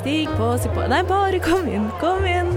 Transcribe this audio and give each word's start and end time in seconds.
Stig 0.00 0.30
på, 0.32 0.46
stig 0.56 0.70
på 0.72 0.86
Nei, 0.88 1.02
bare 1.04 1.36
kom 1.44 1.66
inn, 1.68 1.82
kom 2.00 2.22
inn. 2.24 2.54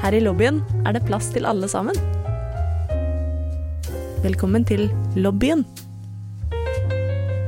Her 0.00 0.16
i 0.16 0.22
lobbyen 0.24 0.62
er 0.88 0.96
det 0.96 1.02
plass 1.04 1.28
til 1.34 1.44
alle 1.44 1.68
sammen. 1.68 1.98
Velkommen 4.24 4.64
til 4.64 4.86
lobbyen 5.12 5.66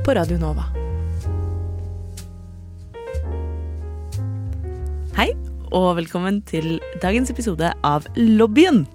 på 0.05 0.13
Radio 0.19 0.37
Nova. 0.37 0.67
Hei, 5.17 5.31
og 5.73 5.95
velkommen 6.03 6.43
til 6.45 6.77
dagens 7.01 7.33
episode 7.33 7.73
av 7.81 8.05
Lobbyen. 8.13 8.85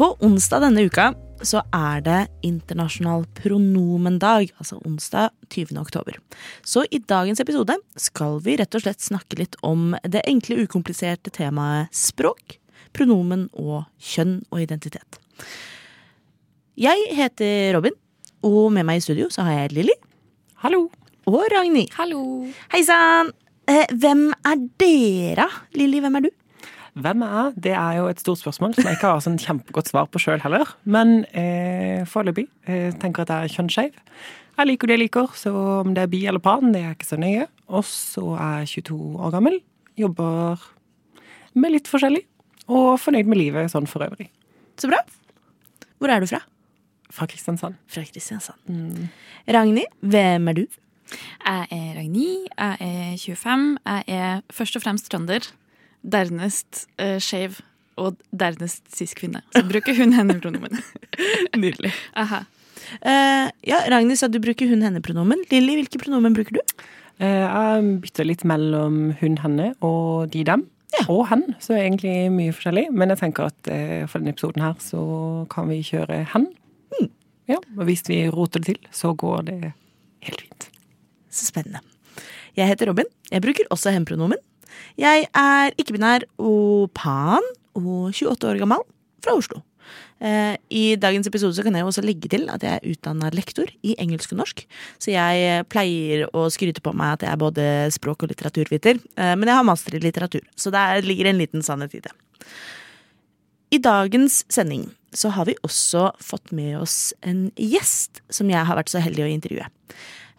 På 0.00 0.14
onsdag 0.24 0.64
denne 0.70 0.88
uka 0.88 1.12
så 1.44 1.60
er 1.74 2.02
det 2.04 2.20
internasjonal 2.46 3.26
pronomendag, 3.36 4.52
altså 4.56 4.78
onsdag 4.86 5.30
20. 5.52 5.76
oktober. 5.80 6.18
Så 6.64 6.84
i 6.90 7.00
dagens 7.02 7.40
episode 7.42 7.76
skal 8.00 8.38
vi 8.44 8.56
rett 8.60 8.74
og 8.76 8.84
slett 8.84 9.04
snakke 9.04 9.38
litt 9.40 9.58
om 9.66 9.94
det 10.04 10.24
enkle, 10.28 10.62
ukompliserte 10.64 11.32
temaet 11.34 11.92
språk, 11.96 12.58
pronomen 12.96 13.48
og 13.52 13.84
kjønn 14.00 14.38
og 14.50 14.62
identitet. 14.64 15.20
Jeg 16.76 17.08
heter 17.16 17.74
Robin, 17.76 17.96
og 18.44 18.70
med 18.72 18.86
meg 18.88 19.00
i 19.00 19.04
studio 19.04 19.28
så 19.32 19.46
har 19.46 19.62
jeg 19.62 19.76
Lilly. 19.76 19.96
Hallo. 20.64 20.86
Og 21.26 21.42
Ragnhild. 21.52 21.92
Hallo. 21.98 22.22
Hei 22.72 22.84
sann! 22.86 23.32
Eh, 23.66 23.88
hvem 23.98 24.28
er 24.46 24.60
dere? 24.78 25.48
Lilly, 25.74 25.98
hvem 26.04 26.20
er 26.20 26.28
du? 26.28 26.34
Hvem 26.96 27.22
er 27.26 27.32
jeg? 27.36 27.62
Det 27.66 27.72
er 27.76 27.98
jo 27.98 28.06
et 28.08 28.20
stort 28.22 28.40
spørsmål 28.40 28.72
som 28.74 28.86
jeg 28.88 28.96
ikke 28.96 29.08
har 29.12 29.20
sånn 29.20 29.36
kjempegodt 29.40 29.90
svar 29.90 30.06
på 30.08 30.20
sjøl 30.22 30.40
heller. 30.40 30.70
Men 30.88 31.26
eh, 31.36 32.06
foreløpig 32.08 32.46
eh, 32.64 32.94
tenker 33.02 33.26
at 33.26 33.32
jeg 33.34 33.48
er 33.50 33.52
kjønnsskeiv. 33.52 33.98
Jeg 34.56 34.70
liker 34.70 34.88
det 34.88 34.96
jeg 34.96 35.02
liker, 35.02 35.34
så 35.36 35.52
om 35.82 35.92
det 35.92 36.06
er 36.06 36.12
bi 36.14 36.22
eller 36.24 36.40
pan, 36.40 36.72
det 36.72 36.80
er 36.80 36.94
ikke 36.94 37.08
så 37.10 37.18
nøye. 37.20 37.44
Og 37.68 37.84
så 37.84 38.24
er 38.40 38.62
jeg 38.64 38.86
22 38.86 38.96
år 39.26 39.34
gammel. 39.34 39.58
Jobber 40.00 40.64
med 41.60 41.74
litt 41.74 41.90
forskjellig. 41.92 42.24
Og 42.72 42.96
fornøyd 42.98 43.28
med 43.28 43.42
livet 43.42 43.70
sånn 43.70 43.86
for 43.90 44.06
øvrig. 44.06 44.30
Så 44.80 44.88
bra. 44.88 45.02
Hvor 46.00 46.12
er 46.12 46.24
du 46.24 46.30
fra? 46.32 46.40
Fra 47.12 47.28
Kristiansand. 47.28 47.76
Fra 47.92 48.06
Kristiansand. 48.08 49.04
Ragnhild, 49.46 49.92
hvem 50.00 50.48
er 50.50 50.58
du? 50.62 50.64
Jeg 51.44 51.68
er 51.76 51.92
Ragnhild, 52.00 52.48
jeg 52.56 52.88
er 52.88 53.14
25. 53.20 53.68
Jeg 53.84 54.04
er 54.16 54.42
først 54.48 54.80
og 54.80 54.88
fremst 54.88 55.12
trønder. 55.12 55.52
Dernest 56.06 56.86
uh, 57.00 57.16
skeiv. 57.22 57.60
Og 57.96 58.18
dernest 58.28 58.84
cis-kvinne. 58.92 59.40
Så 59.56 59.62
bruker 59.64 59.96
hun 59.96 60.12
henne-pronomen. 60.12 60.82
Nydelig. 61.62 61.94
Aha. 62.20 62.42
Uh, 63.00 63.48
ja, 63.64 63.78
Ragnhild 63.88 64.20
sa 64.20 64.28
du 64.28 64.36
bruker 64.44 64.68
hun-henne-pronomen. 64.68 65.46
Lilly, 65.48 65.78
hvilke 65.80 66.02
pronomen 66.02 66.36
bruker 66.36 66.58
du? 66.58 66.76
Uh, 67.16 67.46
jeg 67.46 67.86
bytter 68.02 68.28
litt 68.28 68.44
mellom 68.44 69.14
hun, 69.22 69.38
henne 69.40 69.70
og 69.80 70.28
de, 70.34 70.44
dem. 70.44 70.66
Ja. 70.92 71.06
Og 71.12 71.24
hen, 71.32 71.46
så 71.56 71.72
er 71.72 71.86
egentlig 71.86 72.14
mye 72.36 72.52
forskjellig. 72.52 72.90
Men 72.92 73.14
jeg 73.14 73.22
tenker 73.24 73.48
at 73.48 73.72
uh, 73.72 74.04
for 74.04 74.20
denne 74.20 74.36
episoden 74.36 74.66
her 74.66 74.76
så 74.84 75.00
kan 75.52 75.72
vi 75.72 75.80
kjøre 75.88 76.20
hen. 76.34 76.50
Ja, 77.46 77.60
og 77.78 77.86
hvis 77.86 78.02
vi 78.10 78.24
roter 78.32 78.62
det 78.62 78.74
til, 78.74 78.88
så 78.94 79.12
går 79.14 79.46
det 79.46 79.58
helt 80.26 80.40
fint. 80.42 80.68
Så 81.30 81.46
spennende. 81.46 81.82
Jeg 82.56 82.70
heter 82.72 82.90
Robin. 82.90 83.06
Jeg 83.30 83.42
bruker 83.44 83.68
også 83.70 83.92
hen-pronomen. 83.94 84.40
Jeg 85.00 85.28
er 85.36 85.76
ikke-binær 85.76 86.26
og 86.38 86.90
pan 86.96 87.44
og 87.76 88.12
28 88.12 88.50
år 88.50 88.60
gammel 88.62 88.84
fra 89.24 89.36
Oslo. 89.36 89.62
Eh, 90.16 90.56
I 90.72 90.84
dagens 90.96 91.28
episode 91.28 91.52
så 91.56 91.64
kan 91.64 91.76
jeg 91.76 91.84
også 91.84 92.04
legge 92.04 92.30
til 92.32 92.46
at 92.52 92.64
jeg 92.64 92.78
er 92.78 92.92
utdanna 92.94 93.28
lektor 93.36 93.68
i 93.84 93.94
engelsk 94.00 94.32
og 94.32 94.40
norsk. 94.40 94.62
Så 95.02 95.12
jeg 95.12 95.66
pleier 95.72 96.24
å 96.32 96.46
skryte 96.52 96.82
på 96.84 96.94
meg 96.96 97.16
at 97.16 97.26
jeg 97.26 97.32
er 97.34 97.42
både 97.42 97.66
språk- 97.94 98.24
og 98.24 98.32
litteraturviter. 98.32 99.00
Eh, 99.16 99.34
men 99.36 99.48
jeg 99.48 99.58
har 99.58 99.68
master 99.68 99.98
i 99.98 100.02
litteratur, 100.02 100.44
så 100.56 100.72
der 100.72 101.04
ligger 101.04 101.30
en 101.30 101.40
liten 101.40 101.64
sannhet 101.64 101.98
i 101.98 102.04
det. 102.06 102.14
I 103.74 103.82
dagens 103.82 104.44
sending 104.52 104.88
så 105.16 105.32
har 105.34 105.48
vi 105.48 105.56
også 105.66 106.10
fått 106.22 106.52
med 106.54 106.76
oss 106.78 107.12
en 107.26 107.48
gjest 107.56 108.22
som 108.32 108.48
jeg 108.52 108.68
har 108.68 108.78
vært 108.78 108.92
så 108.92 109.02
heldig 109.02 109.24
å 109.26 109.32
intervjue. 109.32 109.66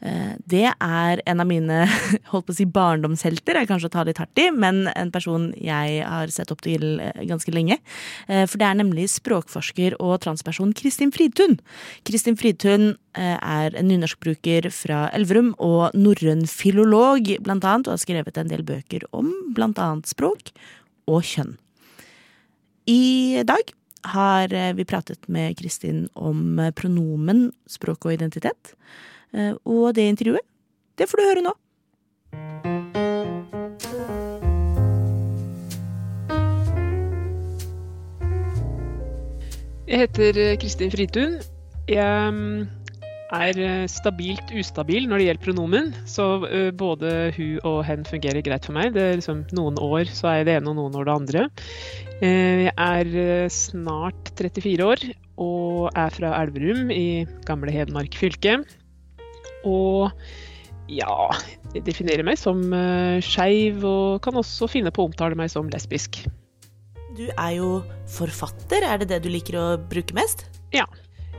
Eh, 0.01 0.35
Det 0.45 0.67
er 0.69 1.21
en 1.25 1.41
av 1.41 1.47
mine 1.49 1.79
holdt 2.31 2.47
på 2.47 2.53
å 2.53 2.57
si 2.57 2.67
barndomshelter, 2.69 3.57
er 3.57 3.69
kanskje 3.69 3.89
å 3.89 3.95
ta 3.95 4.03
litt 4.05 4.21
hardt 4.21 4.41
i, 4.41 4.49
men 4.53 4.85
en 4.93 5.11
person 5.13 5.49
jeg 5.57 6.03
har 6.05 6.33
sett 6.33 6.51
opp 6.53 6.61
til 6.65 6.99
eh, 7.01 7.23
ganske 7.25 7.53
lenge. 7.53 7.79
Eh, 8.27 8.45
For 8.45 8.61
det 8.61 8.67
er 8.69 8.77
nemlig 8.77 9.07
språkforsker 9.15 9.97
og 9.97 10.19
transperson 10.25 10.75
Kristin 10.77 11.13
Fridtun. 11.15 11.57
Kristin 12.07 12.37
Fridtun 12.37 12.95
er 13.17 13.73
en 13.73 13.87
nynorskbruker 13.89 14.67
fra 14.69 15.07
Elverum 15.17 15.55
og 15.57 15.95
norrøn 15.97 16.43
filolog, 16.45 17.31
blant 17.41 17.65
annet, 17.65 17.87
og 17.89 17.95
har 17.95 18.03
skrevet 18.03 18.37
en 18.37 18.51
del 18.51 18.61
bøker 18.61 19.07
om 19.09 19.31
blant 19.57 19.79
annet 19.81 20.05
språk 20.05 20.51
og 21.09 21.25
kjønn. 21.25 21.55
I 22.85 23.41
dag 23.49 23.73
har 24.13 24.53
vi 24.77 24.85
pratet 24.85 25.25
med 25.33 25.57
Kristin 25.57 26.05
om 26.13 26.61
pronomen, 26.77 27.47
språk 27.65 28.05
og 28.05 28.13
identitet. 28.19 28.75
Eh, 29.35 29.53
Og 29.65 29.93
det 29.95 30.07
intervjuet, 30.07 30.45
det 30.97 31.07
får 31.09 31.19
du 31.19 31.27
høre 31.27 31.43
nå. 31.45 31.53
Jeg 39.87 40.03
heter 40.03 40.39
eh, 40.41 40.55
Kristin 40.59 40.91
Fritun. 40.91 41.37
Jeg 41.87 42.31
mm, 42.35 42.65
er 43.35 43.59
eh, 43.63 43.85
stabilt 43.91 44.51
ustabil 44.55 45.07
når 45.07 45.19
det 45.19 45.27
gjelder 45.27 45.45
pronomen, 45.45 45.93
så 46.07 46.27
både 46.79 47.13
hun 47.37 47.59
og 47.67 47.83
hen 47.87 48.07
fungerer 48.07 48.43
greit 48.43 48.67
for 48.67 48.75
meg. 48.75 48.95
Det 48.95 49.03
er 49.03 49.19
liksom 49.19 49.45
Noen 49.55 49.79
år 49.79 50.07
så 50.11 50.31
er 50.31 50.41
jeg 50.41 50.49
det 50.49 50.57
ene, 50.57 50.71
og 50.71 50.79
noen 50.79 50.99
år 50.99 51.07
det 51.07 51.15
andre. 51.19 51.47
Jeg 52.17 52.73
er 52.73 53.49
snart 53.53 54.31
34 54.39 54.87
år 54.87 55.03
og 55.37 55.91
er 55.93 56.15
fra 56.15 56.31
Elverum 56.41 56.89
i 56.89 57.27
gamle 57.45 57.69
Hedmark 57.75 58.17
fylke. 58.17 58.57
Og 59.65 60.11
ja, 60.87 61.31
jeg 61.75 61.83
definerer 61.87 62.23
meg 62.23 62.39
som 62.39 62.61
eh, 62.75 63.19
skeiv 63.23 63.83
og 63.87 64.21
kan 64.23 64.37
også 64.39 64.69
finne 64.71 64.93
på 64.93 65.03
å 65.03 65.09
omtale 65.09 65.37
meg 65.37 65.51
som 65.51 65.67
lesbisk. 65.71 66.21
Du 67.17 67.25
er 67.33 67.57
jo 67.57 67.81
forfatter, 68.13 68.85
er 68.85 69.01
det 69.01 69.09
det 69.11 69.23
du 69.25 69.31
liker 69.33 69.57
å 69.59 69.67
bruke 69.81 70.15
mest? 70.15 70.45
Ja. 70.75 70.85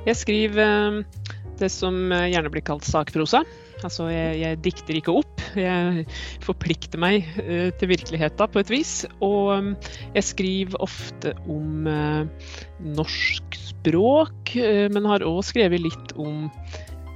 Jeg 0.06 0.20
skriver 0.20 0.60
eh, 0.64 1.32
det 1.58 1.70
som 1.72 2.12
eh, 2.12 2.28
gjerne 2.34 2.52
blir 2.52 2.64
kalt 2.66 2.84
sakprosa. 2.84 3.42
Altså, 3.78 4.08
jeg, 4.10 4.36
jeg 4.42 4.60
dikter 4.66 4.98
ikke 4.98 5.14
opp. 5.20 5.42
Jeg 5.54 6.04
forplikter 6.42 7.00
meg 7.00 7.28
til 7.78 7.88
virkeligheten 7.92 8.50
på 8.50 8.60
et 8.60 8.72
vis. 8.72 8.92
Og 9.22 9.70
jeg 10.16 10.26
skriver 10.26 10.82
ofte 10.82 11.32
om 11.46 11.86
norsk 12.98 13.60
språk, 13.70 14.52
men 14.90 15.06
har 15.06 15.22
òg 15.22 15.38
skrevet 15.46 15.84
litt 15.86 16.12
om 16.18 16.50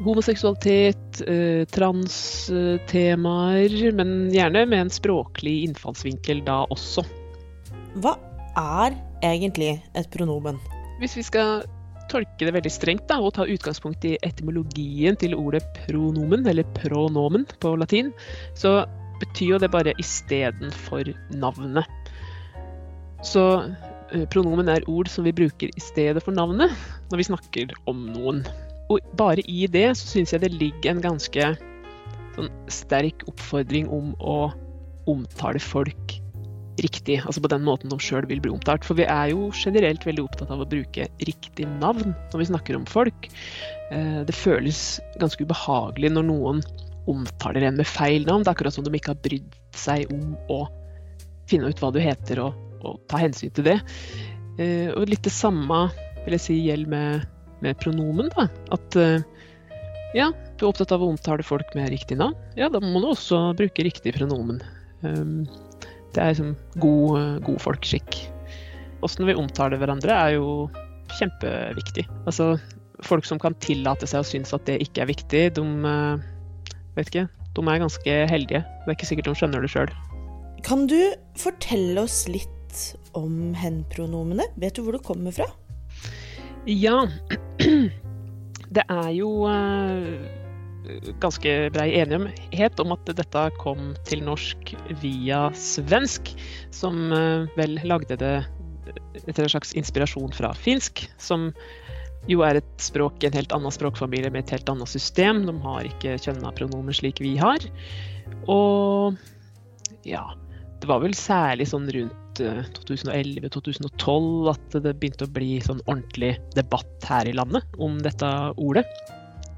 homoseksualitet, 0.01 1.21
eh, 1.29 1.65
transtemaer, 1.71 3.93
men 3.93 4.31
gjerne 4.33 4.67
med 4.67 4.81
en 4.87 4.91
språklig 4.91 5.63
innfallsvinkel 5.69 6.45
da 6.47 6.65
også. 6.73 7.05
Hva 8.01 8.17
er 8.57 8.97
egentlig 9.23 9.83
et 9.95 10.11
pronomen? 10.11 10.59
Hvis 11.01 11.17
vi 11.19 11.23
skal 11.27 11.63
tolke 12.13 12.47
det 12.47 12.55
veldig 12.55 12.73
strengt 12.73 13.07
da, 13.11 13.19
og 13.21 13.35
ta 13.37 13.47
utgangspunkt 13.49 14.05
i 14.09 14.17
etymologien 14.27 15.17
til 15.21 15.37
ordet 15.39 15.63
pronomen, 15.85 16.45
eller 16.49 16.67
pronomen 16.77 17.47
på 17.63 17.75
latin, 17.81 18.13
så 18.59 18.83
betyr 19.23 19.55
jo 19.55 19.63
det 19.63 19.71
bare 19.73 19.95
istedenfor 20.03 21.13
navnet. 21.39 21.87
Så 23.23 23.45
eh, 24.13 24.27
pronomen 24.33 24.71
er 24.73 24.89
ord 24.91 25.11
som 25.13 25.29
vi 25.29 25.37
bruker 25.37 25.71
i 25.71 25.83
stedet 25.83 26.25
for 26.25 26.35
navnet 26.35 26.75
når 27.13 27.21
vi 27.21 27.31
snakker 27.31 27.75
om 27.91 28.07
noen. 28.11 28.43
Og 28.93 29.13
bare 29.19 29.45
i 29.49 29.67
det 29.73 29.89
så 29.97 30.09
syns 30.15 30.35
jeg 30.35 30.43
det 30.45 30.53
ligger 30.53 30.93
en 30.93 31.05
ganske 31.05 31.53
sånn 32.37 32.51
sterk 32.73 33.25
oppfordring 33.31 33.89
om 33.93 34.13
å 34.21 34.37
omtale 35.11 35.61
folk 35.63 36.19
riktig, 36.81 37.19
altså 37.21 37.43
på 37.45 37.51
den 37.53 37.65
måten 37.67 37.91
de 37.93 37.99
sjøl 38.01 38.25
vil 38.31 38.41
bli 38.43 38.51
omtalt. 38.55 38.85
For 38.89 38.97
vi 38.99 39.05
er 39.05 39.33
jo 39.35 39.51
generelt 39.55 40.07
veldig 40.09 40.23
opptatt 40.25 40.51
av 40.55 40.63
å 40.65 40.69
bruke 40.69 41.05
riktig 41.21 41.67
navn 41.79 42.15
når 42.33 42.41
vi 42.41 42.47
snakker 42.49 42.79
om 42.79 42.87
folk. 42.89 43.29
Eh, 43.93 44.23
Det 44.25 44.35
føles 44.35 45.01
ganske 45.21 45.45
ubehagelig 45.45 46.13
når 46.15 46.27
noen 46.31 46.63
omtaler 47.11 47.67
en 47.69 47.77
med 47.77 47.87
feil 47.87 48.25
navn. 48.25 48.43
Det 48.43 48.51
er 48.53 48.57
akkurat 48.57 48.75
som 48.75 48.87
de 48.87 48.95
ikke 48.97 49.13
har 49.13 49.21
brydd 49.25 49.59
seg 49.77 50.11
om 50.15 50.33
å 50.49 50.63
finne 51.51 51.69
ut 51.69 51.83
hva 51.83 51.93
du 51.93 52.01
heter 52.01 52.41
og, 52.47 52.57
og 52.83 53.03
ta 53.11 53.21
hensyn 53.21 53.53
til 53.53 53.69
det. 53.69 53.79
Eh, 54.59 54.89
Og 54.97 55.09
litt 55.13 55.23
det 55.29 55.35
samme 55.35 55.91
vil 56.25 56.39
jeg 56.39 56.47
si 56.47 56.59
gjelder 56.63 56.89
med, 56.89 57.29
med 57.63 57.79
pronomen. 57.81 58.31
da, 58.37 58.49
At 58.75 58.99
eh, 58.99 59.25
ja, 60.17 60.29
du 60.59 60.65
er 60.65 60.71
opptatt 60.71 60.93
av 60.93 61.03
å 61.03 61.11
omtale 61.15 61.45
folk 61.47 61.73
med 61.79 61.91
riktig 61.95 62.19
navn. 62.21 62.37
Ja, 62.59 62.69
da 62.73 62.83
må 62.85 63.01
du 63.01 63.11
også 63.13 63.51
bruke 63.59 63.87
riktig 63.87 64.15
pronomen. 64.19 64.61
Um, 65.03 65.47
det 66.13 66.21
er 66.21 66.35
liksom 66.35 66.53
god, 66.83 67.43
god 67.47 67.61
folkeskikk. 67.65 68.19
Åssen 69.03 69.27
vi 69.27 69.35
omtaler 69.35 69.81
hverandre 69.81 70.15
er 70.15 70.37
jo 70.37 70.69
kjempeviktig. 71.19 72.05
Altså, 72.27 72.53
folk 73.07 73.27
som 73.27 73.41
kan 73.43 73.57
tillate 73.65 74.07
seg 74.09 74.23
å 74.23 74.29
synes 74.29 74.53
at 74.55 74.67
det 74.69 74.81
ikke 74.85 75.05
er 75.05 75.11
viktig, 75.11 75.43
de 75.57 75.65
eh, 75.89 76.27
vet 76.99 77.11
ikke, 77.11 77.27
de 77.57 77.65
er 77.67 77.83
ganske 77.83 78.19
heldige. 78.31 78.63
Det 78.63 78.91
er 78.91 78.99
ikke 78.99 79.11
sikkert 79.11 79.31
de 79.31 79.39
skjønner 79.41 79.65
det 79.65 79.73
sjøl. 79.73 79.95
Kan 80.63 80.87
du 80.91 81.01
fortelle 81.41 82.05
oss 82.05 82.25
litt 82.31 82.49
om 83.19 83.53
hen-pronomene? 83.59 84.47
Vet 84.61 84.79
du 84.79 84.85
hvor 84.85 84.97
det 84.97 85.05
kommer 85.05 85.35
fra? 85.35 85.49
Ja. 86.67 87.09
Det 88.73 88.85
er 88.89 89.09
jo 89.13 89.29
eh, 89.51 90.23
ganske 91.21 91.51
brei 91.75 91.91
enighet 92.01 92.81
om 92.81 92.95
at 92.95 93.11
dette 93.19 93.43
kom 93.61 93.91
til 94.09 94.23
norsk 94.25 94.73
via 95.03 95.45
svensk, 95.59 96.33
som 96.73 97.13
eh, 97.13 97.51
vel 97.59 97.77
lagde 97.85 98.17
det 98.17 98.35
etter 99.27 99.45
en 99.45 99.53
slags 99.53 99.75
inspirasjon 99.79 100.33
fra 100.35 100.55
finsk, 100.57 101.05
som 101.21 101.51
jo 102.31 102.41
er 102.47 102.61
et 102.61 102.73
språk 102.81 103.25
en 103.27 103.35
helt 103.35 103.53
annen 103.55 103.75
språkfamilie 103.75 104.31
med 104.33 104.47
et 104.47 104.57
helt 104.57 104.73
annet 104.73 104.91
system. 104.91 105.45
De 105.49 105.55
har 105.67 105.87
ikke 105.89 106.17
kjønna 106.23 106.55
pronomer 106.57 106.97
slik 106.97 107.21
vi 107.23 107.35
har. 107.41 107.67
Og 108.51 109.19
ja, 110.07 110.25
det 110.81 110.91
var 110.91 111.03
vel 111.03 111.15
særlig 111.19 111.69
sånn 111.71 111.91
rundt 111.93 112.22
2011-2012 112.39 114.51
at 114.53 114.77
det 114.85 114.95
begynte 115.01 115.29
å 115.29 115.33
bli 115.33 115.57
sånn 115.65 115.83
ordentlig 115.87 116.37
debatt 116.57 117.09
her 117.09 117.29
i 117.29 117.35
landet 117.37 117.83
om 117.83 117.99
dette 118.03 118.29
ordet. 118.57 118.87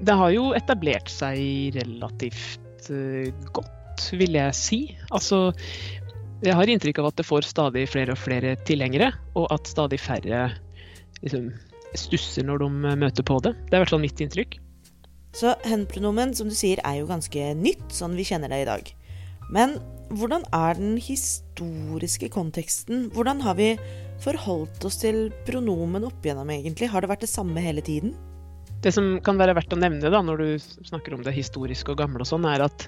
Det 0.03 0.15
har 0.19 0.33
jo 0.33 0.49
etablert 0.57 1.11
seg 1.11 1.77
relativt 1.77 2.89
uh, 2.91 3.29
godt, 3.55 4.09
vil 4.19 4.35
jeg 4.35 4.57
si. 4.57 4.79
Altså, 5.15 5.53
jeg 6.43 6.57
har 6.57 6.69
inntrykk 6.69 6.99
av 6.99 7.11
at 7.11 7.21
det 7.21 7.27
får 7.27 7.47
stadig 7.47 7.85
flere 7.91 8.15
og 8.15 8.19
flere 8.19 8.55
tilhengere, 8.67 9.13
og 9.39 9.47
at 9.55 9.71
stadig 9.71 10.01
færre 10.03 10.49
liksom, 11.23 11.49
stusser 11.95 12.45
når 12.47 12.65
de 12.65 12.95
møter 12.99 13.25
på 13.25 13.39
det. 13.45 13.55
Det 13.65 13.73
er 13.73 13.79
i 13.79 13.85
hvert 13.85 13.95
fall 13.95 14.03
mitt 14.03 14.21
inntrykk. 14.21 14.59
Så 15.35 15.51
hen-pronomen, 15.67 16.31
som 16.35 16.47
du 16.47 16.55
sier, 16.55 16.79
er 16.87 17.01
jo 17.01 17.09
ganske 17.09 17.49
nytt, 17.59 17.89
sånn 17.91 18.15
vi 18.15 18.27
kjenner 18.27 18.51
det 18.51 18.61
i 18.63 18.69
dag. 18.69 18.91
Men 19.51 19.77
hvordan 20.13 20.45
er 20.53 20.77
den 20.77 20.95
historiske 21.01 22.29
konteksten? 22.33 23.09
Hvordan 23.15 23.41
har 23.41 23.57
vi 23.57 23.73
forholdt 24.23 24.85
oss 24.85 24.99
til 25.01 25.29
pronomen 25.47 26.05
opp 26.07 26.23
igjennom, 26.25 26.49
egentlig? 26.53 26.89
Har 26.91 27.01
det 27.01 27.09
vært 27.11 27.25
det 27.25 27.31
samme 27.31 27.63
hele 27.63 27.83
tiden? 27.85 28.13
Det 28.85 28.93
som 28.93 29.15
kan 29.25 29.39
være 29.39 29.55
verdt 29.57 29.73
å 29.73 29.81
nevne 29.81 30.11
da, 30.13 30.21
når 30.21 30.41
du 30.41 30.47
snakker 30.85 31.15
om 31.15 31.25
det 31.25 31.33
historiske 31.33 31.91
og 31.91 31.99
gamle, 32.03 32.21
og 32.21 32.29
sånn, 32.29 32.45
er 32.45 32.67
at 32.67 32.87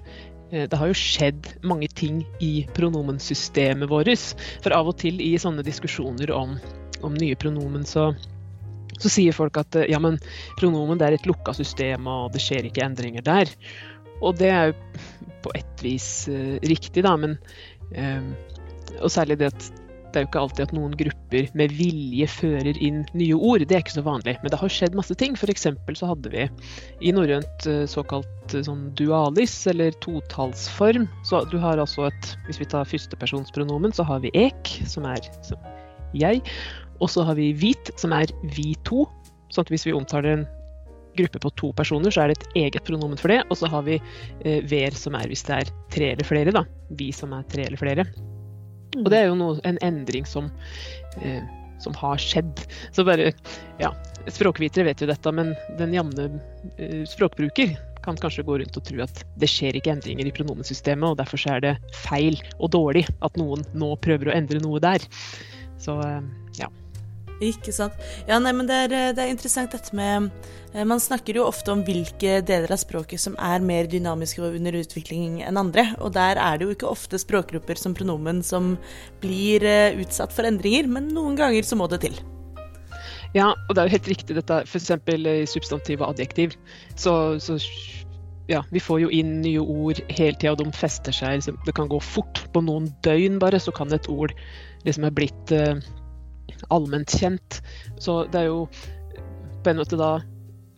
eh, 0.52 0.68
det 0.69 0.78
har 0.78 0.92
jo 0.92 0.98
skjedd 0.98 1.50
mange 1.66 1.90
ting 1.90 2.22
i 2.44 2.68
pronomensystemet 2.78 3.90
vårt. 3.90 4.38
For 4.62 4.78
av 4.78 4.92
og 4.92 5.00
til 5.02 5.18
i 5.24 5.34
sånne 5.42 5.66
diskusjoner 5.66 6.34
om, 6.36 6.58
om 7.02 7.18
nye 7.18 7.38
pronomen, 7.40 7.88
så, 7.88 8.12
så, 9.00 9.10
sier 9.10 9.34
folk 9.34 9.58
at 9.58 9.80
ja, 9.90 9.98
men 10.04 10.22
pronomen 10.62 11.02
er 11.02 11.18
et 11.18 11.25
lukka 11.25 11.56
system, 11.58 12.06
og 12.06 12.30
det 12.36 12.46
skjer 12.46 12.69
ikke 12.69 12.86
endringer 12.86 13.25
der. 13.25 13.58
Og 14.22 14.38
det 14.40 14.52
er 14.54 14.72
jo 14.72 14.78
på 15.46 15.54
et 15.58 15.84
vis 15.86 16.08
uh, 16.31 16.56
riktig, 16.66 17.04
da, 17.06 17.16
men 17.19 17.38
uh, 17.98 18.31
Og 19.02 19.12
særlig 19.14 19.40
det 19.42 19.52
at 19.54 19.69
det 20.08 20.22
er 20.22 20.24
jo 20.24 20.30
ikke 20.30 20.42
alltid 20.42 20.64
at 20.64 20.74
noen 20.74 20.94
grupper 20.98 21.50
med 21.60 21.74
vilje 21.78 22.25
fører 22.31 22.78
inn 22.81 23.02
nye 23.18 23.36
ord. 23.36 23.62
Det 23.68 23.75
er 23.75 23.84
ikke 23.84 23.98
så 23.98 24.04
vanlig. 24.06 24.38
Men 24.42 24.54
det 24.54 24.60
har 24.62 24.72
skjedd 24.72 24.96
masse 24.98 25.14
ting. 25.19 25.36
F.eks. 25.38 25.68
så 26.00 26.10
hadde 26.10 26.31
vi 26.34 26.46
i 27.06 27.12
norrønt 27.14 27.68
uh, 27.68 27.84
såkalt 27.92 28.56
sånn 28.56 28.88
dualis, 28.98 29.54
eller 29.69 29.94
totallsform. 30.02 31.06
Så 31.28 31.44
du 31.52 31.58
har 31.62 31.78
altså 31.84 32.08
et 32.08 32.31
Hvis 32.48 32.62
vi 32.64 32.69
tar 32.72 32.88
førstepersonspronomen, 32.88 33.94
så 33.94 34.08
har 34.08 34.24
vi 34.24 34.31
ek, 34.34 34.78
som 34.90 35.06
er 35.06 35.22
som 35.46 35.60
jeg. 36.18 36.42
Og 37.04 37.12
så 37.14 37.28
har 37.28 37.38
vi 37.38 37.52
hvit, 37.54 37.92
som 38.00 38.16
er 38.16 38.31
vi 38.56 38.72
to. 38.88 39.06
Sånn 39.52 39.68
at 39.68 39.74
hvis 39.75 39.86
vi 39.88 39.96
omtaler 39.96 40.34
en 40.34 40.48
gruppe 41.18 41.42
på 41.44 41.52
to 41.60 41.72
personer, 41.78 42.14
så 42.14 42.24
er 42.24 42.31
det 42.31 42.40
et 42.40 42.60
eget 42.66 42.88
pronomen 42.88 43.19
for 43.19 43.34
det. 43.34 43.42
Og 43.50 43.60
så 43.60 43.69
har 43.72 43.86
vi 43.88 44.00
eh, 44.00 44.64
ver, 44.69 44.98
som 44.98 45.18
er 45.18 45.30
hvis 45.31 45.46
det 45.48 45.62
er 45.62 45.72
tre 45.94 46.12
eller 46.16 46.28
flere. 46.28 46.56
da. 46.56 46.66
Vi 47.00 47.12
som 47.16 47.36
er 47.38 47.48
tre 47.52 47.68
eller 47.68 47.81
flere. 47.81 48.08
Og 48.98 49.10
det 49.12 49.22
er 49.22 49.30
jo 49.30 49.40
noe, 49.40 49.58
en 49.68 49.80
endring 49.86 50.25
som, 50.30 50.52
eh, 51.22 51.44
som 51.84 51.98
har 51.98 52.22
skjedd. 52.22 52.64
Så 52.96 53.06
bare, 53.08 53.31
ja, 53.81 53.92
Språkvitere 54.28 54.84
vet 54.90 55.02
jo 55.02 55.08
dette, 55.08 55.31
men 55.31 55.54
den 55.80 55.94
jevne 55.96 56.25
eh, 56.75 57.04
språkbruker 57.08 57.78
kan 58.04 58.18
kanskje 58.19 58.44
gå 58.48 58.58
rundt 58.60 58.80
og 58.80 58.84
tro 58.88 59.00
at 59.04 59.22
det 59.40 59.50
skjer 59.52 59.78
ikke 59.78 59.94
endringer 59.94 60.28
i 60.28 60.34
pronomensystemet, 60.36 61.14
og 61.14 61.19
derfor 61.19 61.44
er 61.52 61.64
det 61.64 61.74
feil 61.96 62.36
og 62.58 62.72
dårlig 62.75 63.06
at 63.24 63.40
noen 63.40 63.64
nå 63.75 63.94
prøver 64.04 64.31
å 64.31 64.36
endre 64.36 64.60
noe 64.64 64.81
der. 64.84 65.04
Så 65.80 65.96
eh. 66.04 66.19
Ikke 67.44 67.74
sant. 67.75 67.98
Ja, 68.25 68.39
nei, 68.42 68.54
men 68.56 68.69
det 68.69 68.78
er, 68.88 68.94
det 69.13 69.22
er, 69.22 69.30
interessant 69.30 69.74
dette 69.75 69.94
med 69.98 70.30
eh, 70.74 70.86
Man 70.88 71.01
snakker 71.01 71.38
jo 71.38 71.45
ofte 71.45 71.74
om 71.74 71.84
hvilke 71.86 72.39
deler 72.45 72.74
av 72.74 72.81
språket 72.81 73.22
som 73.22 73.36
er 73.38 73.62
mer 73.66 73.89
dynamiske 73.92 74.42
og 74.42 74.57
under 74.57 74.80
utvikling 74.80 75.44
enn 75.45 75.60
andre. 75.62 75.92
Og 76.01 76.16
der 76.18 76.42
er 76.42 76.57
det 76.57 76.68
jo 76.68 76.78
ikke 76.78 76.89
ofte 76.89 77.19
språkgrupper 77.22 77.78
som 77.78 77.94
pronomen 77.98 78.42
som 78.45 78.75
blir 79.22 79.66
eh, 79.68 80.00
utsatt 80.01 80.34
for 80.34 80.50
endringer, 80.50 80.89
men 80.89 81.12
noen 81.13 81.38
ganger 81.38 81.68
så 81.68 81.78
må 81.78 81.89
det 81.92 82.01
til. 82.07 82.18
Ja, 83.36 83.51
og 83.51 83.75
det 83.75 83.81
er 83.81 83.90
jo 83.90 83.95
helt 83.98 84.10
riktig 84.10 84.38
dette 84.38 84.63
f.eks. 84.66 84.90
i 84.90 85.45
substantiv 85.51 86.01
og 86.01 86.16
adjektiv. 86.16 86.56
Så, 86.95 87.13
så 87.44 87.60
ja, 88.50 88.63
vi 88.72 88.81
får 88.81 89.01
jo 89.04 89.12
inn 89.13 89.42
nye 89.44 89.62
ord 89.62 90.00
hele 90.07 90.33
tida, 90.40 90.56
og 90.56 90.62
de 90.63 90.72
fester 90.74 91.13
seg. 91.13 91.44
Det 91.68 91.75
kan 91.75 91.92
gå 91.92 92.00
fort. 92.01 92.45
På 92.56 92.63
noen 92.63 92.88
døgn 93.06 93.38
bare 93.44 93.60
så 93.62 93.74
kan 93.75 93.92
et 93.94 94.10
ord 94.10 94.33
liksom 94.88 95.07
er 95.07 95.16
blitt 95.16 95.54
eh, 95.56 95.75
allment 96.73 97.11
kjent. 97.19 97.61
Så 97.99 98.23
det 98.31 98.44
er 98.44 98.49
jo 98.51 98.65
på 99.63 99.71
en 99.71 99.79
måte 99.81 99.99
da 99.99 100.17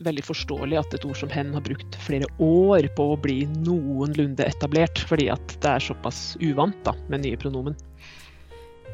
veldig 0.03 0.23
forståelig 0.23 0.77
at 0.79 0.93
et 0.95 1.05
ord 1.07 1.17
som 1.19 1.31
hen 1.33 1.51
har 1.55 1.63
brukt 1.65 1.97
flere 2.01 2.27
år 2.43 2.87
på 2.95 3.09
å 3.13 3.19
bli 3.19 3.41
noenlunde 3.65 4.45
etablert, 4.47 5.01
fordi 5.09 5.27
at 5.33 5.55
det 5.59 5.73
er 5.75 5.83
såpass 5.89 6.37
uvant 6.39 6.77
da, 6.87 6.95
med 7.11 7.25
nye 7.25 7.39
pronomen. 7.39 7.75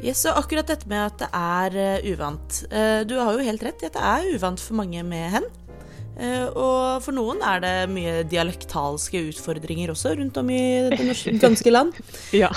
Yes, 0.04 0.26
og 0.28 0.42
akkurat 0.42 0.68
dette 0.68 0.90
med 0.92 1.06
at 1.06 1.22
det 1.22 1.30
er 1.40 1.78
uh, 1.78 2.08
uvant. 2.12 2.58
Uh, 2.72 3.06
du 3.08 3.16
har 3.20 3.38
jo 3.38 3.46
helt 3.46 3.64
rett 3.64 3.86
i 3.86 3.88
at 3.88 3.96
det 3.96 4.10
er 4.10 4.34
uvant 4.36 4.60
for 4.60 4.82
mange 4.82 5.06
med 5.08 5.38
hen. 5.38 5.48
Uh, 6.16 6.48
og 6.52 7.06
for 7.06 7.16
noen 7.16 7.42
er 7.44 7.64
det 7.64 7.76
mye 7.92 8.18
dialektalske 8.32 9.24
utfordringer 9.32 9.94
også 9.94 10.16
rundt 10.20 10.38
om 10.42 10.52
i 10.52 10.62
det 10.92 11.00
norske, 11.00 11.38
ganske 11.46 11.72
land. 11.72 11.96
ja. 12.36 12.52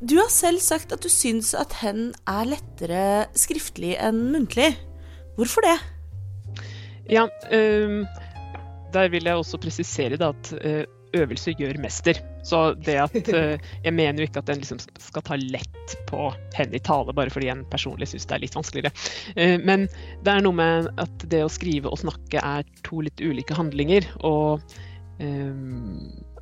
Du 0.00 0.18
har 0.20 0.28
selv 0.28 0.60
sagt 0.60 0.92
at 0.92 1.00
du 1.00 1.08
syns 1.08 1.54
at 1.56 1.78
hen 1.80 2.10
er 2.28 2.48
lettere 2.50 3.04
skriftlig 3.38 3.94
enn 3.96 4.26
muntlig. 4.34 4.74
Hvorfor 5.38 5.64
det? 5.64 5.76
Ja, 7.08 7.24
øh, 7.52 8.04
der 8.92 9.08
vil 9.12 9.24
jeg 9.24 9.40
også 9.40 9.60
presisere 9.62 10.18
da, 10.20 10.34
at 10.34 10.52
øh, 10.60 10.84
øvelse 11.16 11.54
gjør 11.56 11.80
mester. 11.80 12.20
Så 12.44 12.74
det 12.74 12.98
at 13.00 13.16
øh, 13.38 13.58
Jeg 13.84 13.94
mener 13.94 14.20
jo 14.20 14.28
ikke 14.28 14.42
at 14.44 14.52
en 14.52 14.60
liksom 14.60 14.78
skal 14.80 15.24
ta 15.24 15.40
lett 15.40 15.96
på 16.10 16.28
hen 16.58 16.74
i 16.74 16.78
tale 16.78 17.16
bare 17.16 17.32
fordi 17.32 17.48
en 17.48 17.64
personlig 17.70 18.10
syns 18.12 18.28
det 18.28 18.36
er 18.36 18.44
litt 18.44 18.56
vanskeligere. 18.58 18.92
Uh, 19.32 19.56
men 19.64 19.88
det 20.24 20.32
er 20.34 20.44
noe 20.44 20.56
med 20.56 20.90
at 21.00 21.28
det 21.30 21.40
å 21.44 21.52
skrive 21.52 21.88
og 21.88 22.02
snakke 22.04 22.42
er 22.42 22.68
to 22.84 23.00
litt 23.06 23.24
ulike 23.24 23.56
handlinger. 23.56 24.12
Og 24.28 24.60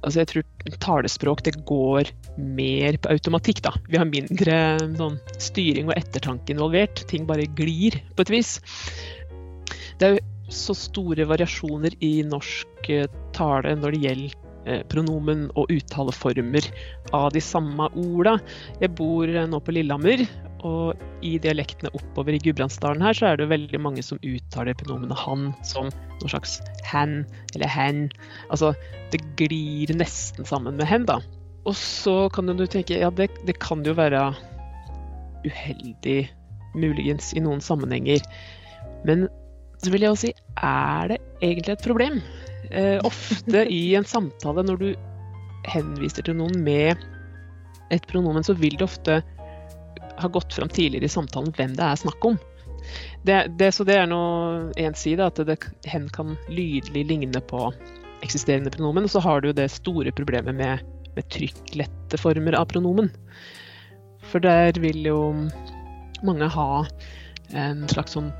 altså 0.05 0.23
jeg 0.23 0.31
tror 0.31 0.77
talespråk 0.85 1.43
det 1.47 1.57
går 1.69 2.11
mer 2.37 2.99
på 3.01 3.11
automatikk, 3.15 3.63
da. 3.67 3.75
Vi 3.89 3.99
har 4.01 4.09
mindre 4.09 4.61
sånn, 4.99 5.19
styring 5.41 5.91
og 5.91 5.97
ettertanke 5.99 6.55
involvert. 6.55 7.05
Ting 7.11 7.27
bare 7.29 7.49
glir 7.59 7.99
på 8.15 8.27
et 8.27 8.33
vis. 8.35 8.57
Det 9.99 10.09
er 10.09 10.17
jo 10.17 10.25
så 10.55 10.77
store 10.77 11.27
variasjoner 11.27 11.97
i 12.05 12.19
norsk 12.29 12.91
eh, 12.93 13.09
tale 13.35 13.75
når 13.81 13.95
det 13.95 14.03
gjelder 14.05 14.41
pronomen 14.91 15.47
og 15.59 15.71
uttaleformer 15.73 16.67
av 17.17 17.31
de 17.35 17.43
samme 17.45 17.89
orda. 18.01 18.39
Jeg 18.81 18.95
bor 18.99 19.29
eh, 19.29 19.47
nå 19.51 19.61
på 19.61 19.75
Lillehammer, 19.77 20.25
og 20.65 21.01
i 21.25 21.35
dialektene 21.43 21.93
oppover 21.93 22.37
i 22.37 22.41
Gudbrandsdalen 22.41 23.05
her, 23.05 23.17
så 23.17 23.29
er 23.31 23.41
det 23.41 23.51
veldig 23.51 23.81
mange 23.85 24.05
som 24.05 24.21
uttaler 24.25 24.77
pronomenet 24.81 25.21
han 25.21 25.51
som 25.67 25.91
noe 25.93 26.33
slags 26.33 26.57
han 26.89 27.23
eller 27.53 27.69
hen. 27.69 28.07
Altså, 28.49 28.73
det 29.13 29.21
glir 29.41 29.93
nesten 29.97 30.49
sammen 30.49 30.81
med 30.81 30.89
hen, 30.89 31.05
da. 31.11 31.19
Og 31.69 31.77
så 31.77 32.17
kan 32.33 32.49
du 32.49 32.67
tenke 32.69 32.97
ja, 33.01 33.13
det, 33.13 33.31
det 33.49 33.59
kan 33.61 33.85
jo 33.85 33.97
være 33.97 34.31
uheldig, 35.45 36.21
muligens, 36.75 37.33
i 37.37 37.45
noen 37.45 37.61
sammenhenger. 37.65 38.25
Men 39.05 39.29
så 39.85 39.93
vil 39.93 40.07
jeg 40.07 40.15
også 40.15 40.31
si, 40.31 40.35
er 40.65 41.13
det 41.13 41.21
egentlig 41.45 41.77
et 41.77 41.85
problem? 41.85 42.21
Eh, 42.71 43.01
ofte 43.05 43.67
i 43.73 43.95
en 43.95 44.05
samtale, 44.05 44.63
når 44.63 44.81
du 44.81 44.89
henviser 45.73 46.27
til 46.27 46.37
noen 46.39 46.61
med 46.65 47.01
et 47.93 48.07
pronomen, 48.11 48.45
så 48.45 48.57
vil 48.57 48.77
det 48.79 48.87
ofte 48.87 49.21
ha 50.15 50.31
gått 50.31 50.55
fram 50.55 50.71
tidligere 50.71 51.09
i 51.09 51.13
samtalen 51.13 51.55
hvem 51.57 51.75
det 51.77 51.85
er 51.85 52.01
snakk 52.01 52.25
om. 52.25 52.39
Det, 53.25 53.39
det, 53.59 53.73
så 53.73 53.85
det 53.89 53.97
er 53.99 54.09
nå 54.11 54.21
én 54.81 54.97
side, 54.97 55.25
at 55.25 55.41
det 55.49 55.59
hen 55.89 56.09
kan 56.13 56.37
lydelig 56.53 57.07
ligne 57.09 57.41
på 57.49 57.69
eksisterende 58.25 58.73
pronomen. 58.75 59.09
Og 59.09 59.15
så 59.15 59.23
har 59.25 59.41
du 59.41 59.53
det 59.53 59.71
store 59.73 60.13
problemet 60.13 60.57
med, 60.57 60.85
med 61.17 61.29
trykklette 61.33 62.21
former 62.21 62.57
av 62.59 62.69
pronomen. 62.73 63.11
For 64.31 64.45
der 64.45 64.77
vil 64.81 65.05
jo 65.07 65.21
mange 66.25 66.49
ha 66.53 66.85
en 67.55 67.85
slags 67.91 68.17
sånn 68.17 68.33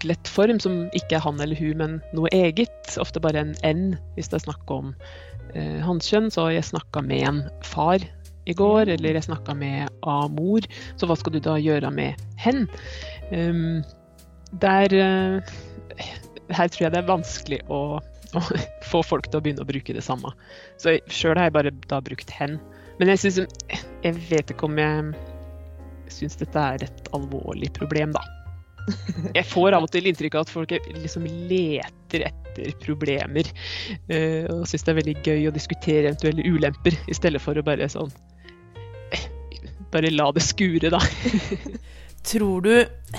trykklettform 0.00 0.60
som 0.60 0.88
ikke 0.96 1.16
er 1.18 1.24
han 1.24 1.40
eller 1.40 1.56
hun, 1.58 1.76
men 1.78 2.00
noe 2.14 2.28
eget. 2.32 2.96
Ofte 2.98 3.20
bare 3.20 3.40
en 3.40 3.54
N 3.64 3.96
hvis 4.16 4.28
det 4.28 4.40
er 4.40 4.46
snakk 4.48 4.70
om 4.70 4.94
eh, 5.54 5.80
hanskjønn. 5.84 6.30
Så 6.30 6.50
jeg 6.50 6.64
snakka 6.64 7.02
med 7.02 7.26
en 7.28 7.42
far 7.62 8.00
i 8.46 8.54
går, 8.54 8.88
eller 8.88 9.14
jeg 9.14 9.28
snakka 9.28 9.54
med 9.54 9.88
A-mor. 10.02 10.64
Så 10.96 11.06
hva 11.06 11.16
skal 11.16 11.34
du 11.34 11.40
da 11.40 11.58
gjøre 11.60 11.90
med 11.90 12.16
hen? 12.40 12.66
Um, 13.30 13.82
der 14.60 14.90
uh, 14.90 15.42
Her 16.50 16.68
tror 16.68 16.82
jeg 16.82 16.92
det 16.92 16.98
er 16.98 17.06
vanskelig 17.06 17.60
å, 17.70 18.00
å, 18.34 18.40
få 18.90 19.02
folk 19.06 19.28
til 19.28 19.38
å 19.38 19.44
begynne 19.44 19.62
å 19.62 19.68
bruke 19.68 19.94
det 19.94 20.04
samme. 20.04 20.32
Så 20.80 20.98
sjøl 21.12 21.36
har 21.36 21.50
jeg 21.50 21.58
bare 21.58 21.76
da 21.92 22.00
brukt 22.00 22.30
hen. 22.34 22.58
Men 22.98 23.12
jeg 23.12 23.22
syns 23.22 23.38
Jeg 24.02 24.16
vet 24.28 24.50
ikke 24.52 24.66
om 24.68 24.80
jeg 24.80 25.12
syns 26.10 26.36
dette 26.40 26.58
er 26.58 26.88
et 26.88 27.08
alvorlig 27.14 27.70
problem, 27.76 28.16
da. 28.16 28.39
Jeg 29.34 29.46
får 29.46 29.76
av 29.76 29.84
og 29.86 29.92
til 29.92 30.08
inntrykk 30.10 30.38
av 30.38 30.46
at 30.46 30.52
folk 30.52 30.72
liksom 30.96 31.26
leter 31.50 32.26
etter 32.30 32.74
problemer. 32.82 33.48
Uh, 34.10 34.46
og 34.50 34.66
syns 34.68 34.86
det 34.86 34.92
er 34.92 35.00
veldig 35.00 35.16
gøy 35.26 35.48
å 35.50 35.54
diskutere 35.54 36.10
eventuelle 36.10 36.46
ulemper, 36.46 36.96
i 37.06 37.16
stedet 37.16 37.42
for 37.42 37.58
å 37.58 37.66
bare 37.66 37.90
sånn 37.90 38.12
Bare 39.90 40.12
la 40.14 40.28
det 40.30 40.44
skure, 40.46 40.86
da. 40.92 41.00
Tror 42.30 42.62
du 42.62 42.74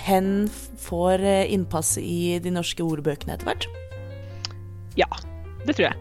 hen 0.05 0.29
får 0.79 1.23
eh, 1.25 1.49
innpass 1.51 1.97
i 1.99 2.37
de 2.39 2.53
norske 2.55 2.85
ordbøkene 2.85 3.35
etter 3.35 3.49
hvert? 3.49 3.65
Ja, 4.95 5.09
det 5.65 5.75
tror 5.75 5.89
jeg. 5.89 5.97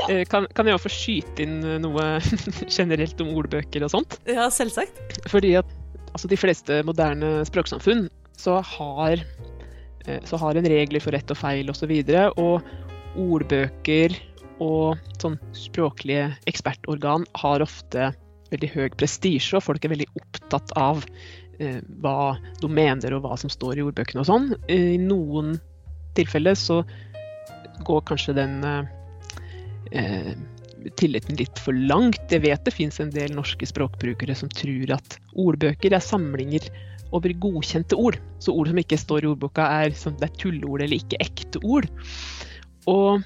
Ja. 0.00 0.06
Eh, 0.06 0.22
kan, 0.30 0.46
kan, 0.56 0.70
jeg 0.70 0.78
jo 0.78 0.82
få 0.86 0.92
skyte 0.94 1.44
inn 1.44 1.58
noe 1.82 2.06
generelt 2.78 3.20
om 3.20 3.34
ordbøker 3.34 3.84
og 3.84 3.92
sånt? 3.92 4.16
Ja, 4.30 4.48
selvsagt. 4.54 5.20
Fordi 5.28 5.52
at 5.60 5.68
altså, 6.14 6.30
de 6.30 6.40
fleste 6.40 6.80
moderne 6.88 7.40
språksamfunn 7.48 8.06
så 8.40 8.58
har, 8.64 9.22
eh, 10.06 10.20
så 10.24 10.40
har 10.40 10.56
en 10.56 10.70
regler 10.72 11.02
for 11.04 11.16
rett 11.16 11.30
og 11.30 11.38
feil 11.38 11.70
osv. 11.72 11.92
Og, 11.92 12.10
så 12.10 12.32
og 12.40 13.20
ordbøker 13.20 14.16
og 14.60 15.00
sånn 15.20 15.38
språklige 15.56 16.28
ekspertorgan 16.50 17.24
har 17.40 17.64
ofte 17.64 18.10
veldig 18.50 18.70
høy 18.74 18.88
prestisje, 18.98 19.56
og 19.56 19.64
folk 19.64 19.84
er 19.84 19.94
veldig 19.94 20.08
opptatt 20.18 20.74
av 20.78 21.04
eh, 21.60 21.80
hva 22.02 22.34
de 22.60 22.70
mener 22.70 23.16
og 23.16 23.24
hva 23.24 23.38
som 23.40 23.52
står 23.52 23.80
i 23.80 23.86
ordbøkene 23.86 24.24
og 24.24 24.28
sånn. 24.28 24.50
I 24.68 24.98
noen 25.00 25.56
tilfeller 26.18 26.58
så 26.58 26.82
går 27.86 28.02
kanskje 28.10 28.36
den 28.36 28.58
eh, 29.92 30.32
tilliten 31.00 31.38
litt 31.40 31.58
for 31.62 31.76
langt. 31.76 32.22
Jeg 32.32 32.44
vet 32.44 32.64
det 32.66 32.74
fins 32.74 33.00
en 33.00 33.12
del 33.14 33.32
norske 33.36 33.68
språkbrukere 33.68 34.36
som 34.36 34.50
tror 34.52 34.96
at 34.98 35.18
ordbøker 35.38 35.94
er 35.96 36.04
samlinger 36.04 36.68
over 37.16 37.34
godkjente 37.42 37.98
ord. 37.98 38.20
Så 38.42 38.54
ord 38.54 38.70
som 38.70 38.80
ikke 38.80 38.98
står 39.00 39.24
i 39.24 39.30
ordboka, 39.32 39.66
er, 39.82 39.94
det 39.94 40.26
er 40.28 40.36
tulleord 40.38 40.86
eller 40.86 41.00
ikke 41.02 41.20
ekte 41.24 41.62
ord. 41.66 41.88
Og 42.90 43.24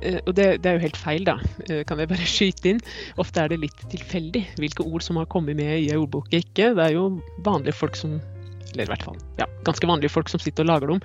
Eh, 0.00 0.18
og 0.24 0.34
det, 0.36 0.46
det, 0.64 0.68
er 0.68 0.78
jo 0.78 0.86
helt 0.86 0.98
feil, 0.98 1.24
da, 1.28 1.36
eh, 1.68 1.82
kan 1.88 2.00
jeg 2.00 2.10
bare 2.10 2.28
skyte 2.36 2.72
inn. 2.72 2.82
Ofte 3.20 3.44
er 3.44 3.52
det 3.52 3.60
litt 3.64 3.86
tilfeldig 3.92 4.44
hvilke 4.60 4.86
ord 4.86 5.04
som 5.04 5.20
har 5.20 5.28
kommet 5.32 5.58
med 5.58 5.72
i 5.76 5.90
ei 5.92 5.98
ordbok 5.98 6.30
ikke. 6.32 6.72
Det 6.76 6.86
er 6.86 6.96
jo 6.96 7.08
vanlige 7.46 7.76
folk 7.76 7.98
som 7.98 8.20
Eller 8.70 8.84
i 8.86 8.90
hvert 8.92 9.02
fall 9.02 9.16
ja, 9.40 9.48
ganske 9.66 9.88
vanlige 9.88 10.12
folk 10.14 10.28
som 10.30 10.38
sitter 10.38 10.62
og 10.62 10.70
lager 10.70 10.92
dem. 10.92 11.00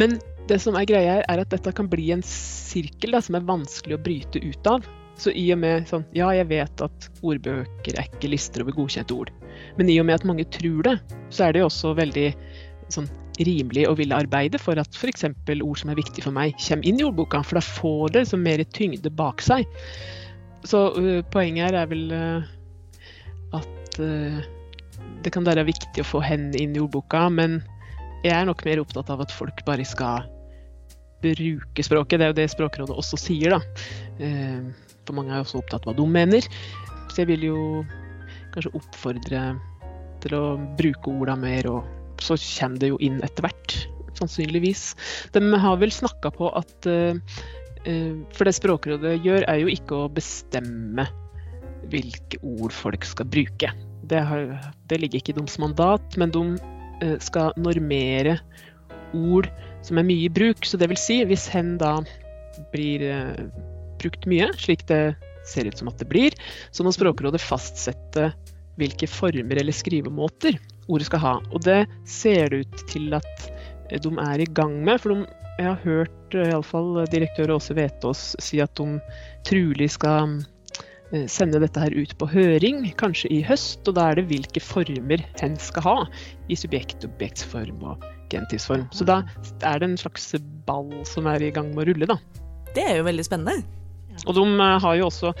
Men 0.00 0.16
det 0.48 0.56
som 0.62 0.78
er 0.78 0.88
greia 0.88 1.18
er 1.20 1.42
at 1.42 1.50
dette 1.52 1.72
kan 1.76 1.90
bli 1.90 2.08
en 2.14 2.24
sirkel 2.24 3.12
da, 3.12 3.20
som 3.20 3.36
er 3.36 3.44
vanskelig 3.44 3.98
å 3.98 4.00
bryte 4.00 4.40
ut 4.40 4.70
av. 4.70 4.86
Så 5.20 5.32
i 5.36 5.50
og 5.52 5.60
med 5.60 5.88
sånn 5.90 6.06
Ja, 6.16 6.30
jeg 6.32 6.48
vet 6.50 6.84
at 6.84 7.08
ordbøker 7.20 7.96
er 7.98 8.08
ikke 8.08 8.32
lister 8.32 8.64
over 8.64 8.76
godkjente 8.78 9.16
ord. 9.16 9.32
Men 9.76 9.90
i 9.92 9.98
og 10.00 10.06
med 10.08 10.20
at 10.20 10.28
mange 10.28 10.46
tror 10.54 10.84
det, 10.86 10.96
så 11.28 11.46
er 11.46 11.54
det 11.54 11.62
jo 11.62 11.68
også 11.68 11.92
veldig 11.98 12.28
sånn 12.90 13.10
rimelig 13.40 13.86
å 13.88 13.96
ville 13.96 14.16
arbeide 14.16 14.58
for 14.60 14.80
at 14.80 14.96
f.eks. 14.96 15.24
ord 15.30 15.80
som 15.80 15.92
er 15.92 15.98
viktige 15.98 16.26
for 16.26 16.36
meg, 16.36 16.56
kommer 16.60 16.88
inn 16.88 17.00
i 17.00 17.06
ordboka. 17.06 17.42
For 17.46 17.60
da 17.60 17.64
får 17.64 18.14
det 18.14 18.24
liksom 18.24 18.44
mer 18.44 18.64
tyngde 18.76 19.12
bak 19.16 19.44
seg. 19.44 19.68
Så 20.68 20.88
uh, 20.96 21.20
poenget 21.32 21.70
her 21.70 21.78
er 21.82 21.92
vel 21.92 22.10
uh, 22.12 22.48
at 23.56 24.00
uh, 24.00 24.40
det 25.24 25.32
kan 25.32 25.46
være 25.46 25.68
viktig 25.68 26.02
å 26.02 26.08
få 26.08 26.20
hen 26.24 26.50
inn 26.58 26.76
i 26.76 26.82
ordboka, 26.82 27.28
men 27.32 27.60
jeg 28.24 28.34
er 28.36 28.44
nok 28.48 28.64
mer 28.66 28.82
opptatt 28.82 29.08
av 29.12 29.24
at 29.24 29.32
folk 29.32 29.64
bare 29.68 29.86
skal 29.88 30.28
bruke 31.24 31.84
språket. 31.84 32.20
Det 32.20 32.26
er 32.26 32.32
jo 32.32 32.38
det 32.40 32.48
Språkrådet 32.52 32.96
også 32.96 33.20
sier, 33.20 33.56
da. 33.56 33.60
For 35.10 35.18
mange 35.18 35.34
er 35.34 35.42
også 35.42 35.58
opptatt 35.58 35.88
av 35.90 35.92
hva 35.92 35.98
de 35.98 36.06
mener. 36.06 36.46
Så 37.10 37.24
jeg 37.24 37.32
vil 37.32 37.48
jo 37.50 37.60
kanskje 38.54 38.74
oppfordre 38.78 39.46
til 40.22 40.36
å 40.36 40.44
bruke 40.78 41.10
orda 41.10 41.34
mer 41.38 41.66
og 41.70 41.96
så 42.20 42.36
kommer 42.36 42.80
det 42.82 42.90
jo 42.92 42.98
inn 43.02 43.18
etter 43.24 43.46
hvert, 43.46 43.74
sannsynligvis. 44.18 44.90
De 45.34 45.40
har 45.62 45.78
vel 45.80 45.92
snakka 45.94 46.32
på 46.34 46.50
at 46.52 46.88
uh, 46.90 47.16
For 48.36 48.44
det 48.44 48.52
Språkrådet 48.58 49.14
gjør, 49.24 49.46
er 49.48 49.62
jo 49.62 49.72
ikke 49.72 50.02
å 50.02 50.10
bestemme 50.12 51.06
hvilke 51.90 52.38
ord 52.44 52.74
folk 52.76 53.06
skal 53.08 53.30
bruke. 53.32 53.72
Det, 54.10 54.20
har, 54.20 54.52
det 54.90 55.00
ligger 55.00 55.22
ikke 55.22 55.32
i 55.32 55.38
deres 55.40 55.56
mandat, 55.62 56.18
men 56.20 56.34
de 56.34 56.44
uh, 56.60 57.16
skal 57.24 57.56
normere 57.56 58.36
ord 59.16 59.48
som 59.86 59.98
er 59.98 60.06
mye 60.06 60.28
i 60.28 60.32
bruk. 60.32 60.68
Så 60.68 60.78
det 60.78 60.90
vil 60.92 61.00
si, 61.00 61.22
hvis 61.24 61.48
hen 61.50 61.78
da 61.80 61.96
blir 62.74 63.08
brukt 64.00 64.26
mye, 64.30 64.50
slik 64.60 64.86
det 64.90 65.02
ser 65.48 65.68
ut 65.68 65.78
som 65.78 65.90
at 65.90 66.00
det 66.00 66.08
blir, 66.10 66.36
så 66.74 66.84
må 66.84 66.92
Språkrådet 66.94 67.42
fastsette 67.42 68.30
hvilke 68.80 69.08
former 69.10 69.60
eller 69.60 69.76
skrivemåter 69.76 70.56
ordet 70.90 71.08
skal 71.08 71.24
ha. 71.24 71.34
Og 71.52 71.64
det 71.66 71.84
ser 72.08 72.50
det 72.52 72.64
ut 72.64 72.84
til 72.90 73.14
at 73.16 73.50
eh, 73.90 74.00
de 74.00 74.12
er 74.24 74.42
i 74.42 74.48
gang 74.56 74.78
med. 74.86 75.00
For 75.02 75.14
de, 75.14 75.26
jeg 75.58 75.68
har 75.68 75.82
hørt 75.84 76.36
eh, 76.36 76.48
iallfall 76.52 77.02
direktør 77.12 77.56
Åse 77.56 77.76
Vetås 77.76 78.30
si 78.42 78.62
at 78.64 78.74
de 78.80 78.98
trolig 79.48 79.90
skal 79.96 80.38
eh, 81.12 81.26
sende 81.30 81.62
dette 81.62 81.82
her 81.82 81.96
ut 81.96 82.14
på 82.20 82.30
høring, 82.30 82.86
kanskje 83.00 83.32
i 83.36 83.42
høst. 83.46 83.84
Og 83.86 83.98
da 83.98 84.10
er 84.10 84.20
det 84.20 84.28
hvilke 84.30 84.64
former 84.64 85.24
hen 85.42 85.58
skal 85.60 85.86
ha 85.86 85.98
i 86.48 86.58
subjekt, 86.58 87.04
objektsform 87.08 87.84
og 87.84 88.06
gentivsform. 88.32 88.88
Så 88.94 89.06
da 89.08 89.22
er 89.66 89.82
det 89.82 89.90
en 89.90 90.00
slags 90.00 90.32
ball 90.68 90.92
som 91.08 91.28
er 91.30 91.42
i 91.42 91.52
gang 91.54 91.74
med 91.74 91.84
å 91.84 91.92
rulle, 91.92 92.14
da. 92.14 92.20
Det 92.70 92.86
er 92.86 93.00
jo 93.00 93.06
veldig 93.08 93.26
spennende. 93.26 93.79
Og 94.26 94.36
de 94.36 94.44
har 94.84 94.98
jo 94.98 95.08
også 95.08 95.32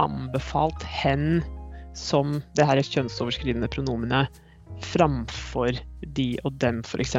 anbefalt 0.00 0.84
hen 0.88 1.42
som 1.98 2.38
det 2.56 2.66
her 2.66 2.80
kjønnsoverskridende 2.80 3.68
pronomenet 3.72 4.42
framfor 4.92 5.76
de 6.16 6.28
og 6.46 6.56
dem, 6.62 6.80
f.eks. 6.86 7.18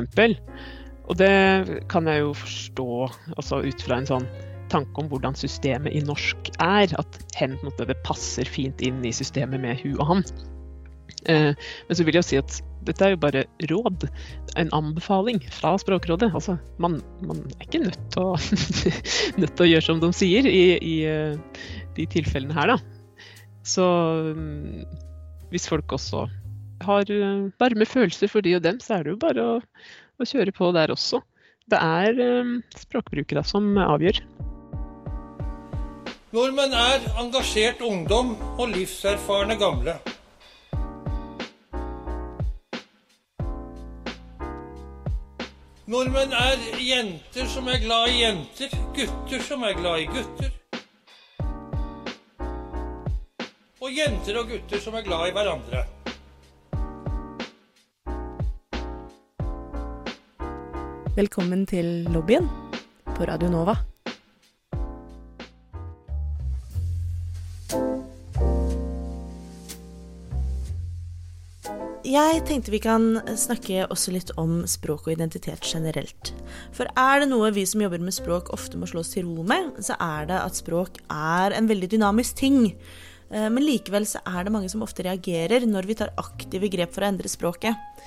Og 1.04 1.20
det 1.20 1.84
kan 1.92 2.08
jeg 2.08 2.24
jo 2.24 2.34
forstå 2.38 2.90
altså 3.36 3.62
ut 3.66 3.86
fra 3.86 4.00
en 4.00 4.10
sånn 4.10 4.28
tanke 4.74 5.04
om 5.04 5.10
hvordan 5.12 5.38
systemet 5.38 5.94
i 5.94 6.02
norsk 6.06 6.50
er. 6.64 6.94
At 6.98 7.20
hen 7.38 7.58
måte, 7.62 7.88
det 7.90 8.00
passer 8.08 8.50
fint 8.50 8.82
inn 8.82 9.04
i 9.06 9.14
systemet 9.14 9.62
med 9.62 9.84
hun 9.84 10.00
og 10.00 10.10
han. 10.10 10.26
Eh, 11.30 11.52
men 11.88 11.98
så 11.98 12.06
vil 12.06 12.18
jeg 12.20 12.28
si 12.28 12.40
at 12.40 12.60
dette 12.88 13.06
er 13.06 13.14
jo 13.14 13.22
bare 13.22 13.46
råd. 13.72 14.08
En 14.60 14.72
anbefaling 14.76 15.40
fra 15.56 15.74
Språkrådet. 15.80 16.32
Altså, 16.36 16.58
man, 16.84 17.00
man 17.24 17.44
er 17.56 17.68
ikke 17.68 17.84
nødt 17.86 18.00
til, 18.14 18.34
å, 18.34 18.38
nødt 19.42 19.56
til, 19.56 19.66
å, 19.66 19.70
gjøre 19.72 19.88
som 19.88 20.04
de 20.04 20.12
sier 20.16 20.48
i, 20.50 20.64
i 20.78 20.96
uh, 21.08 21.66
de 21.98 22.08
tilfellene 22.12 22.56
her, 22.58 22.76
da. 22.76 22.80
Så 23.64 23.86
um, 24.36 24.82
hvis 25.54 25.70
folk 25.72 25.96
også 25.96 26.26
har 26.84 27.08
uh, 27.08 27.52
varme 27.62 27.88
følelser 27.88 28.32
for 28.32 28.44
de 28.44 28.58
og 28.58 28.66
dem, 28.66 28.82
så 28.84 28.98
er 28.98 29.06
det 29.06 29.16
jo 29.16 29.22
bare 29.22 29.52
å, 29.56 29.60
å 30.20 30.28
kjøre 30.28 30.56
på 30.56 30.74
der 30.76 30.92
også. 30.92 31.24
Det 31.72 31.80
er 31.80 32.18
språkbrukere 32.76 33.40
som 33.48 33.70
avgjør. 33.80 34.20
Nordmenn 36.34 36.74
er 36.76 37.06
engasjert 37.22 37.80
ungdom 37.86 38.34
og 38.58 38.74
livserfarne 38.74 39.56
gamle. 39.62 39.96
Nordmenn 45.94 46.32
er 46.34 46.62
jenter 46.82 47.46
som 47.46 47.68
er 47.70 47.76
glad 47.84 48.08
i 48.10 48.22
jenter, 48.24 48.72
gutter 48.98 49.44
som 49.46 49.62
er 49.62 49.76
glad 49.78 50.00
i 50.02 50.08
gutter. 50.10 50.50
Og 53.78 53.94
jenter 53.94 54.40
og 54.42 54.50
gutter 54.50 54.82
som 54.82 54.98
er 54.98 55.06
glad 55.06 55.30
i 55.30 55.36
hverandre. 55.38 55.84
Velkommen 61.14 61.68
til 61.70 62.10
lobbyen 62.10 62.50
på 63.14 63.30
Radio 63.30 63.54
Nova. 63.54 63.78
Jeg 72.14 72.44
tenkte 72.46 72.70
vi 72.70 72.82
kan 72.84 73.16
snakke 73.40 73.88
også 73.88 74.12
litt 74.14 74.32
om 74.38 74.68
språk 74.70 75.08
og 75.08 75.16
identitet 75.16 75.64
generelt. 75.66 76.30
For 76.76 76.86
er 77.00 77.24
det 77.24 77.30
noe 77.32 77.50
vi 77.56 77.64
som 77.66 77.82
jobber 77.82 78.04
med 78.04 78.14
språk 78.14 78.52
ofte 78.54 78.78
må 78.78 78.90
slå 78.90 79.02
oss 79.02 79.14
til 79.16 79.26
ro 79.26 79.46
med, 79.48 79.72
så 79.82 79.96
er 79.98 80.28
det 80.30 80.38
at 80.38 80.60
språk 80.60 81.00
er 81.10 81.56
en 81.58 81.70
veldig 81.72 81.90
dynamisk 81.96 82.38
ting. 82.38 82.60
Eh, 83.32 83.48
Men 83.50 83.66
likevel 83.66 84.06
så 84.06 84.22
er 84.30 84.44
det 84.46 84.54
mange 84.54 84.70
som 84.70 84.84
ofte 84.86 85.08
reagerer 85.08 85.66
når 85.66 85.90
vi 85.90 85.98
tar 86.04 86.14
aktive 86.22 86.70
grep 86.76 86.94
for 86.94 87.02
å 87.02 87.10
endre 87.10 87.32
språket. 87.32 88.06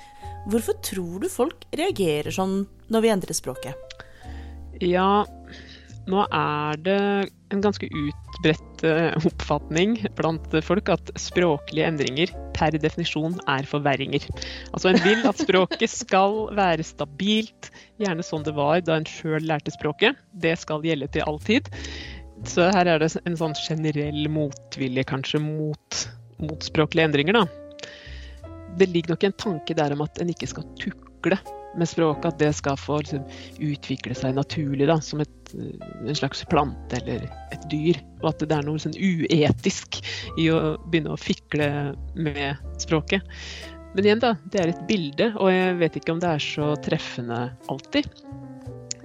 Hvorfor 0.52 0.78
tror 0.86 1.24
du 1.24 1.28
folk 1.32 1.66
reagerer 1.74 2.30
sånn 2.30 2.60
når 2.92 3.02
vi 3.02 3.14
endrer 3.16 3.34
språket? 3.34 3.98
Ja, 4.84 5.24
nå 6.06 6.28
er 6.30 6.78
det 6.84 7.00
en 7.50 7.64
ganske 7.64 7.90
utbredt 7.90 8.65
eh, 8.84 9.14
oppfatning 9.28 9.96
blant 10.18 10.52
folk 10.64 10.90
at 10.92 11.12
språklige 11.20 11.86
endringer 11.88 12.32
per 12.56 12.76
definisjon 12.80 13.38
er 13.52 13.68
forverringer. 13.68 14.24
Altså 14.72 14.92
En 14.92 15.00
vil 15.04 15.24
at 15.28 15.40
språket 15.40 15.92
skal 15.92 16.46
være 16.56 16.84
stabilt, 16.86 17.70
gjerne 18.02 18.24
sånn 18.26 18.46
det 18.46 18.56
var 18.56 18.82
da 18.84 18.98
en 19.00 19.08
sjøl 19.08 19.44
lærte 19.48 19.74
språket. 19.74 20.18
Det 20.32 20.56
skal 20.60 20.84
gjelde 20.84 21.10
til 21.14 21.26
all 21.26 21.40
tid. 21.44 21.70
Så 22.44 22.68
her 22.74 22.88
er 22.90 23.00
det 23.00 23.14
en 23.24 23.38
sånn 23.38 23.56
generell 23.56 24.26
motvilje 24.32 25.06
kanskje 25.08 25.40
mot, 25.40 26.02
mot 26.42 26.64
språklige 26.64 27.08
endringer, 27.08 27.40
da. 27.40 27.46
Det 28.76 28.90
ligger 28.92 29.14
nok 29.14 29.24
en 29.24 29.38
tanke 29.40 29.76
der 29.76 29.94
om 29.94 30.02
at 30.04 30.20
en 30.20 30.32
ikke 30.32 30.50
skal 30.50 30.66
tukle 30.76 31.38
med 31.78 31.88
språket, 31.88 32.28
at 32.32 32.40
det 32.40 32.52
skal 32.56 32.78
få 32.80 33.00
liksom, 33.02 33.24
utvikle 33.58 34.16
seg 34.16 34.36
naturlig, 34.36 34.88
da, 34.88 34.98
som 35.04 35.22
et, 35.24 35.54
eh, 35.54 35.86
en 36.06 36.18
slags 36.18 36.44
plante 36.50 37.00
eller 37.00 37.28
et 37.54 37.68
dyr. 37.72 38.00
Og 38.22 38.32
at 38.32 38.44
det 38.44 38.56
er 38.56 38.66
noe 38.66 38.82
sånn 38.82 38.96
uetisk 38.96 40.00
i 40.40 40.50
å 40.52 40.76
begynne 40.86 41.14
å 41.14 41.20
fikle 41.20 41.70
med 42.14 42.66
språket. 42.82 43.24
Men 43.96 44.04
igjen, 44.04 44.20
da, 44.20 44.34
det 44.52 44.60
er 44.60 44.74
et 44.74 44.82
bilde, 44.88 45.30
og 45.40 45.52
jeg 45.52 45.78
vet 45.80 45.94
ikke 45.96 46.16
om 46.16 46.20
det 46.20 46.34
er 46.36 46.42
så 46.44 46.74
treffende 46.84 47.46
alltid. 47.72 48.10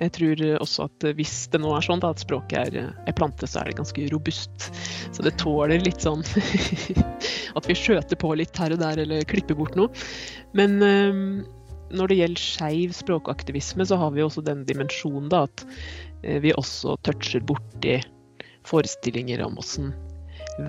Jeg 0.01 0.13
tror 0.16 0.42
også 0.58 0.88
at 0.90 1.06
hvis 1.18 1.36
det 1.54 1.62
nå 1.62 1.72
er 1.78 1.86
sånn 1.86 2.01
da, 2.01 2.10
at 2.10 2.24
språket 2.24 2.58
er 2.74 2.92
ei 3.06 3.13
plante, 3.16 3.48
så 3.48 3.62
er 3.62 3.70
det 3.70 3.78
ganske 3.78 4.08
robust. 4.10 4.72
Så 5.13 5.24
det 5.24 5.36
tåler 5.40 5.84
litt 5.84 6.01
sånn 6.01 6.25
at 7.58 7.70
vi 7.70 7.78
skjøter 7.78 8.18
på 8.20 8.34
litt 8.40 8.58
her 8.58 8.74
og 8.74 8.82
der, 8.82 9.04
eller 9.06 9.28
klipper 9.30 9.60
bort 9.60 9.78
noe. 9.78 9.94
Men 10.58 10.82
øhm, 10.84 11.25
når 11.95 12.12
det 12.12 12.19
gjelder 12.21 12.45
skeiv 12.45 12.95
språkaktivisme, 12.95 13.86
så 13.88 13.98
har 14.00 14.13
vi 14.15 14.24
også 14.25 14.43
den 14.45 14.63
dimensjonen 14.67 15.29
da, 15.31 15.45
at 15.50 15.65
eh, 16.24 16.39
vi 16.43 16.55
også 16.55 16.98
toucher 17.07 17.43
borti 17.48 18.00
forestillinger 18.67 19.41
om 19.45 19.57
åssen 19.62 19.91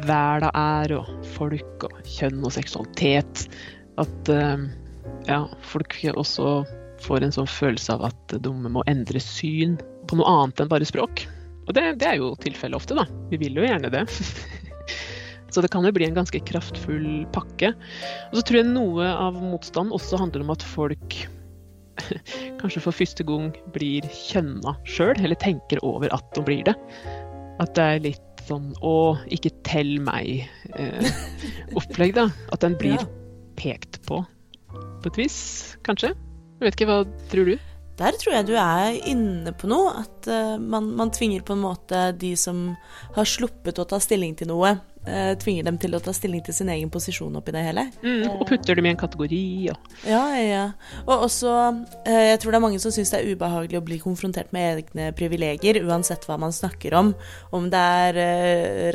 verda 0.06 0.50
er, 0.56 0.94
og 0.96 1.26
folk 1.36 1.86
og 1.88 1.98
kjønn 2.08 2.42
og 2.44 2.54
seksualitet. 2.54 3.46
At 4.00 4.32
eh, 4.32 4.66
ja, 5.28 5.44
folk 5.66 5.98
også 6.14 6.62
får 7.02 7.26
en 7.26 7.34
sånn 7.34 7.50
følelse 7.50 7.96
av 7.96 8.08
at 8.12 8.36
de 8.42 8.52
må 8.52 8.84
endre 8.90 9.20
syn 9.22 9.78
på 10.08 10.18
noe 10.18 10.28
annet 10.30 10.62
enn 10.62 10.70
bare 10.70 10.88
språk. 10.88 11.26
Og 11.66 11.74
det, 11.76 11.84
det 12.02 12.08
er 12.08 12.18
jo 12.18 12.32
tilfellet 12.42 12.78
ofte, 12.78 12.96
da. 12.98 13.06
Vi 13.30 13.38
vil 13.42 13.58
jo 13.58 13.66
gjerne 13.66 13.90
det. 13.92 14.06
Så 15.52 15.61
det 15.61 15.68
kan 15.73 15.85
jo 15.85 15.92
bli 15.92 16.06
en 16.09 16.16
ganske 16.16 16.40
kraftfull 16.49 17.26
pakke. 17.35 17.68
Og 18.30 18.35
så 18.38 18.42
tror 18.49 18.59
jeg 18.62 18.73
noe 18.73 19.04
av 19.12 19.32
motstanden 19.37 19.97
også 19.97 20.21
handler 20.21 20.40
om 20.47 20.54
at 20.54 20.62
folk 20.64 21.11
kanskje 22.61 22.85
for 22.87 22.92
første 22.97 23.23
gang 23.28 23.44
blir 23.75 24.02
kjønna 24.16 24.71
sjøl, 24.88 25.16
eller 25.21 25.37
tenker 25.40 25.78
over 25.85 26.09
at 26.16 26.26
de 26.37 26.40
blir 26.47 26.62
det. 26.68 26.76
At 27.61 27.71
det 27.76 27.85
er 27.85 28.06
litt 28.09 28.28
sånn 28.49 28.68
å, 28.82 29.16
ikke 29.30 29.50
tell 29.68 29.92
meg-opplegg, 30.02 32.12
da. 32.21 32.26
At 32.54 32.61
den 32.64 32.75
blir 32.80 33.00
pekt 33.61 33.92
på 34.09 34.16
på 35.02 35.11
et 35.11 35.18
vis, 35.18 35.38
kanskje. 35.87 36.12
Jeg 36.61 36.64
vet 36.64 36.75
ikke, 36.78 36.88
hva 36.88 36.99
tror 37.32 37.44
du? 37.50 37.54
Der 38.02 38.16
tror 38.18 38.35
jeg 38.35 38.49
du 38.49 38.56
er 38.59 38.97
inne 39.06 39.52
på 39.54 39.68
noe. 39.71 39.92
At 40.02 40.30
eh, 40.30 40.56
man, 40.59 40.90
man 40.99 41.12
tvinger 41.14 41.44
på 41.47 41.54
en 41.54 41.62
måte 41.62 42.09
de 42.18 42.35
som 42.38 42.73
har 43.14 43.28
sluppet 43.28 43.78
å 43.78 43.87
ta 43.87 44.00
stilling 44.02 44.35
til 44.38 44.50
noe, 44.50 44.73
eh, 45.06 45.35
tvinger 45.38 45.68
dem 45.68 45.78
til 45.78 45.94
å 45.94 46.00
ta 46.02 46.14
stilling 46.16 46.42
til 46.42 46.56
sin 46.56 46.73
egen 46.73 46.90
posisjon 46.90 47.37
oppi 47.38 47.54
det 47.54 47.62
hele. 47.62 47.85
Mm, 48.02 48.25
og 48.32 48.42
putter 48.49 48.78
dem 48.78 48.88
i 48.88 48.92
en 48.94 48.99
kategori 48.99 49.44
og 49.71 49.92
Ja, 50.09 50.25
ja, 50.35 50.42
ja. 50.49 50.64
Og 51.04 51.28
også 51.28 51.52
eh, 52.02 52.32
Jeg 52.32 52.40
tror 52.42 52.54
det 52.54 52.59
er 52.59 52.64
mange 52.64 52.80
som 52.82 52.94
syns 52.94 53.14
det 53.14 53.21
er 53.21 53.37
ubehagelig 53.37 53.78
å 53.78 53.85
bli 53.87 54.00
konfrontert 54.02 54.50
med 54.56 54.82
egne 54.82 55.12
privilegier, 55.14 55.78
uansett 55.87 56.26
hva 56.26 56.40
man 56.42 56.54
snakker 56.54 56.98
om. 56.98 57.14
Om 57.55 57.70
det 57.70 57.85
er 58.09 58.20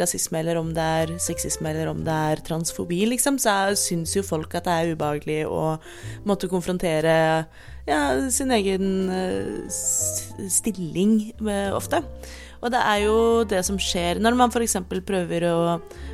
rasisme, 0.01 0.41
eller 0.41 0.59
om 0.59 0.73
det 0.75 0.89
er 1.05 1.15
sexisme, 1.23 1.71
eller 1.71 1.93
om 1.93 2.03
det 2.03 2.19
er 2.33 2.43
transfobi, 2.49 3.05
liksom, 3.13 3.39
så 3.39 3.71
syns 3.79 4.17
jo 4.17 4.25
folk 4.25 4.59
at 4.59 4.67
det 4.67 4.75
er 4.75 4.93
ubehagelig 4.97 5.41
å 5.47 5.77
måtte 6.27 6.51
konfrontere 6.51 7.15
ja, 7.87 8.01
sin 8.31 8.51
egen 8.51 9.09
eh, 9.13 9.71
stilling 10.51 11.31
eh, 11.47 11.71
ofte. 11.75 12.03
Og 12.57 12.71
det 12.73 12.79
er 12.81 13.03
jo 13.05 13.17
det 13.47 13.59
som 13.67 13.77
skjer 13.81 14.17
når 14.21 14.37
man 14.37 14.53
f.eks. 14.53 14.79
prøver 14.89 15.45
å 15.51 15.57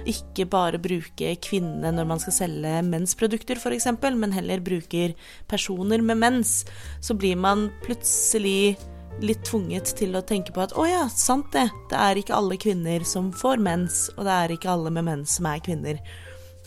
ikke 0.09 0.45
bare 0.51 0.81
bruke 0.81 1.35
kvinnene 1.43 1.93
når 1.95 2.09
man 2.09 2.19
skal 2.21 2.35
selge 2.35 2.81
mensprodukter, 2.87 3.61
f.eks., 3.61 3.87
men 4.03 4.35
heller 4.35 4.63
bruker 4.63 5.15
personer 5.47 6.03
med 6.03 6.19
mens, 6.19 6.57
så 7.01 7.15
blir 7.15 7.39
man 7.39 7.69
plutselig 7.85 8.75
litt 9.23 9.43
tvunget 9.45 9.93
til 9.95 10.17
å 10.17 10.23
tenke 10.25 10.51
på 10.51 10.63
at 10.63 10.73
å 10.75 10.85
ja, 10.89 11.05
sant 11.07 11.51
det, 11.53 11.67
det 11.91 11.99
er 12.01 12.19
ikke 12.19 12.35
alle 12.35 12.57
kvinner 12.59 13.05
som 13.07 13.31
får 13.35 13.61
mens, 13.63 14.07
og 14.17 14.25
det 14.27 14.35
er 14.35 14.55
ikke 14.55 14.71
alle 14.73 14.91
med 14.93 15.07
mens 15.07 15.37
som 15.37 15.47
er 15.47 15.63
kvinner. 15.63 16.01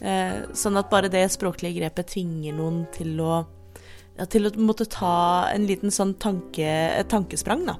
Eh, 0.00 0.46
sånn 0.56 0.78
at 0.78 0.88
bare 0.92 1.10
det 1.12 1.24
språklige 1.32 1.80
grepet 1.80 2.14
tvinger 2.14 2.56
noen 2.56 2.84
til 2.94 3.18
å 3.24 3.42
ja, 4.16 4.26
til 4.28 4.48
å 4.48 4.52
måtte 4.58 4.88
ta 4.90 5.48
en 5.52 5.66
liten 5.68 5.92
sånn 5.92 6.14
tanke, 6.22 6.68
tankesprang, 7.10 7.66
da. 7.68 7.76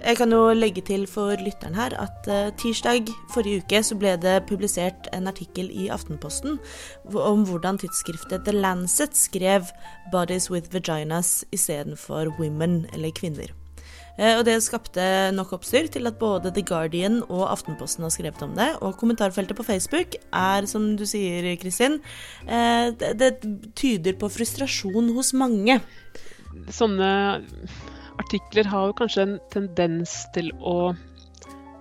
Jeg 0.00 0.16
kan 0.16 0.32
jo 0.32 0.54
legge 0.56 0.80
til 0.88 1.02
for 1.10 1.36
lytteren 1.44 1.76
her 1.76 1.92
at 2.00 2.28
eh, 2.32 2.48
tirsdag 2.56 3.10
forrige 3.34 3.60
uke 3.60 3.82
så 3.84 3.98
ble 4.00 4.14
det 4.22 4.38
publisert 4.48 5.10
en 5.12 5.28
artikkel 5.28 5.68
i 5.76 5.90
Aftenposten 5.92 6.56
om 7.12 7.44
hvordan 7.44 7.82
tidsskriftet 7.82 8.46
The 8.48 8.56
Lancet 8.56 9.12
skrev 9.12 9.68
'Bodies 10.08 10.48
with 10.48 10.72
Vaginas' 10.72 11.44
istedenfor 11.52 12.32
'women', 12.38 12.86
eller 12.94 13.12
kvinner. 13.12 13.52
Eh, 14.20 14.36
Og 14.36 14.44
det 14.44 14.58
skapte 14.62 15.02
nok 15.32 15.54
oppstyr 15.56 15.88
til 15.92 16.08
at 16.10 16.18
både 16.20 16.52
The 16.52 16.64
Guardian 16.66 17.22
og 17.28 17.46
Aftenposten 17.48 18.04
har 18.04 18.12
skrevet 18.12 18.42
om 18.44 18.54
det. 18.58 18.68
Og 18.84 18.98
kommentarfeltet 19.00 19.56
på 19.56 19.64
Facebook 19.66 20.18
er, 20.28 20.66
som 20.68 20.92
du 20.96 21.06
sier, 21.08 21.56
Kristin, 21.60 22.00
eh, 22.46 22.92
det, 22.92 23.40
tyder 23.74 24.18
på 24.20 24.28
frustrasjon 24.28 25.14
hos 25.16 25.32
mange. 25.32 25.80
sånne 26.68 27.40
artikler 28.18 28.66
har 28.66 28.88
jo 28.90 28.96
kanskje 28.98 29.22
en 29.22 29.38
tendens 29.52 30.26
til 30.34 30.50
å 30.60 30.96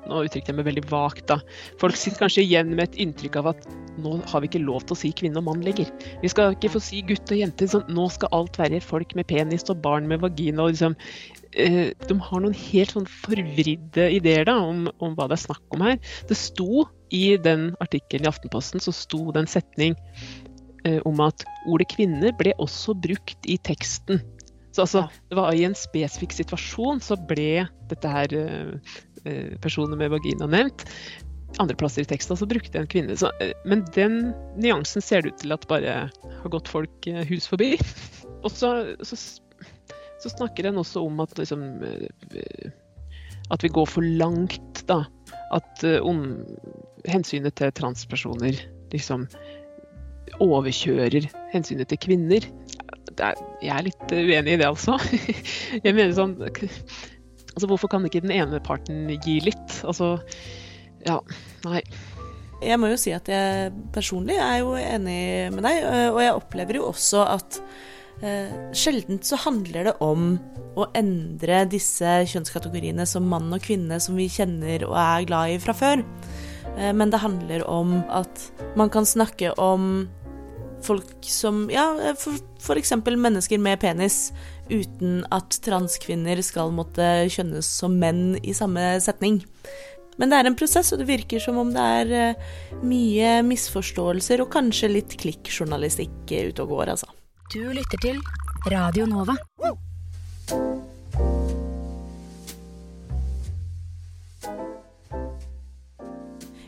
Nå 0.09 0.23
uttrykte 0.25 0.49
jeg 0.49 0.57
meg 0.57 0.65
veldig 0.65 0.85
vagt, 0.89 1.27
da. 1.29 1.35
Folk 1.77 1.97
sitter 1.99 2.23
kanskje 2.23 2.41
igjen 2.41 2.71
med 2.71 2.87
et 2.87 2.95
inntrykk 3.03 3.35
av 3.41 3.49
at 3.51 3.65
nå 4.01 4.15
har 4.31 4.41
vi 4.41 4.47
ikke 4.49 4.63
lov 4.63 4.81
til 4.87 4.95
å 4.95 4.97
si 4.97 5.11
kvinne 5.13 5.37
og 5.37 5.45
mann 5.45 5.61
lenger. 5.61 5.91
Vi 6.23 6.31
skal 6.31 6.55
ikke 6.55 6.71
få 6.73 6.81
si 6.81 7.03
gutt 7.05 7.29
og 7.29 7.37
jente. 7.37 7.67
Sånn, 7.69 7.85
nå 7.93 8.07
skal 8.09 8.31
alt 8.33 8.57
være 8.57 8.79
folk 8.81 9.13
med 9.19 9.27
penis 9.29 9.67
og 9.69 9.83
barn 9.83 10.07
med 10.09 10.23
vagina. 10.23 10.65
Og 10.65 10.73
liksom, 10.73 10.95
eh, 11.53 11.91
de 12.07 12.19
har 12.29 12.43
noen 12.43 12.55
helt 12.57 12.95
sånn 12.95 13.09
forvridde 13.09 14.09
ideer 14.15 14.47
da, 14.49 14.57
om, 14.61 14.87
om 14.99 15.15
hva 15.17 15.29
det 15.29 15.39
er 15.39 15.45
snakk 15.47 15.75
om 15.75 15.85
her. 15.87 15.99
Det 16.29 16.37
sto 16.37 16.85
i 17.15 17.37
den 17.41 17.71
artikkelen 17.83 18.27
i 18.27 18.31
Aftenposten 18.31 18.83
så 18.83 18.93
sto 18.95 19.29
det 19.33 19.43
en 19.43 19.49
setning 19.49 19.95
eh, 20.85 20.99
om 21.07 21.21
at 21.25 21.45
ordet 21.69 21.89
kvinne 21.93 22.33
ble 22.37 22.53
også 22.61 22.97
brukt 23.01 23.49
i 23.49 23.57
teksten. 23.65 24.21
Så 24.71 24.85
altså, 24.85 25.01
det 25.29 25.35
var 25.39 25.55
i 25.55 25.65
en 25.67 25.77
spesifikk 25.77 26.35
situasjon 26.37 27.01
så 27.03 27.17
ble 27.29 27.65
dette 27.89 28.11
her 28.11 28.35
eh, 28.37 28.93
eh, 29.25 29.57
personer 29.61 29.97
med 29.99 30.13
vagina 30.13 30.47
nevnt. 30.49 30.85
Andre 31.59 31.75
plasser 31.75 32.05
i 32.05 32.09
teksten 32.09 32.37
så 32.37 32.47
brukte 32.47 32.77
en 32.77 32.89
kvinne. 32.89 33.17
Så, 33.17 33.31
eh, 33.41 33.55
men 33.65 33.83
den 33.95 34.31
nyansen 34.61 35.03
ser 35.03 35.25
det 35.25 35.33
ut 35.33 35.41
til 35.43 35.55
at 35.55 35.67
bare 35.71 35.97
har 36.13 36.53
gått 36.53 36.69
folk 36.69 37.09
hus 37.31 37.49
forbi. 37.49 37.73
Og 38.45 38.53
så, 38.53 38.71
så, 39.03 39.17
så 40.19 40.31
snakker 40.31 40.67
en 40.67 40.81
også 40.81 41.03
om 41.07 41.21
at 41.23 41.37
liksom 41.39 41.63
eh, 41.85 42.71
At 43.49 43.63
vi 43.63 43.71
går 43.73 43.87
for 43.89 44.05
langt, 44.05 44.83
da. 44.89 45.03
At 45.55 45.83
eh, 45.87 46.01
om 46.03 46.43
hensynet 47.07 47.55
til 47.57 47.71
transpersoner 47.73 48.59
liksom 48.93 49.27
overkjører 50.43 51.29
hensynet 51.53 51.89
til 51.89 52.01
kvinner. 52.03 52.45
Er, 53.19 53.39
jeg 53.63 53.73
er 53.73 53.87
litt 53.87 54.13
eh, 54.13 54.27
uenig 54.27 54.55
i 54.55 54.59
det, 54.61 54.67
altså. 54.67 54.99
Jeg 55.85 55.95
mener 55.95 56.13
sånn 56.15 56.37
Altså, 56.39 57.67
hvorfor 57.67 57.89
kan 57.91 58.05
ikke 58.07 58.21
den 58.23 58.31
ene 58.31 58.61
parten 58.63 59.09
gi 59.25 59.39
litt? 59.43 59.79
Altså, 59.83 60.13
ja, 61.07 61.17
nei. 61.65 61.81
Jeg 62.63 62.77
må 62.79 62.91
jo 62.91 62.99
si 62.99 63.11
at 63.15 63.27
jeg 63.31 63.71
personlig 63.95 64.35
er 64.39 64.59
jo 64.61 64.75
enig 64.79 65.49
med 65.55 65.63
deg, 65.65 65.81
og 66.11 66.19
jeg 66.21 66.35
opplever 66.35 66.79
jo 66.79 66.89
også 66.91 67.23
at 67.25 67.59
sjeldent 68.75 69.23
så 69.23 69.37
handler 69.39 69.89
det 69.89 69.93
om 70.03 70.33
å 70.79 70.87
endre 70.97 71.63
disse 71.71 72.19
kjønnskategoriene 72.29 73.05
som 73.07 73.27
mann 73.31 73.47
og 73.55 73.63
kvinne 73.63 73.99
som 74.03 74.17
vi 74.19 74.27
kjenner 74.31 74.83
og 74.87 74.95
er 74.99 75.27
glad 75.29 75.55
i 75.55 75.59
fra 75.63 75.75
før. 75.77 76.03
Eh, 76.77 76.93
men 76.93 77.11
det 77.11 77.23
handler 77.23 77.65
om 77.67 77.99
at 78.09 78.47
man 78.79 78.91
kan 78.93 79.07
snakke 79.07 79.53
om 79.57 80.07
folk 80.83 81.27
som 81.27 81.67
Ja, 81.71 82.15
for 82.15 82.79
eksempel 82.79 83.17
mennesker 83.19 83.59
med 83.59 83.81
penis, 83.81 84.31
uten 84.69 85.25
at 85.35 85.59
transkvinner 85.65 86.39
skal 86.45 86.71
måtte 86.71 87.27
kjønnes 87.27 87.67
som 87.67 87.97
menn 87.99 88.37
i 88.39 88.55
samme 88.55 88.93
setning. 89.03 89.41
Men 90.19 90.31
det 90.31 90.39
er 90.39 90.47
en 90.47 90.55
prosess, 90.59 90.93
og 90.93 91.01
det 91.01 91.09
virker 91.09 91.39
som 91.43 91.59
om 91.59 91.71
det 91.75 91.83
er 91.83 92.15
eh, 92.15 92.49
mye 92.83 93.39
misforståelser 93.47 94.43
og 94.43 94.51
kanskje 94.55 94.91
litt 94.91 95.19
klikkjournalistikk 95.19 96.31
eh, 96.31 96.51
ute 96.51 96.63
og 96.63 96.77
går, 96.77 96.95
altså. 96.95 97.11
Du 97.49 97.63
lytter 97.73 97.97
til 97.97 98.17
Radio 98.69 99.07
Nova. 99.09 99.33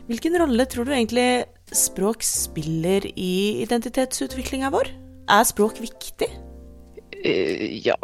Hvilken 0.08 0.34
rolle 0.42 0.64
tror 0.66 0.88
du 0.88 0.90
egentlig 0.90 1.44
språk 1.70 2.26
spiller 2.26 3.06
i 3.14 3.62
identitetsutviklinga 3.62 4.72
vår? 4.74 4.90
Er 5.30 5.46
språk 5.46 5.78
viktig? 5.84 6.26
Eh, 7.22 7.86
ja 7.86 7.94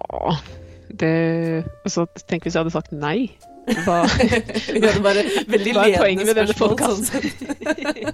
Det 1.00 1.10
Altså, 1.82 2.06
tenk 2.30 2.46
hvis 2.46 2.54
jeg 2.54 2.62
hadde 2.62 2.74
sagt 2.76 2.94
nei. 2.94 3.32
Hva, 3.88 4.04
Ja, 4.06 4.92
det 4.94 5.02
var 5.02 5.18
veldig 5.50 5.74
Hva 5.74 5.88
er 5.88 5.98
poenget 5.98 6.30
med 6.30 6.38
denne 6.38 6.54
sånn 6.54 7.02
sett. 7.10 7.26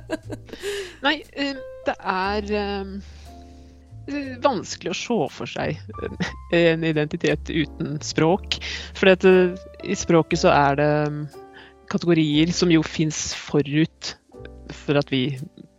Nei, 1.05 1.19
eh, 1.37 1.53
det 1.85 1.99
er 2.01 2.49
eh, 2.63 2.97
vanskelig 4.45 4.93
å 4.93 4.99
se 4.99 5.19
for 5.33 5.51
seg 5.51 5.79
eh, 6.53 6.73
en 6.73 6.85
identitet 6.85 7.51
uten 7.51 7.99
språk. 8.05 8.59
For 8.97 9.11
eh, 9.13 9.55
i 9.85 9.97
språket 9.99 10.45
så 10.45 10.53
er 10.53 10.81
det 10.81 10.91
mm, 11.09 11.23
kategorier 11.93 12.53
som 12.53 12.73
jo 12.73 12.83
fins 12.85 13.33
forut 13.37 14.15
for 14.73 14.99
at 15.01 15.11
vi 15.13 15.27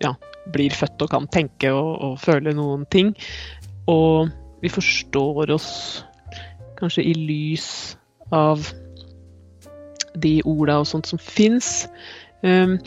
ja, 0.04 0.14
blir 0.54 0.74
født 0.74 1.06
og 1.06 1.14
kan 1.14 1.30
tenke 1.34 1.72
og, 1.74 1.92
og 2.02 2.20
føle 2.22 2.56
noen 2.58 2.86
ting. 2.94 3.14
Og 3.92 4.32
vi 4.64 4.72
forstår 4.74 5.54
oss 5.54 5.70
kanskje 6.80 7.06
i 7.06 7.14
lys 7.16 7.68
av 8.34 8.66
de 10.16 10.40
orda 10.48 10.80
og 10.82 10.88
sånt 10.90 11.10
som 11.10 11.22
fins. 11.22 11.86
Um, 12.42 12.78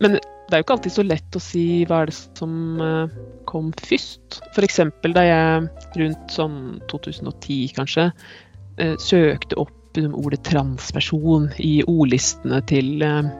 men 0.00 0.18
det 0.48 0.56
er 0.56 0.60
jo 0.60 0.66
ikke 0.66 0.76
alltid 0.76 0.94
så 0.94 1.04
lett 1.06 1.36
å 1.38 1.42
si 1.42 1.66
hva 1.88 2.02
er 2.02 2.10
det 2.10 2.16
som 2.16 2.80
eh, 2.82 3.14
kom 3.48 3.70
først. 3.80 4.40
F.eks. 4.52 4.80
da 5.16 5.24
jeg 5.24 5.68
rundt 6.00 6.34
sånn 6.34 6.58
2010 6.92 7.72
kanskje 7.78 8.10
eh, 8.10 8.94
søkte 9.00 9.58
opp 9.62 9.96
liksom, 9.96 10.16
ordet 10.20 10.42
transperson 10.46 11.48
i 11.62 11.78
ordlistene 11.88 12.60
til 12.68 13.04
eh, 13.06 13.32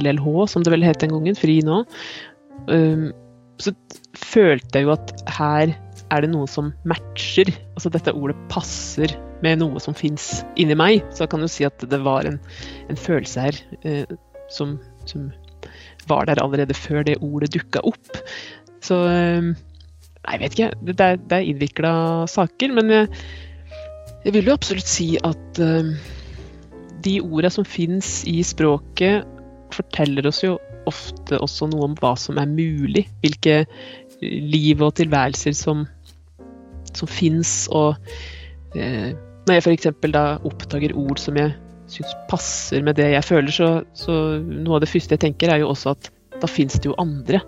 LLH, 0.00 0.28
som 0.50 0.66
det 0.66 0.74
vel 0.74 0.86
het 0.86 1.02
den 1.02 1.14
gangen, 1.14 1.38
FRI 1.38 1.60
nå, 1.66 1.82
um, 2.70 3.08
så 3.60 3.72
følte 4.16 4.78
jeg 4.78 4.86
jo 4.86 4.92
at 4.94 5.10
her 5.36 5.72
er 6.10 6.24
det 6.24 6.30
noe 6.32 6.48
som 6.50 6.72
matcher. 6.88 7.50
Altså 7.76 7.92
dette 7.92 8.14
ordet 8.16 8.38
passer 8.50 9.12
med 9.44 9.60
noe 9.60 9.80
som 9.82 9.96
fins 9.96 10.40
inni 10.60 10.76
meg. 10.78 11.04
Så 11.12 11.24
jeg 11.24 11.32
kan 11.34 11.44
jo 11.44 11.50
si 11.50 11.66
at 11.68 11.84
det 11.90 12.00
var 12.04 12.28
en, 12.28 12.40
en 12.90 12.98
følelse 12.98 13.46
her 13.46 13.60
eh, 13.86 14.16
som, 14.50 14.78
som 15.10 15.28
var 16.10 16.28
der 16.28 16.42
allerede 16.42 16.76
før 16.76 17.04
det 17.06 17.20
ordet 17.24 17.52
dukka 17.54 17.82
opp. 17.88 18.22
Så 18.84 19.02
eh, 19.08 19.52
Nei, 20.20 20.36
jeg 20.36 20.40
vet 20.42 20.56
ikke. 20.56 20.70
Det 20.84 21.00
er, 21.00 21.14
det 21.16 21.36
er 21.36 21.46
innvikla 21.48 21.92
saker. 22.28 22.74
Men 22.76 22.90
jeg, 22.92 23.06
jeg 24.26 24.34
vil 24.36 24.50
jo 24.50 24.56
absolutt 24.58 24.90
si 24.90 25.14
at 25.24 25.60
eh, 25.64 25.94
de 27.04 27.14
orda 27.24 27.48
som 27.52 27.64
fins 27.64 28.20
i 28.28 28.40
språket, 28.44 29.24
forteller 29.70 30.26
oss 30.26 30.42
jo 30.42 30.56
ofte 30.90 31.38
også 31.38 31.68
noe 31.70 31.86
om 31.86 31.96
hva 32.00 32.12
som 32.18 32.40
er 32.42 32.50
mulig. 32.50 33.06
Hvilke 33.24 33.62
liv 34.20 34.82
og 34.84 34.96
tilværelser 35.00 35.56
som, 35.56 35.86
som 36.92 37.08
fins. 37.08 37.64
Og 37.72 37.96
eh, 38.76 39.16
når 39.46 39.56
jeg 39.56 39.64
f.eks. 39.64 39.90
da 40.12 40.24
oppdager 40.44 40.96
ord 40.98 41.22
som 41.22 41.38
jeg 41.40 41.54
syns 41.90 42.14
passer 42.30 42.84
med 42.86 42.98
det 43.00 43.10
jeg 43.12 43.26
føler, 43.26 43.52
så, 43.54 43.68
så 43.98 44.16
noe 44.40 44.78
av 44.78 44.84
det 44.84 44.90
første 44.92 45.16
jeg 45.16 45.24
tenker, 45.26 45.52
er 45.52 45.62
jo 45.62 45.70
også 45.72 45.94
at 45.96 46.10
da 46.40 46.48
fins 46.48 46.78
det 46.78 46.88
jo 46.88 46.96
andre 47.00 47.42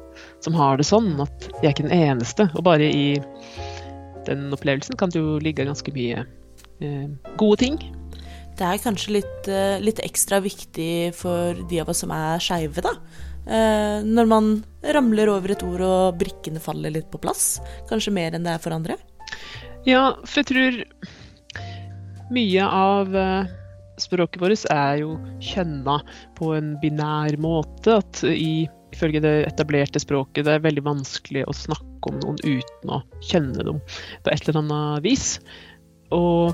som 0.44 0.56
har 0.58 0.76
det 0.78 0.86
sånn. 0.88 1.14
At 1.22 1.48
jeg 1.60 1.70
er 1.70 1.74
ikke 1.74 1.88
den 1.88 1.96
eneste. 1.96 2.48
Og 2.58 2.66
bare 2.66 2.88
i 2.90 3.16
den 4.28 4.52
opplevelsen 4.54 4.98
kan 5.00 5.12
det 5.12 5.22
jo 5.22 5.38
ligge 5.42 5.66
ganske 5.66 5.94
mye 5.94 6.24
eh, 6.82 7.08
gode 7.40 7.62
ting. 7.62 7.78
Det 8.58 8.66
er 8.68 8.82
kanskje 8.82 9.16
litt, 9.16 9.48
eh, 9.48 9.78
litt 9.82 10.02
ekstra 10.04 10.42
viktig 10.44 11.14
for 11.16 11.56
de 11.70 11.80
av 11.80 11.90
oss 11.92 12.02
som 12.04 12.12
er 12.14 12.42
skeive, 12.42 12.84
da. 12.84 12.92
Eh, 13.46 14.04
Når 14.04 14.28
man 14.28 14.52
ramler 14.94 15.32
over 15.32 15.54
et 15.54 15.64
ord 15.66 15.82
og 15.86 16.20
brikkene 16.20 16.60
faller 16.62 16.92
litt 16.94 17.10
på 17.10 17.20
plass. 17.22 17.56
Kanskje 17.90 18.14
mer 18.14 18.36
enn 18.36 18.44
det 18.46 18.54
er 18.54 18.62
for 18.62 18.76
andre. 18.76 18.98
Ja, 19.88 20.12
for 20.28 20.42
jeg 20.42 20.50
tror 20.52 20.84
mye 22.32 22.68
av 22.68 23.16
eh, 23.16 23.50
språket 24.00 24.42
vårt 24.42 24.66
er 24.72 25.00
jo 25.02 25.16
kjønna 25.42 25.98
på 26.38 26.52
en 26.56 26.74
binær 26.82 27.36
måte. 27.42 27.98
At 28.00 28.22
i, 28.28 28.68
ifølge 28.94 29.22
det 29.24 29.34
etablerte 29.50 30.02
språket 30.02 30.46
det 30.46 30.56
er 30.56 30.66
veldig 30.66 30.84
vanskelig 30.86 31.46
å 31.48 31.56
snakke 31.56 32.12
om 32.12 32.20
noen 32.22 32.40
uten 32.42 32.92
å 32.92 33.02
kjenne 33.22 33.66
dem 33.66 33.80
på 34.24 34.32
et 34.32 34.46
eller 34.46 34.62
annet 34.62 35.06
vis. 35.06 35.26
Og, 36.12 36.52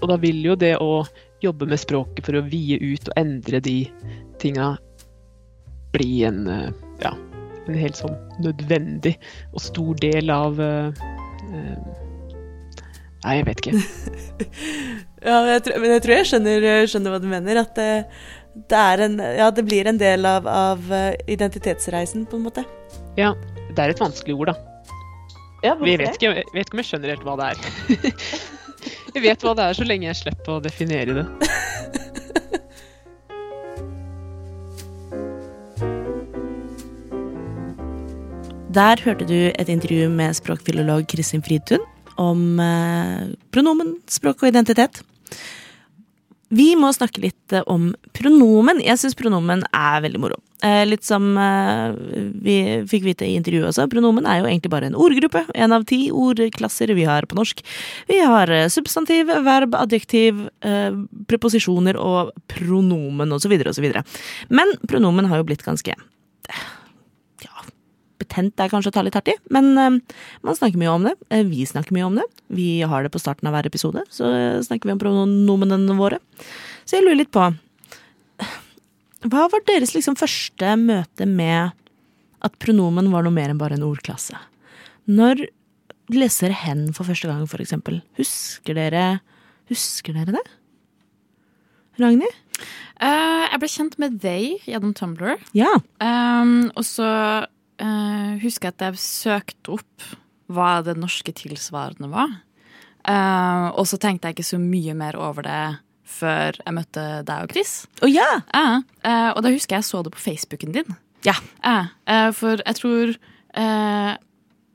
og 0.00 0.10
da 0.10 0.18
vil 0.20 0.42
jo 0.44 0.56
det 0.58 0.76
å 0.80 1.04
jobbe 1.44 1.68
med 1.68 1.80
språket 1.80 2.24
for 2.26 2.38
å 2.38 2.46
vie 2.48 2.78
ut 2.80 3.10
og 3.10 3.18
endre 3.20 3.60
de 3.64 3.78
tinga 4.40 4.74
bli 5.94 6.24
en, 6.24 6.46
eh, 6.48 6.70
ja, 7.04 7.12
en 7.68 7.76
helt 7.78 7.98
sånn 7.98 8.16
nødvendig 8.42 9.14
og 9.52 9.62
stor 9.62 10.00
del 10.02 10.32
av 10.32 10.58
uh, 10.58 11.04
Nei, 13.24 13.38
jeg 13.38 13.44
vet 13.46 13.60
ikke. 13.62 13.78
Ja, 15.24 15.38
jeg 15.48 15.62
tror, 15.64 15.80
men 15.80 15.94
jeg 15.94 16.02
tror 16.04 16.14
jeg 16.18 16.28
skjønner, 16.28 16.66
skjønner 16.90 17.14
hva 17.14 17.20
du 17.22 17.28
mener. 17.30 17.62
At 17.62 17.72
det, 17.78 17.88
det, 18.68 18.80
er 18.80 19.04
en, 19.06 19.16
ja, 19.38 19.48
det 19.54 19.64
blir 19.64 19.88
en 19.88 20.00
del 20.00 20.28
av, 20.28 20.48
av 20.50 20.92
eh, 20.92 21.14
identitetsreisen, 21.32 22.26
på 22.28 22.36
en 22.36 22.44
måte. 22.44 22.66
Ja, 23.16 23.32
det 23.72 23.80
er 23.80 23.94
et 23.94 24.02
vanskelig 24.02 24.36
ord, 24.36 24.52
da. 24.52 24.56
Ja, 25.64 25.72
Vi 25.80 25.94
vet 25.96 26.18
ikke, 26.18 26.28
jeg 26.28 26.44
vet 26.52 26.66
ikke 26.66 26.76
om 26.76 26.82
jeg 26.82 26.90
skjønner 26.90 27.14
helt 27.14 27.24
hva 27.24 27.38
det 27.40 27.46
er. 27.54 27.56
jeg 29.14 29.24
vet 29.24 29.46
hva 29.46 29.54
det 29.56 29.64
er 29.64 29.78
så 29.78 29.86
lenge 29.88 30.10
jeg 30.10 30.20
slipper 30.20 30.58
å 30.58 30.64
definere 30.64 31.16
det. 31.22 31.26
Der 38.74 38.98
hørte 39.06 39.24
du 39.24 39.38
et 39.54 39.68
intervju 39.70 40.08
med 40.10 40.34
språkfilolog 40.34 41.06
Kristin 41.06 41.44
Fridtun 41.46 41.80
om 42.20 42.58
eh, 42.60 43.28
pronomen, 43.54 43.94
språk 44.10 44.42
og 44.42 44.50
identitet. 44.50 45.00
Vi 46.54 46.74
må 46.78 46.90
snakke 46.94 47.22
litt 47.24 47.54
eh, 47.54 47.64
om 47.70 47.92
pronomen. 48.16 48.82
Jeg 48.84 49.00
syns 49.00 49.16
pronomen 49.18 49.64
er 49.74 50.02
veldig 50.04 50.20
moro. 50.22 50.38
Eh, 50.64 50.82
litt 50.86 51.06
som 51.06 51.32
eh, 51.40 51.96
vi 52.44 52.56
fikk 52.90 53.06
vite 53.08 53.26
i 53.26 53.34
intervjuet 53.38 53.70
også, 53.70 53.88
pronomen 53.92 54.28
er 54.28 54.40
jo 54.40 54.48
egentlig 54.50 54.72
bare 54.74 54.90
en 54.90 54.98
ordgruppe. 54.98 55.44
En 55.56 55.74
av 55.74 55.86
ti 55.88 56.06
ordklasser 56.14 56.92
vi 56.94 57.08
har 57.08 57.26
på 57.30 57.38
norsk. 57.38 57.64
Vi 58.10 58.20
har 58.20 58.52
substantiv, 58.72 59.32
verb, 59.46 59.74
adjektiv, 59.78 60.46
preposisjoner 61.30 61.98
og 62.00 62.32
pronomen 62.52 63.34
osv. 63.34 63.56
osv. 63.72 63.90
Men 64.54 64.74
pronomen 64.88 65.30
har 65.30 65.40
jo 65.40 65.48
blitt 65.48 65.66
ganske 65.66 65.96
betent 68.34 68.60
er 68.60 68.70
kanskje 68.70 68.90
å 68.90 68.94
ta 68.94 69.02
litt 69.04 69.14
hardt 69.14 69.30
i, 69.30 69.36
men 69.54 69.78
eh, 69.78 69.98
man 70.42 70.56
snakker 70.56 70.78
mye 70.80 70.90
om 70.90 71.06
det. 71.06 71.14
Eh, 71.30 71.44
vi 71.46 71.64
snakker 71.66 71.94
mye 71.94 72.06
om 72.08 72.18
det. 72.18 72.24
Vi 72.48 72.82
har 72.82 73.02
det 73.02 73.12
på 73.14 73.20
starten 73.22 73.46
av 73.48 73.54
hver 73.54 73.66
episode, 73.66 74.02
så 74.10 74.30
eh, 74.32 74.62
snakker 74.62 74.88
vi 74.88 74.94
om 74.94 75.02
pronomenene 75.02 75.98
våre. 75.98 76.18
Så 76.84 76.98
jeg 76.98 77.06
lurer 77.06 77.22
litt 77.22 77.32
på 77.32 77.46
Hva 79.24 79.46
var 79.48 79.62
deres 79.66 79.94
liksom 79.94 80.18
første 80.18 80.74
møte 80.76 81.26
med 81.26 81.72
at 82.44 82.58
pronomen 82.60 83.10
var 83.12 83.24
noe 83.24 83.32
mer 83.32 83.52
enn 83.52 83.60
bare 83.60 83.78
en 83.78 83.86
ordklasse? 83.86 84.36
Når 85.08 85.46
leser 86.12 86.52
hen 86.52 86.90
for 86.92 87.08
første 87.08 87.30
gang, 87.30 87.46
for 87.48 87.62
eksempel? 87.64 88.02
Husker 88.18 88.76
dere 88.76 89.22
Husker 89.70 90.12
dere 90.12 90.34
det? 90.34 90.44
Ragnhild? 91.96 92.40
Uh, 93.00 93.48
jeg 93.48 93.60
ble 93.62 93.68
kjent 93.70 93.94
med 94.02 94.18
they 94.20 94.58
gjennom 94.68 94.92
Tumblr. 94.96 95.38
Ja. 95.56 95.70
Um, 96.04 96.68
og 96.76 96.84
så 96.84 97.08
eh, 97.82 98.34
husker 98.42 98.70
jeg 98.70 98.76
at 98.76 98.84
jeg 98.88 99.02
søkte 99.02 99.78
opp 99.78 100.10
hva 100.52 100.82
det 100.84 100.96
norske 101.00 101.32
tilsvarende 101.34 102.10
var. 102.12 102.40
Uh, 103.04 103.68
og 103.76 103.84
så 103.84 103.98
tenkte 104.00 104.30
jeg 104.30 104.38
ikke 104.38 104.46
så 104.48 104.58
mye 104.60 104.94
mer 104.96 105.16
over 105.20 105.44
det 105.44 105.62
før 106.08 106.56
jeg 106.56 106.72
møtte 106.72 107.02
deg 107.28 107.44
og 107.44 107.52
Chris. 107.52 107.72
Å 108.00 108.08
ja! 108.08 108.28
uh, 108.48 108.78
uh, 109.04 109.30
og 109.34 109.42
da 109.44 109.52
husker 109.52 109.76
jeg 109.76 109.84
jeg 109.84 109.88
så 109.90 110.00
det 110.04 110.12
på 110.14 110.22
Facebooken 110.24 110.72
din. 110.76 110.94
Ja. 111.24 111.34
Eh, 111.64 111.86
eh, 112.06 112.30
for 112.36 112.60
jeg 112.60 112.76
tror 112.80 113.14
eh, 113.56 114.12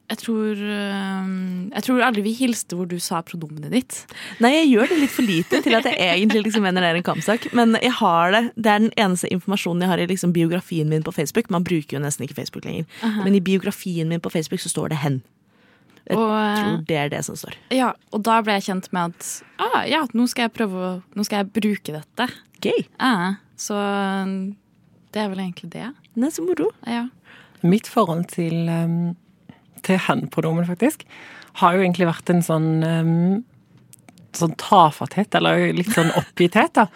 jeg 0.10 0.18
tror, 0.24 0.58
eh, 0.58 1.32
jeg 1.76 1.86
tror 1.86 2.02
aldri 2.02 2.24
vi 2.26 2.34
hilste 2.34 2.78
hvor 2.78 2.88
du 2.90 2.98
sa 3.04 3.22
pronomenet 3.26 3.72
ditt. 3.76 3.98
Nei, 4.42 4.52
jeg 4.56 4.70
gjør 4.72 4.90
det 4.90 5.00
litt 5.04 5.14
for 5.14 5.28
lite 5.28 5.62
til 5.66 5.78
at 5.78 5.86
jeg 5.86 6.00
egentlig 6.02 6.48
liksom 6.48 6.66
mener 6.66 6.82
det 6.82 6.92
er 6.94 7.00
en 7.02 7.08
kampsak. 7.12 7.46
Men 7.54 7.78
jeg 7.78 7.94
har 8.00 8.34
det. 8.34 8.44
Det 8.58 8.72
er 8.74 8.86
den 8.88 8.94
eneste 8.98 9.30
informasjonen 9.30 9.86
jeg 9.86 9.92
har 9.94 10.02
i 10.02 10.08
liksom 10.10 10.34
biografien 10.34 10.90
min 10.90 11.06
på 11.06 11.14
Facebook. 11.14 11.52
Man 11.54 11.68
bruker 11.68 11.98
jo 12.00 12.02
nesten 12.04 12.26
ikke 12.26 12.40
Facebook 12.42 12.66
lenger. 12.66 12.90
Men 13.24 13.38
i 13.38 13.44
biografien 13.44 14.10
min 14.10 14.24
på 14.24 14.32
Facebook 14.34 14.64
så 14.66 14.72
står 14.74 14.90
det 14.90 14.98
'hen'. 15.04 15.22
Jeg 16.10 16.18
Og, 16.18 16.32
eh, 16.34 16.56
tror 16.58 16.86
det 16.88 16.98
er 16.98 17.10
det 17.10 17.26
som 17.26 17.36
står. 17.36 17.54
Ja, 17.70 17.94
og 18.12 18.24
da 18.24 18.42
ble 18.42 18.54
jeg 18.58 18.64
kjent 18.64 18.92
med 18.92 19.14
at 19.14 19.44
ah, 19.60 19.84
ja, 19.86 20.08
nå 20.14 20.28
skal 20.28 20.48
jeg 20.50 20.54
prøve 20.54 20.74
å 20.74 21.04
Nå 21.16 21.24
skal 21.26 21.44
jeg 21.44 21.54
bruke 21.54 21.94
dette. 21.94 22.30
Gøy. 22.62 22.88
Eh, 23.00 23.36
Så 23.60 23.76
det 25.12 25.22
er 25.22 25.30
vel 25.30 25.40
egentlig 25.40 25.70
det. 25.70 25.94
Er 26.18 26.32
så 26.32 26.42
moro. 26.42 26.72
Ja. 26.88 27.10
Mitt 27.62 27.88
forhold 27.88 28.28
til, 28.32 28.70
um, 28.70 29.16
til 29.86 30.02
hen-pronomen, 30.08 30.68
faktisk, 30.68 31.06
har 31.60 31.76
jo 31.76 31.84
egentlig 31.84 32.10
vært 32.10 32.32
en 32.34 32.44
sånn 32.46 32.70
um, 32.86 33.14
sånn 34.38 34.56
tafatthet, 34.62 35.34
eller 35.40 35.72
litt 35.76 35.92
sånn 35.96 36.12
oppgitthet, 36.20 36.76
da. 36.78 36.88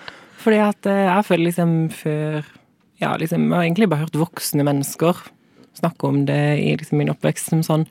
Fordi 0.43 0.60
at 0.60 0.89
eh, 0.89 1.06
jeg 1.08 1.30
føler 1.30 1.50
liksom 1.50 1.78
før 1.96 2.43
Ja, 3.02 3.15
liksom, 3.19 3.50
jeg 3.50 3.58
har 3.58 3.65
egentlig 3.65 3.89
bare 3.91 4.06
hørt 4.06 4.15
voksne 4.15 4.63
mennesker 4.63 5.17
snakke 5.76 6.08
om 6.08 6.26
det 6.28 6.41
i 6.62 6.76
liksom 6.78 7.00
min 7.02 7.12
oppvekst 7.12 7.50
som 7.52 7.63
sånn 7.65 7.88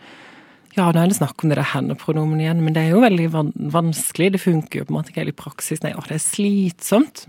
ja, 0.72 0.86
nå 0.88 1.02
er 1.02 1.10
det 1.10 1.18
snakk 1.18 1.42
om 1.42 1.50
det 1.50 1.58
der 1.58 1.68
hen-pronomen 1.68 2.40
igjen, 2.40 2.62
men 2.64 2.72
det 2.72 2.86
er 2.86 2.94
jo 2.94 3.02
veldig 3.02 3.26
van 3.34 3.50
vanskelig. 3.74 4.30
Det 4.32 4.40
funker 4.40 4.78
jo 4.78 4.86
på 4.88 4.94
en 4.94 4.96
måte 4.96 5.12
ikke 5.12 5.20
helt 5.20 5.34
i 5.34 5.36
praksis. 5.36 5.82
Nei, 5.84 5.90
å, 5.92 6.00
det 6.06 6.16
er 6.16 6.22
slitsomt. 6.24 7.26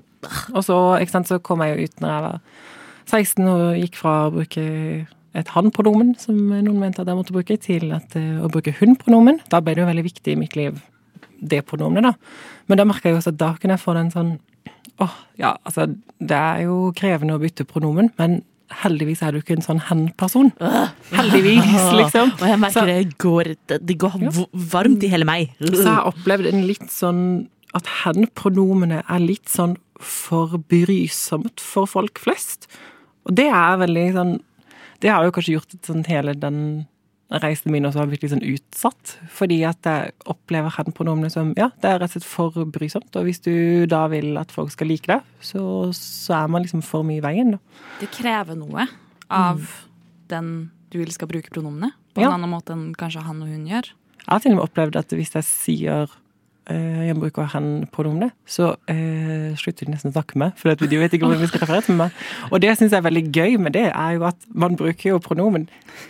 Og 0.54 0.62
så, 0.64 0.78
ikke 1.04 1.12
sant, 1.18 1.28
så 1.28 1.42
kom 1.44 1.60
jeg 1.66 1.74
jo 1.74 1.90
ut 1.90 2.00
når 2.00 2.14
jeg 2.14 2.24
var 2.24 2.38
16 3.12 3.50
og 3.52 3.64
gikk 3.82 4.00
fra 4.00 4.14
å 4.22 4.32
bruke 4.38 4.64
et 5.36 5.48
han-pronomen, 5.56 6.14
som 6.20 6.36
noen 6.38 6.80
mente 6.80 7.02
at 7.02 7.08
jeg 7.10 7.18
måtte 7.18 7.34
bruke, 7.36 7.58
til 7.60 7.92
at, 7.96 8.16
eh, 8.16 8.40
å 8.44 8.50
bruke 8.54 8.74
hun-pronomen. 8.80 9.40
Da 9.50 9.60
ble 9.62 9.74
det 9.76 9.82
jo 9.84 9.90
veldig 9.90 10.06
viktig 10.06 10.34
i 10.36 10.40
mitt 10.40 10.56
liv, 10.56 10.82
det 11.42 11.66
pronomenet, 11.66 12.14
da. 12.14 12.14
Men 12.70 12.78
da 12.78 12.86
merka 12.86 13.10
jeg 13.10 13.18
også 13.18 13.34
at 13.34 13.38
da 13.42 13.54
kunne 13.60 13.76
jeg 13.78 13.84
få 13.84 13.94
den 13.98 14.12
sånn 14.14 14.34
åh, 15.02 15.14
ja, 15.40 15.56
altså, 15.66 15.88
det 16.22 16.38
er 16.38 16.64
jo 16.68 16.92
krevende 16.96 17.34
å 17.34 17.42
bytte 17.42 17.66
pronomen, 17.66 18.12
men 18.20 18.44
heldigvis 18.84 19.24
er 19.26 19.34
du 19.34 19.40
ikke 19.42 19.58
en 19.58 19.66
sånn 19.66 19.82
hen-person. 19.90 20.52
Heldigvis, 21.14 21.66
liksom. 22.00 22.32
Og 22.38 22.46
jeg 22.48 22.60
merker 22.62 22.80
Så- 22.82 22.86
det 22.86 23.18
går, 23.18 23.56
det, 23.68 23.98
går 23.98 24.48
varmt 24.54 25.04
i 25.04 25.10
hele 25.10 25.26
meg. 25.26 25.50
Så 25.60 25.84
jeg 25.84 25.94
har 25.94 26.12
opplevd 26.12 26.48
en 26.54 26.68
litt 26.68 26.90
sånn 26.90 27.48
at 27.74 27.86
hen-pronomene 28.04 29.04
er 29.10 29.20
litt 29.20 29.46
sånn 29.50 29.78
for 30.00 30.58
brysomt 30.58 31.60
for 31.60 31.86
folk 31.88 32.20
flest. 32.20 32.68
Og 33.26 33.36
det 33.36 33.48
er 33.48 33.78
veldig 33.78 34.14
sånn 34.14 34.34
Det 35.04 35.12
har 35.12 35.26
jo 35.28 35.34
kanskje 35.36 35.58
gjort 35.58 35.74
at 35.76 35.90
sånn 35.92 36.04
hele 36.08 36.34
den 36.40 36.60
reisen 37.44 37.72
min 37.74 37.86
også 37.88 38.04
har 38.04 38.10
blitt 38.12 38.22
litt 38.24 38.32
sånn 38.34 38.46
utsatt. 38.46 39.16
Fordi 39.34 39.58
at 39.68 39.88
jeg 39.90 40.12
opplever 40.30 40.72
hen-pronomene 40.78 41.32
som 41.34 41.52
ja, 41.60 41.72
det 41.82 41.90
er 41.90 41.98
rett 42.04 42.14
og 42.14 42.22
slett 42.22 42.30
for 42.30 42.68
brysomt. 42.72 43.10
Og 43.20 43.26
hvis 43.28 43.42
du 43.44 43.86
da 43.90 44.04
vil 44.12 44.38
at 44.40 44.54
folk 44.54 44.72
skal 44.74 44.88
like 44.92 45.10
deg, 45.10 45.26
så, 45.44 45.64
så 45.98 46.38
er 46.44 46.52
man 46.54 46.64
liksom 46.66 46.84
for 46.86 47.04
mye 47.08 47.20
i 47.20 47.26
veien, 47.26 47.56
da. 47.56 47.82
Det 48.04 48.12
krever 48.16 48.56
noe 48.60 48.86
av 49.34 49.66
den 50.32 50.54
du 50.94 51.00
vil 51.02 51.10
skal 51.16 51.28
bruke 51.32 51.50
pronomene, 51.50 51.90
på 52.14 52.22
Ja. 52.22 52.30
en 52.30 52.36
annen 52.38 52.52
måte 52.54 52.76
enn 52.76 52.92
kanskje 52.94 53.24
han 53.26 53.42
og 53.42 53.50
hun 53.50 53.66
gjør. 53.66 53.88
Jeg 54.24 54.30
har 54.30 54.40
til 54.44 54.54
og 54.54 54.60
med 54.60 54.68
opplevd 54.70 55.00
at 55.02 55.16
hvis 55.18 55.34
jeg 55.34 55.44
sier 55.50 56.12
jeg 56.70 57.16
bruker 57.20 57.50
hen-pronomenet, 57.52 58.32
så 58.48 58.74
eh, 58.92 59.52
slutter 59.60 59.88
de 59.88 59.96
nesten 59.96 60.14
å 60.14 60.16
snakke 60.16 60.40
med 60.40 60.56
for 60.60 60.72
de 60.80 61.00
vet 61.00 61.16
ikke 61.16 61.28
hvordan 61.28 61.42
vi 61.44 61.50
skal 61.52 61.64
referere 61.66 61.86
til 61.88 61.98
meg. 62.00 62.16
Og 62.52 62.62
det 62.64 62.72
syns 62.80 62.94
jeg 62.94 63.02
er 63.02 63.08
veldig 63.08 63.24
gøy 63.36 63.58
med 63.60 63.76
det, 63.76 63.86
er 63.92 64.16
jo 64.16 64.28
at 64.30 64.48
man 64.50 64.78
bruker 64.80 65.14
jo 65.14 65.20
pronomen 65.24 65.68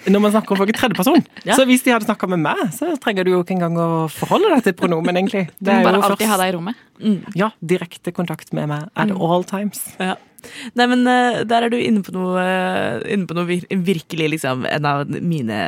når 0.07 0.21
man 0.23 0.33
snakker 0.35 0.55
om 0.55 0.61
folk 0.61 0.73
i 0.73 0.77
tredjeperson. 0.77 1.23
Ja. 1.43 1.57
Så 1.57 1.65
hvis 1.67 1.81
de 1.83 1.91
hadde 1.91 2.05
snakka 2.07 2.27
med 2.31 2.39
meg, 2.39 2.59
så 2.71 2.93
trenger 3.03 3.25
du 3.27 3.33
jo 3.33 3.41
ikke 3.43 3.57
engang 3.57 3.75
å 3.81 3.87
forholde 4.13 4.47
deg 4.53 4.61
til 4.63 4.75
pronomen, 4.79 5.17
egentlig. 5.19 5.49
Du 5.59 5.73
må 5.73 5.81
bare 5.83 5.99
alltid 6.07 6.29
ha 6.29 6.37
deg 6.39 6.53
i 6.53 6.55
rommet. 6.55 6.83
Ja, 7.35 7.49
direkte 7.59 8.13
kontakt 8.15 8.53
med 8.55 8.69
meg 8.71 8.87
at 8.95 9.11
all 9.11 9.43
times. 9.47 9.81
Ja. 9.99 10.15
Nei, 10.77 10.87
men 10.91 11.05
eh, 11.09 11.41
der 11.47 11.65
er 11.65 11.73
du 11.73 11.77
inne 11.79 12.03
på 12.05 12.13
noe, 12.15 12.41
eh, 12.41 12.99
inne 13.13 13.27
på 13.29 13.37
noe 13.37 13.47
vir 13.47 13.65
virkelig 13.69 14.29
liksom 14.35 14.65
En 14.69 14.87
av 14.87 15.09
mine 15.09 15.59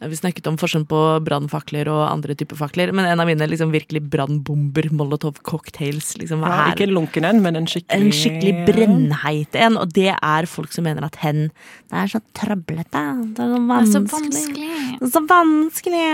Vi 0.00 0.18
snakket 0.18 0.48
om 0.50 0.58
forskjellen 0.60 0.86
på 0.90 1.00
brannfakler 1.26 1.90
og 1.92 2.02
andre 2.08 2.36
typer 2.38 2.58
fakler, 2.60 2.92
men 2.94 3.08
en 3.08 3.22
av 3.22 3.28
mine 3.28 3.48
liksom 3.50 3.72
virkelig 3.74 4.04
brannbomber, 4.12 4.90
molotov 4.94 5.40
cocktails, 5.46 6.14
liksom 6.20 6.44
Ja, 6.46 6.68
er 6.68 6.76
ikke 6.76 6.88
en 6.88 6.96
lunken 6.96 7.28
en, 7.28 7.42
men 7.44 7.58
en 7.58 7.68
skikkelig 7.70 8.08
en 8.08 8.16
skikkelig 8.16 8.66
brennheit 8.68 9.58
en, 9.58 9.78
og 9.80 9.94
det 9.96 10.10
er 10.14 10.50
folk 10.50 10.74
som 10.74 10.86
mener 10.88 11.06
at 11.06 11.20
hen 11.22 11.48
Det 11.90 12.02
er 12.02 12.10
så 12.12 12.20
trøblete. 12.36 13.02
Det 13.36 13.44
er 13.44 13.52
så 13.52 13.60
vanskelig. 13.60 13.82
Det 13.82 13.88
er 13.88 13.92
så 13.92 14.04
vanskelig. 14.08 14.42
vanskelig. 14.42 14.98
Det 15.00 15.08
er 15.08 15.12
så 15.12 15.24
vanskelig. 15.28 16.06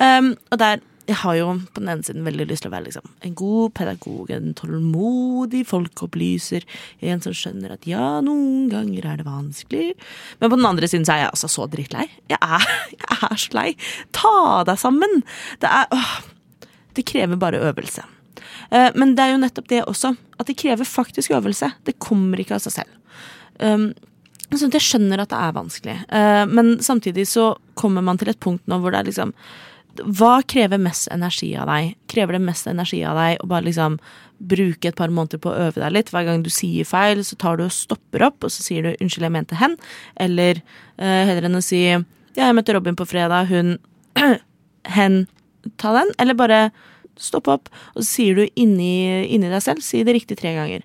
Um, 0.00 0.32
og 0.50 0.58
der 0.62 0.80
jeg 1.10 1.18
har 1.24 1.36
jo 1.38 1.46
på 1.74 1.82
den 1.82 1.90
ene 1.90 2.06
siden 2.06 2.26
veldig 2.26 2.46
lyst 2.50 2.62
til 2.64 2.70
å 2.70 2.74
være 2.74 2.86
liksom, 2.86 3.06
en 3.26 3.34
god 3.38 3.72
pedagog, 3.78 4.30
en 4.34 4.52
tålmodig 4.58 5.64
folkeopplyser, 5.68 6.66
en 7.10 7.22
som 7.24 7.34
skjønner 7.36 7.74
at 7.74 7.88
ja, 7.90 8.20
noen 8.24 8.68
ganger 8.70 9.08
er 9.10 9.20
det 9.20 9.26
vanskelig. 9.26 9.88
Men 10.38 10.52
på 10.52 10.58
den 10.58 10.68
andre 10.70 10.90
siden 10.90 11.06
så 11.08 11.16
er 11.16 11.24
jeg 11.24 11.32
altså 11.32 11.50
så 11.50 11.66
drittlei. 11.72 12.06
Jeg 12.30 12.38
er, 12.38 12.68
jeg 12.94 13.18
er 13.30 13.42
så 13.42 13.56
lei. 13.58 13.68
Ta 14.16 14.34
deg 14.68 14.78
sammen! 14.82 15.22
Det 15.62 15.70
er 15.70 15.90
åh, 15.96 16.14
Det 16.98 17.06
krever 17.06 17.38
bare 17.40 17.62
øvelse. 17.70 18.04
Eh, 18.70 18.90
Men 18.94 19.16
det 19.16 19.24
er 19.24 19.34
jo 19.34 19.42
nettopp 19.42 19.68
det 19.70 19.82
også, 19.86 20.14
at 20.38 20.46
det 20.46 20.58
krever 20.58 20.86
faktisk 20.86 21.34
øvelse. 21.34 21.72
Det 21.86 21.98
kommer 22.02 22.40
ikke 22.40 22.56
av 22.58 22.64
seg 22.64 22.80
selv. 22.80 22.96
Um, 23.60 23.90
så 24.50 24.66
jeg 24.66 24.82
skjønner 24.82 25.20
at 25.22 25.30
det 25.30 25.38
er 25.38 25.52
vanskelig, 25.54 25.96
Eh, 26.10 26.44
men 26.50 26.78
samtidig 26.82 27.26
så 27.28 27.52
kommer 27.78 28.02
man 28.02 28.18
til 28.18 28.30
et 28.32 28.40
punkt 28.40 28.66
nå 28.66 28.80
hvor 28.80 28.90
det 28.90 29.00
er 29.00 29.10
liksom 29.10 29.34
Hva 30.00 30.40
krever 30.48 30.80
mest 30.80 31.08
energi 31.12 31.50
av 31.58 31.68
deg? 31.70 31.94
Krever 32.10 32.36
det 32.36 32.42
mest 32.44 32.68
energi 32.70 33.00
av 33.06 33.18
deg 33.18 33.42
å 33.42 33.48
bare 33.50 33.66
liksom 33.66 33.98
bruke 34.40 34.88
et 34.88 34.96
par 34.96 35.12
måneder 35.12 35.40
på 35.42 35.50
å 35.50 35.66
øve 35.68 35.82
deg 35.82 35.92
litt? 35.94 36.12
Hver 36.14 36.26
gang 36.28 36.44
du 36.44 36.50
sier 36.52 36.88
feil, 36.88 37.20
så 37.26 37.36
tar 37.40 37.58
du 37.58 37.66
og 37.66 37.74
stopper 37.74 38.24
opp, 38.30 38.44
og 38.44 38.52
så 38.52 38.64
sier 38.64 38.86
du 38.86 38.90
'unnskyld, 38.92 39.26
jeg 39.28 39.36
mente 39.36 39.58
hen', 39.60 39.76
eller 40.16 40.62
uh, 41.00 41.24
heller 41.28 41.48
enn 41.48 41.60
å 41.60 41.64
si 41.64 41.82
'ja, 41.84 42.00
jeg 42.36 42.56
møtte 42.56 42.74
Robin 42.74 42.96
på 42.96 43.08
fredag, 43.08 43.50
hun 43.52 43.78
hen', 44.96 45.26
ta 45.76 45.92
den, 45.92 46.14
eller 46.18 46.34
bare 46.34 46.70
stopp 47.20 47.48
opp, 47.48 47.68
og 47.94 48.02
så 48.02 48.08
sier 48.08 48.34
du 48.34 48.48
inni, 48.56 49.26
inni 49.28 49.50
deg 49.52 49.62
selv, 49.62 49.84
si 49.84 50.02
det 50.04 50.16
riktig 50.16 50.40
tre 50.40 50.54
ganger. 50.56 50.82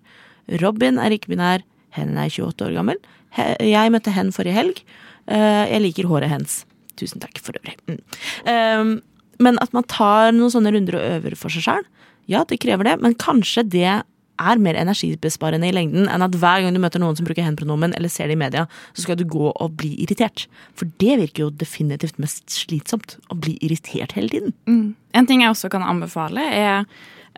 Robin 0.62 0.99
er 0.99 1.15
ikke-binær, 1.15 1.63
hen 1.95 2.17
er 2.17 2.30
28 2.30 2.67
år 2.67 2.75
gammel. 2.75 2.97
He, 3.36 3.56
jeg 3.63 3.91
møtte 3.91 4.12
hen 4.12 4.32
forrige 4.36 4.56
helg. 4.56 4.84
uh, 5.32 5.65
jeg 5.71 5.82
liker 5.82 6.12
håret 6.12 6.30
hens. 6.30 6.65
Tusen 6.99 7.23
takk 7.23 7.39
for 7.43 7.58
øvrig. 7.60 7.77
Mm. 7.89 8.01
Um, 8.47 8.95
men 9.43 9.60
at 9.63 9.73
man 9.75 9.88
tar 9.91 10.31
noen 10.36 10.53
sånne 10.53 10.71
runder 10.75 10.99
og 10.99 11.08
øver 11.17 11.38
for 11.39 11.53
seg 11.53 11.65
sjøl, 11.67 11.88
ja, 12.31 12.43
det 12.47 12.62
krever 12.63 12.88
det, 12.88 12.99
men 13.03 13.17
kanskje 13.21 13.65
det 13.69 13.88
er 14.36 14.60
mer 14.60 14.75
energibesparende 14.75 15.69
i 15.69 15.75
lengden 15.75 16.10
enn 16.12 16.23
at 16.25 16.36
hver 16.39 16.63
gang 16.63 16.75
du 16.75 16.81
møter 16.84 16.99
noen 16.99 17.15
som 17.15 17.27
bruker 17.27 17.45
hen-pronomen 17.45 17.93
eller 17.95 18.12
ser 18.12 18.27
det 18.27 18.36
i 18.36 18.41
media, 18.41 18.65
så 18.93 19.05
skal 19.05 19.19
du 19.19 19.25
gå 19.29 19.51
og 19.51 19.77
bli 19.79 19.93
irritert. 20.03 20.47
For 20.75 20.89
det 21.03 21.19
virker 21.21 21.45
jo 21.45 21.53
definitivt 21.55 22.19
mest 22.21 22.43
slitsomt. 22.51 23.17
Å 23.31 23.38
bli 23.39 23.55
irritert 23.63 24.15
hele 24.17 24.31
tiden. 24.34 24.55
En 25.15 25.29
ting 25.29 25.43
jeg 25.43 25.53
også 25.53 25.71
kan 25.71 25.86
anbefale, 25.86 26.43
er 26.43 26.84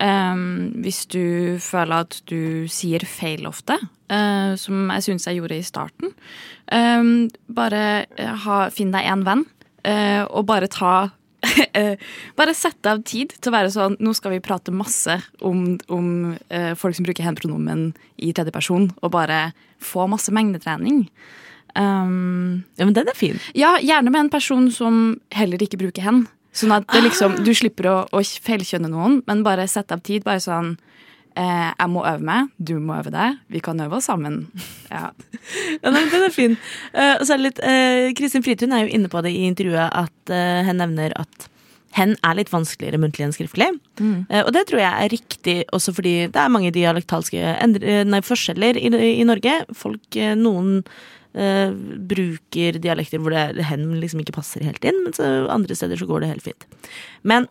ehm, 0.04 0.74
hvis 0.84 1.06
du 1.12 1.58
føler 1.64 2.06
at 2.06 2.20
du 2.30 2.68
sier 2.72 3.04
feil 3.08 3.48
ofte, 3.50 3.78
uh, 4.12 4.54
som 4.60 4.92
jeg 4.94 5.06
syns 5.08 5.28
jeg 5.28 5.40
gjorde 5.40 5.60
i 5.60 5.68
starten, 5.68 6.14
um, 6.72 7.28
bare 7.48 7.84
eh, 8.18 8.34
ha, 8.46 8.68
finn 8.74 8.94
deg 8.96 9.08
en 9.10 9.26
venn, 9.28 9.46
uh, 9.88 10.24
og 10.30 10.48
bare 10.50 10.70
ta 10.72 10.96
bare 12.40 12.54
sette 12.58 12.90
av 12.90 13.04
tid 13.06 13.36
til 13.38 13.52
å 13.52 13.54
være 13.54 13.70
sånn 13.70 13.94
Nå 14.02 14.10
skal 14.18 14.34
vi 14.34 14.40
prate 14.44 14.74
masse 14.74 15.14
om, 15.46 15.76
om 15.94 16.08
uh, 16.34 16.72
folk 16.76 16.98
som 16.98 17.06
bruker 17.06 17.24
hen-pronomen 17.24 17.92
i 18.18 18.32
tredjeperson, 18.34 18.90
og 19.02 19.14
bare 19.14 19.52
få 19.78 20.08
masse 20.10 20.34
mengdetrening. 20.34 21.06
Um, 21.78 22.64
Ja, 22.76 22.86
men 22.86 22.96
den 22.98 23.08
er 23.08 23.16
fin. 23.16 23.38
ja, 23.54 23.78
gjerne 23.78 24.10
med 24.10 24.26
en 24.26 24.34
person 24.34 24.72
som 24.74 25.20
heller 25.32 25.62
ikke 25.62 25.78
bruker 25.78 26.02
hen. 26.02 26.26
Sånn 26.58 26.74
at 26.74 26.88
det 26.90 27.04
liksom, 27.06 27.40
du 27.46 27.52
slipper 27.56 27.90
å, 27.92 27.98
å 28.10 28.22
feilkjønne 28.22 28.90
noen, 28.92 29.22
men 29.30 29.44
bare 29.46 29.68
sette 29.70 29.94
av 29.94 30.04
tid. 30.06 30.26
Bare 30.26 30.42
sånn 30.42 30.74
eh, 31.38 31.70
Jeg 31.70 31.90
må 31.94 32.02
øve 32.02 32.26
meg, 32.26 32.50
du 32.58 32.78
må 32.82 32.98
øve 32.98 33.14
deg. 33.14 33.38
Vi 33.54 33.62
kan 33.64 33.80
øve 33.84 34.00
oss 34.00 34.10
sammen. 34.12 34.46
Ja. 34.88 35.12
Ja, 35.84 35.92
den 35.92 36.24
er 36.24 36.32
fin. 36.32 36.56
Uh, 36.94 37.20
og 37.20 37.26
så 37.28 37.34
er 37.34 37.40
det 37.40 37.46
litt 37.46 37.60
uh, 37.60 38.06
Kristin 38.16 38.44
Fritun 38.44 38.72
er 38.72 38.86
jo 38.86 38.94
inne 38.96 39.10
på 39.12 39.20
det 39.24 39.34
i 39.36 39.46
intervjuet 39.50 39.92
at 40.00 40.32
uh, 40.32 40.64
hen 40.64 40.80
nevner 40.80 41.12
at 41.20 41.50
hen 41.98 42.16
er 42.26 42.38
litt 42.38 42.52
vanskeligere 42.54 43.00
muntlig 43.02 43.26
enn 43.26 43.36
skriftlig. 43.36 43.70
Eh, 44.02 44.44
og 44.44 44.52
det 44.56 44.68
tror 44.70 44.82
jeg 44.84 44.92
er 44.92 45.14
riktig 45.14 45.58
også 45.76 45.94
fordi 45.98 46.16
det 46.34 46.42
er 46.42 46.54
mange 46.54 46.74
dialektalske 46.76 47.56
nei, 48.08 48.24
forskjeller 48.26 48.80
i, 48.80 48.92
i 49.22 49.28
Norge. 49.28 49.60
Folk, 49.78 50.06
eh, 50.16 50.36
Noen 50.38 50.82
eh, 51.34 51.74
bruker 52.12 52.80
dialekter 52.84 53.22
hvor 53.24 53.34
det, 53.36 53.66
hen 53.70 53.90
liksom 54.02 54.22
ikke 54.24 54.38
passer 54.38 54.66
helt 54.68 54.84
inn, 54.88 55.04
mens 55.06 55.22
eh, 55.24 55.46
andre 55.52 55.78
steder 55.78 56.00
så 56.00 56.08
går 56.10 56.24
det 56.24 56.32
helt 56.32 56.48
fint. 56.48 56.68
Men 57.28 57.50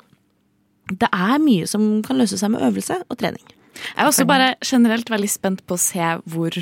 det 0.92 1.10
er 1.10 1.38
mye 1.42 1.66
som 1.68 2.02
kan 2.06 2.18
løse 2.20 2.38
seg 2.38 2.52
med 2.54 2.62
øvelse 2.62 3.00
og 3.10 3.18
trening. 3.20 3.42
Jeg 3.76 4.02
er 4.04 4.08
også 4.08 4.24
bare 4.28 4.54
generelt 4.64 5.10
veldig 5.12 5.28
spent 5.28 5.64
på 5.68 5.76
å 5.76 5.80
se 5.80 6.12
hvor 6.32 6.56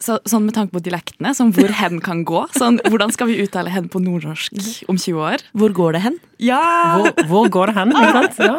så, 0.00 0.14
Sånn 0.24 0.46
med 0.46 0.54
tanke 0.56 0.72
på 0.72 0.80
dialektene, 0.80 1.34
sånn 1.36 1.50
hvor 1.52 1.68
hen 1.76 1.98
kan 2.00 2.22
gå. 2.24 2.46
Sånn, 2.56 2.78
hvordan 2.88 3.10
skal 3.12 3.28
vi 3.28 3.34
uttale 3.42 3.68
hen 3.68 3.90
på 3.92 4.00
nordnorsk 4.00 4.54
om 4.88 4.96
20 4.96 5.18
år? 5.20 5.42
Hvor 5.52 5.74
går 5.76 5.98
det 5.98 6.00
hen? 6.06 6.16
Ja! 6.40 6.60
Hvor, 6.96 7.26
hvor 7.28 7.50
går 7.52 7.68
det 7.68 7.74
hen? 7.76 7.92
Ikke 7.92 8.14
sant? 8.16 8.40
Ja. 8.40 8.54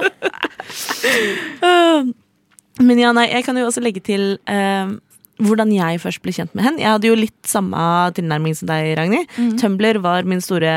Øh, 1.65 2.12
Men 2.88 3.02
ja, 3.02 3.12
nei, 3.13 3.28
jeg 3.30 3.45
kan 3.45 3.58
jo 3.60 3.67
også 3.67 3.82
legge 3.84 4.02
til 4.06 4.38
eh, 4.50 4.93
hvordan 5.41 5.73
jeg 5.73 5.99
først 6.04 6.21
ble 6.23 6.34
kjent 6.36 6.54
med 6.58 6.65
hen. 6.67 6.80
Jeg 6.82 6.91
hadde 6.93 7.10
jo 7.10 7.17
litt 7.17 7.49
samme 7.49 7.82
tilnærming 8.17 8.56
som 8.58 8.69
deg, 8.71 8.93
Ragnhild. 8.99 9.27
Tumblr 9.62 9.99
var 10.04 10.27
min 10.30 10.43
store 10.43 10.71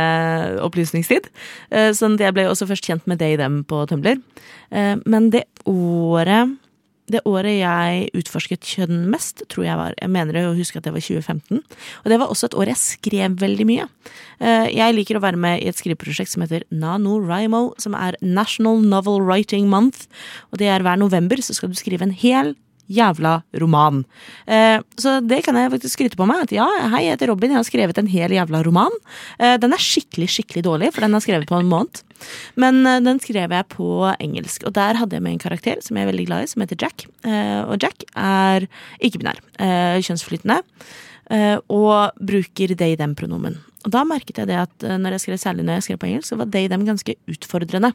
opplysningstid. 0.65 1.31
Eh, 1.71 1.93
sånn 1.97 2.17
at 2.19 2.27
jeg 2.27 2.37
ble 2.37 2.49
også 2.51 2.69
først 2.71 2.89
kjent 2.89 3.07
med 3.11 3.21
det 3.23 3.35
i 3.35 3.41
dem 3.41 3.63
på 3.69 3.85
Tumblr. 3.91 4.21
Eh, 4.73 4.95
men 5.05 5.31
det 5.35 5.47
året 5.69 6.57
det 7.13 7.21
året 7.29 7.59
jeg 7.59 8.07
utforsket 8.17 8.65
kjønn 8.65 9.03
mest, 9.13 9.43
tror 9.53 9.67
jeg 9.67 9.77
var 9.77 9.93
Jeg 10.01 10.09
mener 10.09 10.39
å 10.41 10.55
huske 10.57 10.81
at 10.81 10.87
det 10.87 10.95
var 10.95 11.05
2015. 11.05 11.61
Og 11.61 12.09
det 12.09 12.19
var 12.21 12.31
også 12.33 12.49
et 12.49 12.57
år 12.57 12.71
jeg 12.73 12.81
skrev 12.81 13.35
veldig 13.43 13.67
mye. 13.69 13.85
Eh, 14.41 14.73
Jeg 14.73 14.97
liker 14.97 15.19
å 15.19 15.25
være 15.25 15.37
med 15.37 15.61
i 15.61 15.69
et 15.69 15.77
skriveprosjekt 15.77 16.33
som 16.33 16.43
heter 16.47 16.65
NaNoWriMo, 16.73 17.75
som 17.79 17.95
er 17.95 18.17
National 18.23 18.81
Novel 18.81 19.21
Writing 19.21 19.69
Month. 19.69 20.07
Og 20.51 20.59
det 20.59 20.69
er 20.73 20.81
hver 20.81 20.97
november 20.97 21.37
så 21.45 21.53
skal 21.53 21.69
du 21.69 21.77
skrive 21.77 22.09
en 22.09 22.17
hel 22.17 22.55
jævla 22.91 23.39
roman. 23.61 24.03
Eh, 24.47 24.81
så 25.01 25.17
det 25.25 25.43
kan 25.47 25.57
jeg 25.59 25.73
faktisk 25.73 25.97
skryte 25.97 26.19
på 26.21 26.27
meg. 26.29 26.45
At 26.47 26.55
ja, 26.55 26.67
hei, 26.93 27.05
jeg 27.07 27.17
heter 27.17 27.33
Robin, 27.33 27.55
jeg 27.55 27.61
har 27.61 27.69
skrevet 27.69 28.01
en 28.01 28.11
hel 28.11 28.35
jævla 28.37 28.63
roman. 28.67 28.95
Eh, 29.39 29.57
den 29.61 29.75
er 29.77 29.83
skikkelig, 29.83 30.29
skikkelig 30.35 30.65
dårlig, 30.67 30.93
for 30.95 31.07
den 31.07 31.17
er 31.17 31.25
skrevet 31.25 31.49
på 31.51 31.59
en 31.61 31.71
måned. 31.71 32.03
Men 32.61 32.83
eh, 32.89 33.01
den 33.05 33.21
skrev 33.23 33.55
jeg 33.57 33.69
på 33.73 33.89
engelsk, 34.19 34.67
og 34.69 34.77
der 34.77 35.01
hadde 35.01 35.19
jeg 35.19 35.25
med 35.25 35.37
en 35.37 35.45
karakter 35.45 35.81
som 35.85 35.97
jeg 35.97 36.07
er 36.07 36.13
veldig 36.13 36.29
glad 36.29 36.45
i, 36.45 36.51
som 36.53 36.65
heter 36.65 36.81
Jack. 36.81 37.07
Eh, 37.27 37.63
og 37.65 37.79
Jack 37.83 38.07
er 38.13 38.69
ikke-binær, 39.01 39.41
eh, 39.59 40.01
kjønnsflytende, 40.05 40.61
eh, 41.31 41.57
og 41.73 42.21
bruker 42.21 42.77
they-them-pronomen. 42.77 43.61
Og 43.85 43.93
da 43.93 44.01
merket 44.09 44.39
jeg 44.41 44.49
det 44.49 44.57
at 44.57 44.85
når 44.97 45.17
jeg 45.17 45.27
skrev, 45.27 45.41
særlig 45.43 45.65
når 45.67 45.77
jeg 45.77 45.89
skrev 45.89 45.99
på 46.01 46.07
engelsk, 46.09 46.31
så 46.31 46.39
var 46.41 46.49
they-them 46.49 46.87
ganske 46.89 47.19
utfordrende. 47.29 47.91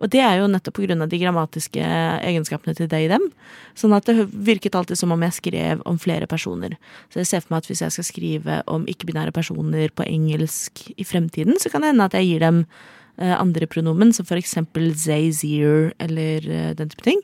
Og 0.00 0.08
det 0.12 0.22
er 0.24 0.38
jo 0.40 0.48
nettopp 0.48 0.80
av 0.80 1.08
de 1.08 1.20
grammatiske 1.20 1.80
egenskapene 2.24 2.74
til 2.76 2.88
det 2.88 3.00
i 3.04 3.10
dem. 3.12 3.26
Sånn 3.76 3.92
at 3.92 4.08
det 4.08 4.30
virket 4.32 4.74
alltid 4.74 4.98
som 4.98 5.12
om 5.12 5.24
jeg 5.26 5.36
skrev 5.36 5.82
om 5.88 5.98
flere 6.00 6.26
personer. 6.26 6.76
Så 7.12 7.20
jeg 7.20 7.28
ser 7.28 7.44
for 7.44 7.54
meg 7.54 7.62
at 7.62 7.68
hvis 7.70 7.82
jeg 7.84 7.94
skal 7.96 8.08
skrive 8.08 8.62
om 8.66 8.86
ikke-binære 8.88 9.34
personer 9.36 9.92
på 9.92 10.06
engelsk 10.08 10.86
i 10.96 11.04
fremtiden, 11.04 11.60
så 11.60 11.72
kan 11.72 11.84
det 11.84 11.92
hende 11.92 12.08
at 12.08 12.16
jeg 12.16 12.30
gir 12.30 12.44
dem 12.46 12.62
eh, 13.20 13.34
andre 13.36 13.68
pronomen, 13.68 14.14
som 14.16 14.28
for 14.28 14.40
eksempel 14.40 14.94
they, 14.96 15.28
zere, 15.36 15.92
eller 16.00 16.48
eh, 16.48 16.70
den 16.78 16.92
type 16.92 17.04
ting. 17.04 17.20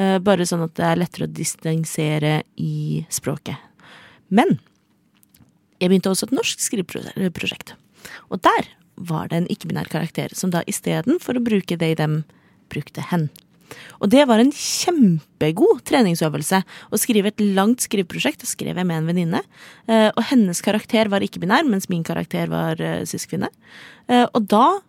Eh, 0.00 0.16
bare 0.24 0.48
sånn 0.48 0.64
at 0.64 0.76
det 0.80 0.86
er 0.88 1.02
lettere 1.02 1.28
å 1.28 1.34
distansere 1.34 2.38
i 2.56 3.04
språket. 3.12 3.60
Men 4.32 4.56
jeg 5.82 5.90
begynte 5.90 6.08
også 6.08 6.30
et 6.30 6.38
norsk 6.38 6.64
skriveprosjekt. 6.64 7.74
Og 8.32 8.40
der 8.44 8.72
var 8.96 9.30
det 9.30 9.40
en 9.40 9.48
ikke-binær 9.52 9.90
karakter 9.92 10.34
som 10.36 10.52
da 10.54 10.62
istedenfor 10.70 11.38
å 11.38 11.44
bruke 11.44 11.78
they, 11.78 11.96
dem, 11.98 12.22
brukte 12.72 13.04
hen. 13.10 13.28
Og 14.02 14.10
det 14.12 14.24
var 14.28 14.38
en 14.38 14.52
kjempegod 14.54 15.82
treningsøvelse. 15.88 16.60
Å 16.64 17.00
skrive 17.00 17.32
et 17.32 17.42
langt 17.56 17.82
skriveprosjekt. 17.84 18.44
Det 18.44 18.50
skrev 18.50 18.78
jeg 18.78 18.86
med 18.86 19.00
en 19.00 19.08
venninne. 19.08 19.40
Eh, 19.88 20.10
Og 20.14 20.22
hennes 20.30 20.60
karakter 20.62 21.08
var 21.08 21.24
ikke-binær, 21.24 21.66
mens 21.66 21.88
min 21.88 22.04
karakter 22.04 22.48
var 22.52 22.76
syskvinne. 22.76 23.08
cis-kvinne. 23.08 23.48
Eh, 24.08 24.26
Og 24.34 24.46
da, 24.46 24.80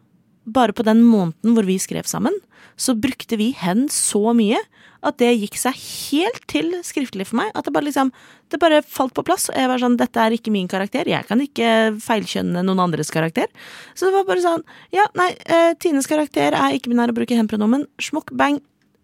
bare 0.45 0.75
på 0.75 0.85
den 0.85 1.03
måneden 1.05 1.55
hvor 1.55 1.65
vi 1.67 1.77
skrev 1.81 2.07
sammen, 2.09 2.35
så 2.77 2.95
brukte 2.97 3.37
vi 3.39 3.51
hen 3.57 3.87
så 3.91 4.33
mye 4.35 4.59
at 5.05 5.19
det 5.21 5.31
gikk 5.37 5.57
seg 5.59 5.77
helt 5.77 6.45
til 6.49 6.71
skriftlig 6.85 7.27
for 7.29 7.39
meg. 7.39 7.51
At 7.53 7.67
det 7.67 7.73
bare 7.75 7.87
liksom 7.87 8.11
Det 8.49 8.59
bare 8.61 8.81
falt 8.81 9.13
på 9.13 9.23
plass. 9.25 9.49
Og 9.49 9.57
jeg 9.57 9.69
var 9.69 9.81
sånn 9.81 9.97
Dette 9.97 10.21
er 10.21 10.33
ikke 10.35 10.53
min 10.53 10.67
karakter. 10.67 11.07
Jeg 11.09 11.25
kan 11.25 11.41
ikke 11.41 11.97
feilkjønne 12.01 12.63
noen 12.65 12.79
andres 12.79 13.11
karakter. 13.13 13.47
Så 13.93 14.07
det 14.07 14.13
var 14.13 14.25
bare 14.25 14.41
sånn 14.41 14.63
Ja, 14.93 15.07
nei, 15.15 15.35
eh, 15.45 15.73
Tines 15.79 16.07
karakter 16.07 16.53
er 16.53 16.77
ikke-binær 16.77 17.13
å 17.13 17.17
bruke 17.17 17.37
hen-pronomen. 17.37 17.85
Smokk, 18.01 18.35
bang. 18.37 18.61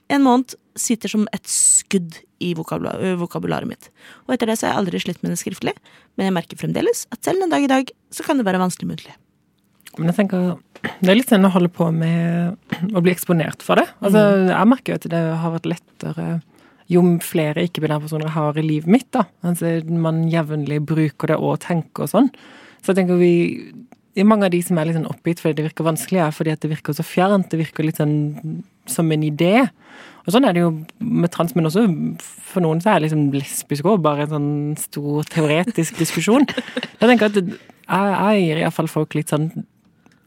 En 0.09 0.23
måned 0.25 0.55
sitter 0.75 1.09
som 1.09 1.27
et 1.33 1.45
skudd 1.45 2.21
i 2.41 2.53
vokabula 2.57 3.15
vokabularet 3.19 3.67
mitt. 3.69 3.89
Og 4.25 4.35
etter 4.35 4.49
det 4.49 4.57
så 4.57 4.67
har 4.67 4.73
jeg 4.73 4.81
aldri 4.81 5.01
slitt 5.03 5.21
med 5.21 5.33
det 5.33 5.41
skriftlig, 5.41 5.75
men 6.17 6.29
jeg 6.29 6.35
merker 6.35 6.57
fremdeles 6.57 7.05
at 7.13 7.23
selv 7.23 7.43
en 7.43 7.53
dag 7.53 7.63
i 7.63 7.69
dag 7.69 7.91
så 8.09 8.25
kan 8.25 8.39
det 8.39 8.47
være 8.47 8.61
vanskelig 8.61 8.89
muntlig. 8.89 9.13
Men 9.97 10.09
jeg 10.09 10.17
tenker, 10.21 10.55
det 11.01 11.09
er 11.11 11.15
litt 11.19 11.29
sånn 11.29 11.45
å 11.45 11.51
holde 11.53 11.69
på 11.73 11.89
med 11.93 12.57
å 12.95 13.01
bli 13.03 13.11
eksponert 13.13 13.61
for 13.65 13.75
det. 13.81 13.87
Altså, 14.01 14.21
Jeg 14.49 14.67
merker 14.71 14.93
jo 14.93 14.99
at 15.01 15.09
det 15.13 15.21
har 15.43 15.53
vært 15.57 15.69
lettere 15.69 16.25
jo 16.91 17.01
flere 17.23 17.63
ikke-binære 17.67 18.03
personer 18.03 18.27
jeg 18.27 18.35
har 18.35 18.57
i 18.59 18.65
livet 18.65 18.87
mitt. 18.91 19.07
da. 19.15 19.23
Altså, 19.43 19.79
Man 19.87 20.25
jevnlig 20.31 20.81
bruker 20.85 21.27
det 21.31 21.37
og 21.37 21.59
tenker 21.63 22.03
og 22.03 22.09
sånn. 22.11 22.31
Så 22.81 22.91
jeg 22.91 23.01
tenker 23.03 23.17
vi 23.21 23.31
i 24.19 24.23
mange 24.27 24.43
av 24.49 24.51
de 24.51 24.59
som 24.61 24.77
er 24.77 24.89
litt 24.89 24.97
sånn 24.97 25.07
oppgitt 25.07 25.39
fordi 25.39 25.55
det 25.61 25.69
virker 25.69 25.85
vanskelig, 25.87 26.19
er 26.19 26.31
fordi 26.35 26.51
at 26.51 26.59
det 26.65 26.71
virker 26.73 26.93
så 26.97 27.05
fjernt. 27.05 27.47
Det 27.53 27.61
virker 27.61 27.85
litt 27.87 28.01
sånn 28.01 28.63
som 28.89 29.11
en 29.13 29.23
idé. 29.23 29.69
Og 30.25 30.33
sånn 30.35 30.45
er 30.49 30.53
det 30.57 30.61
jo 30.65 30.71
med 30.99 31.31
trans, 31.31 31.55
men 31.55 31.65
også 31.69 31.85
for 32.19 32.61
noen 32.65 32.81
så 32.83 32.95
er 32.95 33.05
liksom 33.05 33.29
lesbisk 33.33 33.87
òg 33.87 34.01
bare 34.03 34.25
en 34.27 34.33
sånn 34.33 34.77
stor 34.81 35.23
teoretisk 35.31 35.95
diskusjon. 36.01 36.43
Jeg 36.49 37.07
tenker 37.07 37.25
at 37.29 37.33
det- 37.39 37.55
jeg, 37.91 38.11
jeg 38.19 38.43
gir 38.47 38.61
iallfall 38.65 38.87
folk 38.91 39.15
litt 39.15 39.29
sånn 39.31 39.47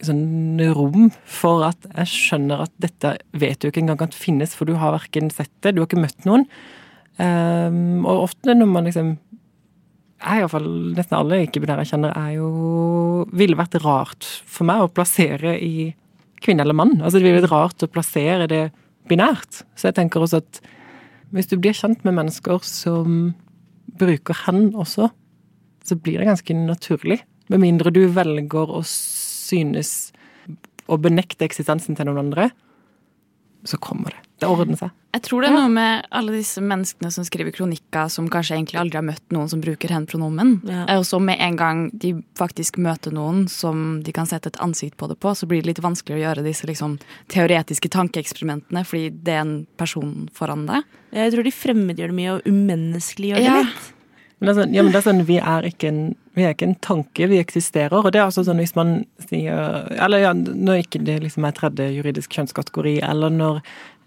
sånn 0.02 0.61
rom 0.74 1.11
for 1.28 1.64
at 1.68 1.87
jeg 1.90 2.11
skjønner 2.11 2.64
at 2.66 2.72
dette 2.83 3.14
vet 3.37 3.61
du 3.61 3.68
ikke 3.68 3.83
engang 3.85 4.02
at 4.04 4.16
finnes, 4.16 4.57
for 4.57 4.68
du 4.68 4.74
har 4.80 4.96
verken 4.96 5.30
sett 5.33 5.52
det, 5.62 5.74
du 5.74 5.83
har 5.83 5.88
ikke 5.88 6.02
møtt 6.02 6.26
noen. 6.28 6.48
Um, 7.14 8.02
og 8.02 8.24
ofte 8.26 8.57
når 8.57 8.70
man 8.70 8.88
liksom 8.88 9.14
jeg 10.24 10.40
iallfall 10.40 10.68
nesten 10.96 11.18
alle 11.18 11.42
ikke-binære 11.44 11.85
jeg 11.85 11.92
kjenner, 11.92 12.14
er 12.16 12.30
jo 12.38 13.26
Ville 13.37 13.59
vært 13.59 13.76
rart 13.85 14.24
for 14.48 14.66
meg 14.68 14.83
å 14.83 14.90
plassere 14.90 15.52
i 15.61 15.90
kvinne 16.44 16.64
eller 16.64 16.76
mann. 16.76 16.96
Altså 17.00 17.18
Det 17.18 17.26
ville 17.26 17.42
vært 17.42 17.52
rart 17.52 17.85
å 17.85 17.90
plassere 17.90 18.48
det 18.50 18.62
binært. 19.11 19.64
Så 19.76 19.88
jeg 19.90 19.98
tenker 19.98 20.24
også 20.24 20.40
at 20.42 20.61
hvis 21.35 21.50
du 21.50 21.57
blir 21.59 21.76
kjent 21.76 22.04
med 22.07 22.16
mennesker 22.16 22.62
som 22.64 23.35
bruker 24.00 24.38
hen 24.46 24.70
også, 24.78 25.11
så 25.85 25.96
blir 26.00 26.20
det 26.20 26.28
ganske 26.30 26.57
naturlig. 26.57 27.20
Med 27.52 27.61
mindre 27.61 27.92
du 27.92 28.04
velger 28.12 28.70
å 28.70 28.80
synes 29.44 29.94
å 30.90 30.98
benekte 31.00 31.46
eksistensen 31.46 31.96
til 31.96 32.09
noen 32.11 32.26
andre, 32.26 32.50
så 33.64 33.78
kommer 33.80 34.12
det. 34.12 34.20
Det 34.42 34.48
ordner 34.50 34.76
seg. 34.76 34.90
Jeg 35.14 35.22
tror 35.24 35.44
det 35.44 35.48
er 35.48 35.54
noe 35.54 35.70
med 35.72 36.07
alle 36.12 36.33
disse 36.35 36.61
menneskene 36.61 37.09
som 37.14 37.24
skriver 37.24 37.54
kronikker, 37.54 38.11
som 38.12 38.26
kanskje 38.28 38.57
egentlig 38.59 38.80
aldri 38.80 38.98
har 38.98 39.07
møtt 39.07 39.22
noen 39.33 39.48
som 39.48 39.61
bruker 39.62 39.92
hen-pronomen. 39.94 40.57
Ja. 40.68 40.83
Eh, 40.90 40.98
Og 40.98 41.07
så 41.07 41.20
med 41.22 41.38
en 41.40 41.57
gang 41.57 41.85
de 41.94 42.11
faktisk 42.37 42.76
møter 42.83 43.14
noen 43.14 43.46
som 43.48 44.02
de 44.04 44.12
kan 44.12 44.26
sette 44.28 44.50
et 44.50 44.59
ansikt 44.61 44.98
på 45.00 45.09
det 45.09 45.16
på, 45.22 45.33
så 45.38 45.46
blir 45.48 45.62
det 45.62 45.70
litt 45.70 45.80
vanskelig 45.87 46.18
å 46.18 46.22
gjøre 46.26 46.44
disse 46.44 46.66
liksom, 46.68 46.98
teoretiske 47.33 47.88
tankeeksperimentene, 47.94 48.85
fordi 48.85 49.09
det 49.24 49.33
er 49.38 49.44
en 49.46 49.57
person 49.80 50.28
foran 50.35 50.66
deg. 50.68 50.83
Jeg 51.14 51.33
tror 51.33 51.46
de 51.46 51.54
fremmedgjør 51.62 52.12
det 52.12 52.18
mye 52.20 52.35
og 52.35 52.42
umenneskeliggjør 52.50 53.38
det 53.40 53.44
Ja. 53.48 53.61
litt. 53.62 53.90
Men 54.38 54.49
det 54.49 54.53
er 54.53 54.59
sånn, 54.61 54.75
ja, 54.75 54.83
men 54.83 54.92
det 54.92 54.99
er 54.99 55.07
sånn, 55.07 55.25
vi 55.29 55.38
er 55.38 55.66
en, 55.88 55.99
vi 56.35 56.44
er 56.44 56.55
ikke 56.55 56.68
en 56.68 56.79
tanke, 56.83 57.29
vi 57.31 57.40
eksisterer. 57.40 58.01
Og 58.01 58.12
det 58.12 58.20
er 58.20 58.27
altså 58.27 58.44
sånn 58.47 58.61
hvis 58.62 58.75
man 58.77 58.94
sier 59.29 59.87
Eller 59.94 60.25
ja, 60.25 60.33
når 60.35 60.83
ikke 60.85 61.03
det 61.07 61.20
liksom 61.23 61.47
er 61.47 61.55
tredje 61.57 61.90
juridisk 61.94 62.35
kjønnskategori, 62.35 62.99
eller 63.07 63.33
når 63.35 63.62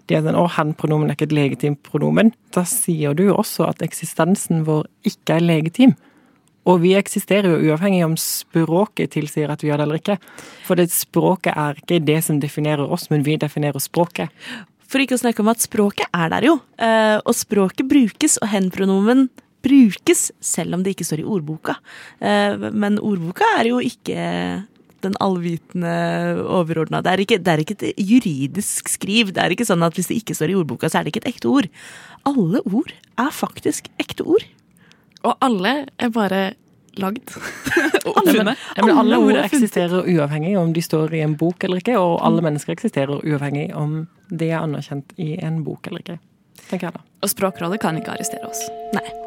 de 0.07 0.17
er 0.17 0.23
sånn 0.23 0.39
Å, 0.39 0.45
hen-pronomen 0.57 1.09
er 1.09 1.17
ikke 1.17 1.29
et 1.29 1.37
legitimt 1.37 1.81
pronomen. 1.87 2.33
Da 2.55 2.63
sier 2.67 3.15
du 3.17 3.25
jo 3.27 3.39
også 3.39 3.67
at 3.67 3.81
eksistensen 3.85 4.63
vår 4.67 4.85
ikke 5.07 5.39
er 5.39 5.47
legitim. 5.47 5.97
Og 6.67 6.81
vi 6.83 6.93
eksisterer 6.99 7.53
jo 7.53 7.71
uavhengig 7.71 8.03
om 8.03 8.15
språket 8.19 9.13
tilsier 9.15 9.51
at 9.51 9.63
vi 9.63 9.69
gjør 9.69 9.81
det 9.81 9.85
eller 9.87 10.01
ikke. 10.01 10.17
For 10.67 10.79
det 10.79 10.89
språket 10.91 11.55
er 11.55 11.79
ikke 11.79 12.01
det 12.03 12.19
som 12.27 12.41
definerer 12.43 12.83
oss, 12.83 13.07
men 13.11 13.23
vi 13.23 13.37
definerer 13.39 13.83
språket. 13.83 14.31
For 14.87 15.03
ikke 15.03 15.15
å 15.15 15.21
snakke 15.21 15.43
om 15.43 15.51
at 15.51 15.63
språket 15.63 16.11
er 16.15 16.31
der 16.31 16.47
jo. 16.47 16.57
Eh, 16.79 17.17
og 17.19 17.35
språket 17.35 17.87
brukes, 17.87 18.37
og 18.43 18.51
hen-pronomen 18.51 19.27
brukes, 19.67 20.31
selv 20.39 20.77
om 20.77 20.83
det 20.83 20.95
ikke 20.95 21.07
står 21.07 21.21
i 21.21 21.27
ordboka. 21.27 21.77
Eh, 22.19 22.57
men 22.71 22.99
ordboka 23.03 23.47
er 23.59 23.71
jo 23.73 23.83
ikke 23.83 24.65
den 25.05 25.15
allvitende 25.21 25.93
overordna. 26.49 27.01
Det, 27.05 27.27
det 27.29 27.53
er 27.53 27.63
ikke 27.63 27.77
et 27.77 28.01
juridisk 28.01 28.89
skriv. 28.89 29.33
Det 29.33 29.43
er 29.43 29.53
ikke 29.53 29.67
sånn 29.67 29.85
at 29.85 29.97
hvis 29.97 30.09
det 30.11 30.21
ikke 30.21 30.37
står 30.37 30.53
i 30.53 30.59
ordboka, 30.59 30.89
så 30.89 30.99
er 30.99 31.05
det 31.05 31.13
ikke 31.13 31.25
et 31.25 31.33
ekte 31.35 31.51
ord. 31.51 31.67
Alle 32.27 32.63
ord 32.65 32.93
er 33.19 33.33
faktisk 33.33 33.91
ekte 34.01 34.25
ord. 34.27 34.45
Og 35.25 35.35
alle 35.43 35.75
er 35.97 36.13
bare 36.13 36.41
lagd. 36.97 37.35
alle, 38.17 38.33
men, 38.33 38.53
oppfunnet. 38.55 38.97
alle 38.97 39.19
ord 39.21 39.35
er 39.35 39.45
eksisterer 39.45 40.07
uavhengig 40.07 40.55
om 40.57 40.73
de 40.73 40.81
står 40.81 41.13
i 41.13 41.21
en 41.25 41.37
bok 41.37 41.67
eller 41.67 41.83
ikke, 41.83 41.97
og 42.01 42.17
alle 42.25 42.43
mennesker 42.45 42.73
eksisterer 42.73 43.21
uavhengig 43.21 43.69
om 43.77 43.99
de 44.29 44.49
er 44.49 44.63
anerkjent 44.63 45.13
i 45.21 45.35
en 45.45 45.61
bok 45.67 45.91
eller 45.91 46.05
ikke. 46.05 46.19
Tenker 46.67 46.89
jeg 46.89 46.97
da. 46.97 47.05
Og 47.23 47.31
Språkrådet 47.31 47.81
kan 47.83 47.97
ikke 48.01 48.17
arrestere 48.17 48.49
oss. 48.49 48.65
Nei. 48.97 49.26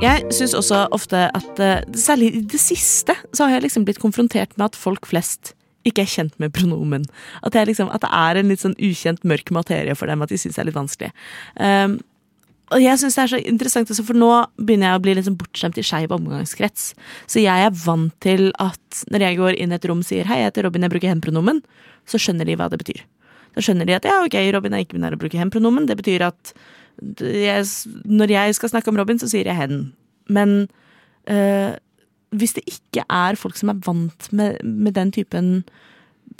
Jeg 0.00 0.30
syns 0.32 0.54
også 0.56 0.86
ofte 0.96 1.26
at 1.36 1.58
eh, 1.60 1.82
Særlig 1.92 2.30
i 2.32 2.44
det 2.48 2.60
siste 2.62 3.12
så 3.36 3.44
har 3.44 3.58
jeg 3.58 3.66
liksom 3.66 3.84
blitt 3.84 4.00
konfrontert 4.00 4.54
med 4.56 4.70
at 4.70 4.78
folk 4.78 5.08
flest 5.10 5.52
ikke 5.88 6.04
er 6.04 6.12
kjent 6.12 6.34
med 6.40 6.52
pronomen. 6.56 7.04
At, 7.44 7.56
liksom, 7.68 7.88
at 7.92 8.02
det 8.04 8.10
er 8.12 8.40
en 8.40 8.48
litt 8.52 8.62
sånn 8.64 8.76
ukjent, 8.76 9.22
mørk 9.28 9.52
materie 9.52 9.94
for 9.96 10.10
dem, 10.10 10.20
at 10.20 10.32
de 10.32 10.36
syns 10.40 10.58
det 10.58 10.62
er 10.62 10.68
litt 10.68 10.76
vanskelig. 10.76 11.08
Um, 11.56 11.94
og 12.70 12.84
jeg 12.84 13.00
synes 13.00 13.16
det 13.16 13.22
er 13.22 13.30
så 13.32 13.40
interessant, 13.48 13.92
for 14.06 14.16
nå 14.16 14.28
begynner 14.60 14.90
jeg 14.90 14.98
å 14.98 15.02
bli 15.06 15.14
sånn 15.24 15.38
bortskjemt 15.40 15.80
i 15.80 15.84
skeiv 15.88 16.12
omgangskrets. 16.14 16.90
Så 17.24 17.40
jeg 17.40 17.64
er 17.64 17.72
vant 17.84 18.12
til 18.20 18.50
at 18.60 19.00
når 19.10 19.24
jeg 19.24 19.40
går 19.40 19.56
inn 19.56 19.72
i 19.72 19.78
et 19.78 19.88
rom 19.88 20.04
og 20.04 20.08
sier 20.10 20.28
'hei, 20.28 20.42
jeg 20.42 20.52
heter 20.52 20.68
Robin, 20.68 20.84
jeg 20.84 20.92
bruker 20.92 21.12
hen-pronomen', 21.12 21.64
så 22.06 22.20
skjønner 22.20 22.44
de 22.44 22.60
hva 22.60 22.68
det 22.68 22.80
betyr. 22.84 23.00
Da 23.56 23.64
skjønner 23.64 23.88
de 23.88 23.96
at 23.96 24.04
ja, 24.04 24.20
ok, 24.22 24.36
Robin 24.54 24.76
er 24.76 24.84
ikke 24.84 25.00
binær 25.00 25.16
og 25.16 25.24
bruker 25.24 25.40
hen-pronomen. 25.40 25.88
Det 25.88 25.96
betyr 25.96 26.28
at 26.28 26.52
jeg, 27.20 27.66
når 28.04 28.34
jeg 28.34 28.54
skal 28.54 28.72
snakke 28.72 28.92
om 28.92 28.98
Robin, 29.00 29.18
så 29.18 29.28
sier 29.30 29.48
jeg 29.48 29.56
hen. 29.56 29.92
Men 30.28 30.68
øh, 31.30 31.72
hvis 32.30 32.56
det 32.56 32.64
ikke 32.66 33.04
er 33.08 33.38
folk 33.38 33.56
som 33.58 33.72
er 33.72 33.80
vant 33.86 34.32
med, 34.32 34.60
med 34.64 34.92
den 34.98 35.12
typen 35.12 35.64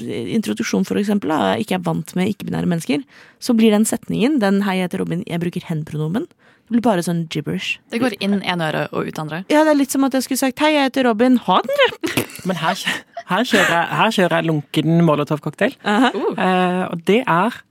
introduksjon, 0.00 0.86
for 0.88 0.96
eksempel, 1.00 1.32
da, 1.32 1.56
ikke 1.60 1.76
er 1.76 1.84
vant 1.84 2.14
med 2.16 2.30
ikke-binære 2.30 2.68
mennesker, 2.70 3.02
så 3.42 3.54
blir 3.56 3.74
den 3.74 3.84
setningen, 3.84 4.38
den 4.40 4.62
'hei, 4.62 4.78
jeg 4.78 4.88
heter 4.88 5.02
Robin, 5.02 5.24
jeg 5.26 5.40
bruker 5.40 5.66
hen-pronomen', 5.66 6.26
det 6.70 6.76
blir 6.76 6.82
bare 6.86 7.02
sånn 7.02 7.26
gibberish. 7.28 7.80
Det 7.90 8.00
går 8.00 8.14
inn 8.22 8.40
én 8.40 8.62
øre 8.62 8.86
og 8.92 9.08
ut 9.08 9.18
andre. 9.18 9.44
Ja, 9.50 9.64
det 9.66 9.74
er 9.74 9.80
litt 9.80 9.90
som 9.90 10.04
at 10.04 10.14
jeg 10.14 10.22
skulle 10.22 10.38
sagt 10.38 10.60
'hei, 10.60 10.72
jeg 10.74 10.88
heter 10.88 11.08
Robin, 11.08 11.36
ha 11.36 11.58
den, 11.66 11.76
du'. 11.82 12.24
Men 12.46 12.56
her, 12.56 12.78
her, 13.26 13.44
kjører, 13.44 13.74
jeg, 13.74 13.88
her 13.98 14.10
kjører 14.10 14.36
jeg 14.36 14.46
lunken 14.46 15.00
molotov-cocktail. 15.04 15.76
-huh. 15.84 16.14
uh, 16.14 16.92
og 16.92 17.06
det 17.06 17.24
er 17.26 17.62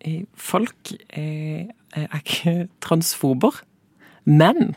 eh, 0.00 0.22
Folk 0.36 0.92
eh, 1.10 1.66
er 1.94 2.18
ikke 2.20 2.56
transfober, 2.84 3.62
men 4.24 4.74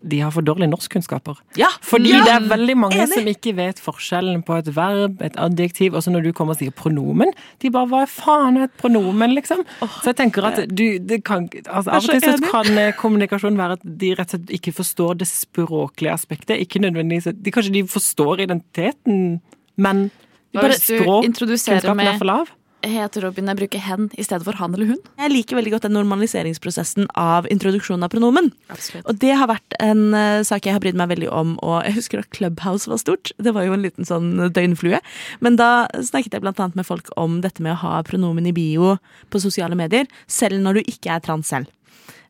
de 0.00 0.20
har 0.22 0.32
for 0.32 0.44
dårlige 0.44 0.70
norskkunnskaper. 0.70 1.40
Ja, 1.60 1.68
Fordi 1.84 2.12
ja, 2.14 2.22
det 2.24 2.32
er 2.32 2.44
veldig 2.48 2.76
mange 2.78 2.96
enig. 3.02 3.12
som 3.12 3.26
ikke 3.28 3.52
vet 3.58 3.80
forskjellen 3.84 4.40
på 4.46 4.56
et 4.56 4.70
verb, 4.76 5.20
et 5.22 5.36
adjektiv, 5.36 5.94
og 5.94 6.04
så 6.04 6.12
når 6.14 6.24
du 6.24 6.30
kommer 6.36 6.56
og 6.56 6.62
sier 6.62 6.72
pronomen, 6.72 7.34
de 7.60 7.70
bare 7.72 7.88
hva 7.90 8.06
faen 8.08 8.56
er 8.56 8.68
et 8.68 8.78
pronomen, 8.80 9.34
liksom? 9.36 9.60
Så 10.00 10.12
jeg 10.12 10.20
tenker 10.22 10.48
at 10.48 10.62
du, 10.68 10.86
det 11.04 11.20
kan 11.28 11.50
altså, 11.66 11.90
Av 11.90 12.00
og 12.00 12.14
til 12.14 12.24
så 12.24 12.38
kan 12.46 12.80
eh, 12.80 12.94
kommunikasjon 12.96 13.60
være 13.60 13.76
at 13.76 13.84
de 13.84 14.14
rett 14.16 14.32
og 14.32 14.38
slett 14.38 14.54
ikke 14.56 14.74
forstår 14.78 15.20
det 15.20 15.28
språklige 15.28 16.14
aspektet. 16.14 16.56
Ikke 16.64 16.80
nødvendigvis 16.80 17.28
de, 17.36 17.52
Kanskje 17.52 17.76
de 17.76 17.84
forstår 17.90 18.46
identiteten, 18.46 19.40
men 19.76 20.06
de 20.08 20.62
bare 20.62 20.72
hvis 20.72 20.88
språk, 20.88 21.28
introduserer 21.28 21.92
er 21.92 22.16
for 22.16 22.30
lav. 22.30 22.48
Heter 22.86 23.26
Robin, 23.26 23.48
jeg 23.50 23.58
bruker 23.58 23.82
hen 23.84 24.06
i 24.16 24.24
stedet 24.24 24.46
for 24.46 24.56
han 24.56 24.72
eller 24.76 24.88
hun. 24.92 25.00
Jeg 25.20 25.32
liker 25.32 25.58
veldig 25.58 25.72
godt 25.74 25.86
den 25.86 25.94
normaliseringsprosessen 25.98 27.10
av 27.18 27.48
introduksjonen 27.52 28.06
av 28.06 28.12
pronomen. 28.12 28.50
Absolutt. 28.72 29.04
Og 29.04 29.18
det 29.20 29.34
har 29.36 29.50
vært 29.50 29.76
en 29.84 30.14
uh, 30.14 30.40
sak 30.46 30.64
jeg 30.64 30.76
har 30.76 30.82
brydd 30.82 30.98
meg 30.98 31.10
veldig 31.12 31.28
om, 31.28 31.56
og 31.60 31.82
jeg 31.84 31.98
husker 31.98 32.22
da 32.22 32.30
Clubhouse 32.32 32.90
var 32.90 33.02
stort. 33.02 33.34
Det 33.36 33.52
var 33.56 33.66
jo 33.66 33.76
en 33.76 33.84
liten 33.84 34.08
sånn 34.08 34.32
døgnflue. 34.56 35.02
Men 35.44 35.60
da 35.60 35.90
snakket 35.92 36.38
jeg 36.38 36.44
blant 36.46 36.62
annet 36.62 36.80
med 36.80 36.88
folk 36.88 37.12
om 37.20 37.42
dette 37.44 37.64
med 37.64 37.76
å 37.76 37.82
ha 37.84 38.00
pronomen 38.06 38.48
i 38.48 38.56
bio 38.56 38.96
på 39.28 39.42
sosiale 39.42 39.76
medier, 39.78 40.08
selv 40.30 40.62
når 40.64 40.80
du 40.80 40.94
ikke 40.94 41.12
er 41.16 41.24
trans 41.24 41.52
selv. 41.52 41.68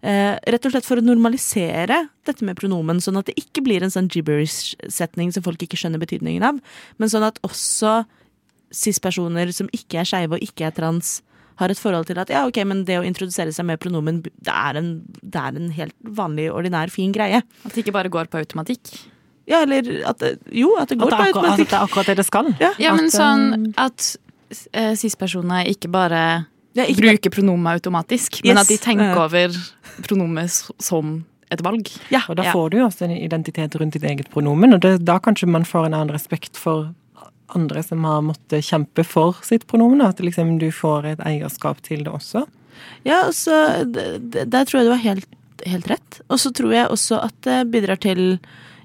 Uh, 0.00 0.34
rett 0.48 0.64
og 0.64 0.72
slett 0.72 0.86
for 0.88 0.98
å 0.98 1.04
normalisere 1.04 2.06
dette 2.26 2.46
med 2.46 2.58
pronomen, 2.58 3.02
sånn 3.04 3.20
at 3.20 3.28
det 3.28 3.36
ikke 3.38 3.62
blir 3.66 3.84
en 3.84 3.92
sånn 3.92 4.08
gibberish-setning 4.10 5.30
som 5.34 5.44
folk 5.44 5.60
ikke 5.62 5.78
skjønner 5.78 6.00
betydningen 6.00 6.46
av, 6.48 6.62
men 6.96 7.12
sånn 7.12 7.26
at 7.28 7.38
også 7.46 8.00
cis-personer 8.72 9.52
som 9.52 9.68
ikke 9.74 10.00
er 10.02 10.04
skeive 10.08 10.36
og 10.38 10.44
ikke 10.44 10.66
er 10.68 10.74
trans, 10.76 11.20
har 11.60 11.68
et 11.68 11.78
forhold 11.78 12.06
til 12.08 12.18
at 12.18 12.30
ja, 12.32 12.46
ok, 12.48 12.62
men 12.64 12.84
det 12.88 12.96
å 13.00 13.04
introdusere 13.04 13.52
seg 13.52 13.66
med 13.68 13.80
pronomen, 13.82 14.22
det 14.24 14.52
er 14.54 14.78
en, 14.80 15.02
det 15.20 15.36
er 15.42 15.56
en 15.60 15.70
helt 15.76 15.94
vanlig, 16.02 16.46
ordinær, 16.52 16.88
fin 16.90 17.12
greie. 17.12 17.42
At 17.66 17.74
det 17.74 17.82
ikke 17.84 17.92
bare 17.92 18.08
går 18.08 18.30
på 18.32 18.38
automatikk. 18.40 18.94
Ja, 19.50 19.62
eller 19.66 19.82
at 20.06 20.22
Jo, 20.54 20.76
at 20.78 20.88
det 20.88 20.96
At 20.96 21.02
går 21.02 21.10
det, 21.10 21.18
på 21.18 21.26
automatikk. 21.26 21.66
at 21.66 21.70
det 21.70 21.76
er 21.76 21.84
akkurat 21.84 22.06
det 22.06 22.16
det 22.16 22.26
skal. 22.26 22.48
Ja. 22.60 22.70
Ja, 22.78 22.94
men 22.94 23.10
At, 23.10 23.12
sånn 23.12 23.44
eh, 23.66 23.84
at 23.84 24.16
uh, 24.78 24.94
cis-personer 24.96 25.66
ikke 25.68 25.90
bare 25.90 26.46
Ja, 26.78 26.84
ikke 26.86 27.02
bruker 27.02 27.30
pronomen 27.34 27.66
automatisk, 27.74 28.40
men 28.46 28.56
at 28.62 28.68
de 28.70 28.76
tenker 28.78 29.10
Eh. 29.10 29.18
over 29.18 29.50
pronomen 30.06 30.48
som 30.78 31.24
et 31.50 31.60
valg. 31.66 31.90
Ja, 32.14 32.20
Og 32.28 32.36
da 32.36 32.44
Ja. 32.44 32.52
får 32.52 32.70
du 32.70 32.76
jo 32.78 32.86
også 32.86 33.02
en 33.04 33.10
identitet 33.16 33.74
rundt 33.74 33.92
ditt 33.98 34.04
eget 34.04 34.30
pronomen, 34.30 34.72
og 34.74 34.80
det, 34.80 35.04
da 35.04 35.18
kanskje 35.18 35.48
man 35.48 35.64
får 35.64 35.86
en 35.86 35.94
annen 35.94 36.14
respekt 36.14 36.56
for 36.56 36.94
andre 37.56 37.82
som 37.86 38.04
har 38.08 38.22
måttet 38.26 38.66
kjempe 38.66 39.04
for 39.06 39.38
sitt 39.46 39.66
pronomen. 39.70 40.02
At 40.04 40.22
liksom 40.24 40.58
du 40.60 40.68
får 40.74 41.12
et 41.14 41.24
eierskap 41.26 41.82
til 41.86 42.04
det 42.06 42.12
også. 42.12 42.46
Ja, 43.04 43.26
og 43.26 43.34
så 43.36 43.84
d- 43.84 44.18
d- 44.18 44.46
Der 44.48 44.64
tror 44.64 44.80
jeg 44.80 44.88
du 44.88 44.94
har 44.94 45.04
helt, 45.04 45.28
helt 45.66 45.90
rett. 45.90 46.20
Og 46.28 46.40
så 46.40 46.52
tror 46.54 46.72
jeg 46.74 46.88
også 46.88 47.20
at 47.24 47.36
det 47.46 47.58
bidrar 47.72 48.00
til 48.00 48.38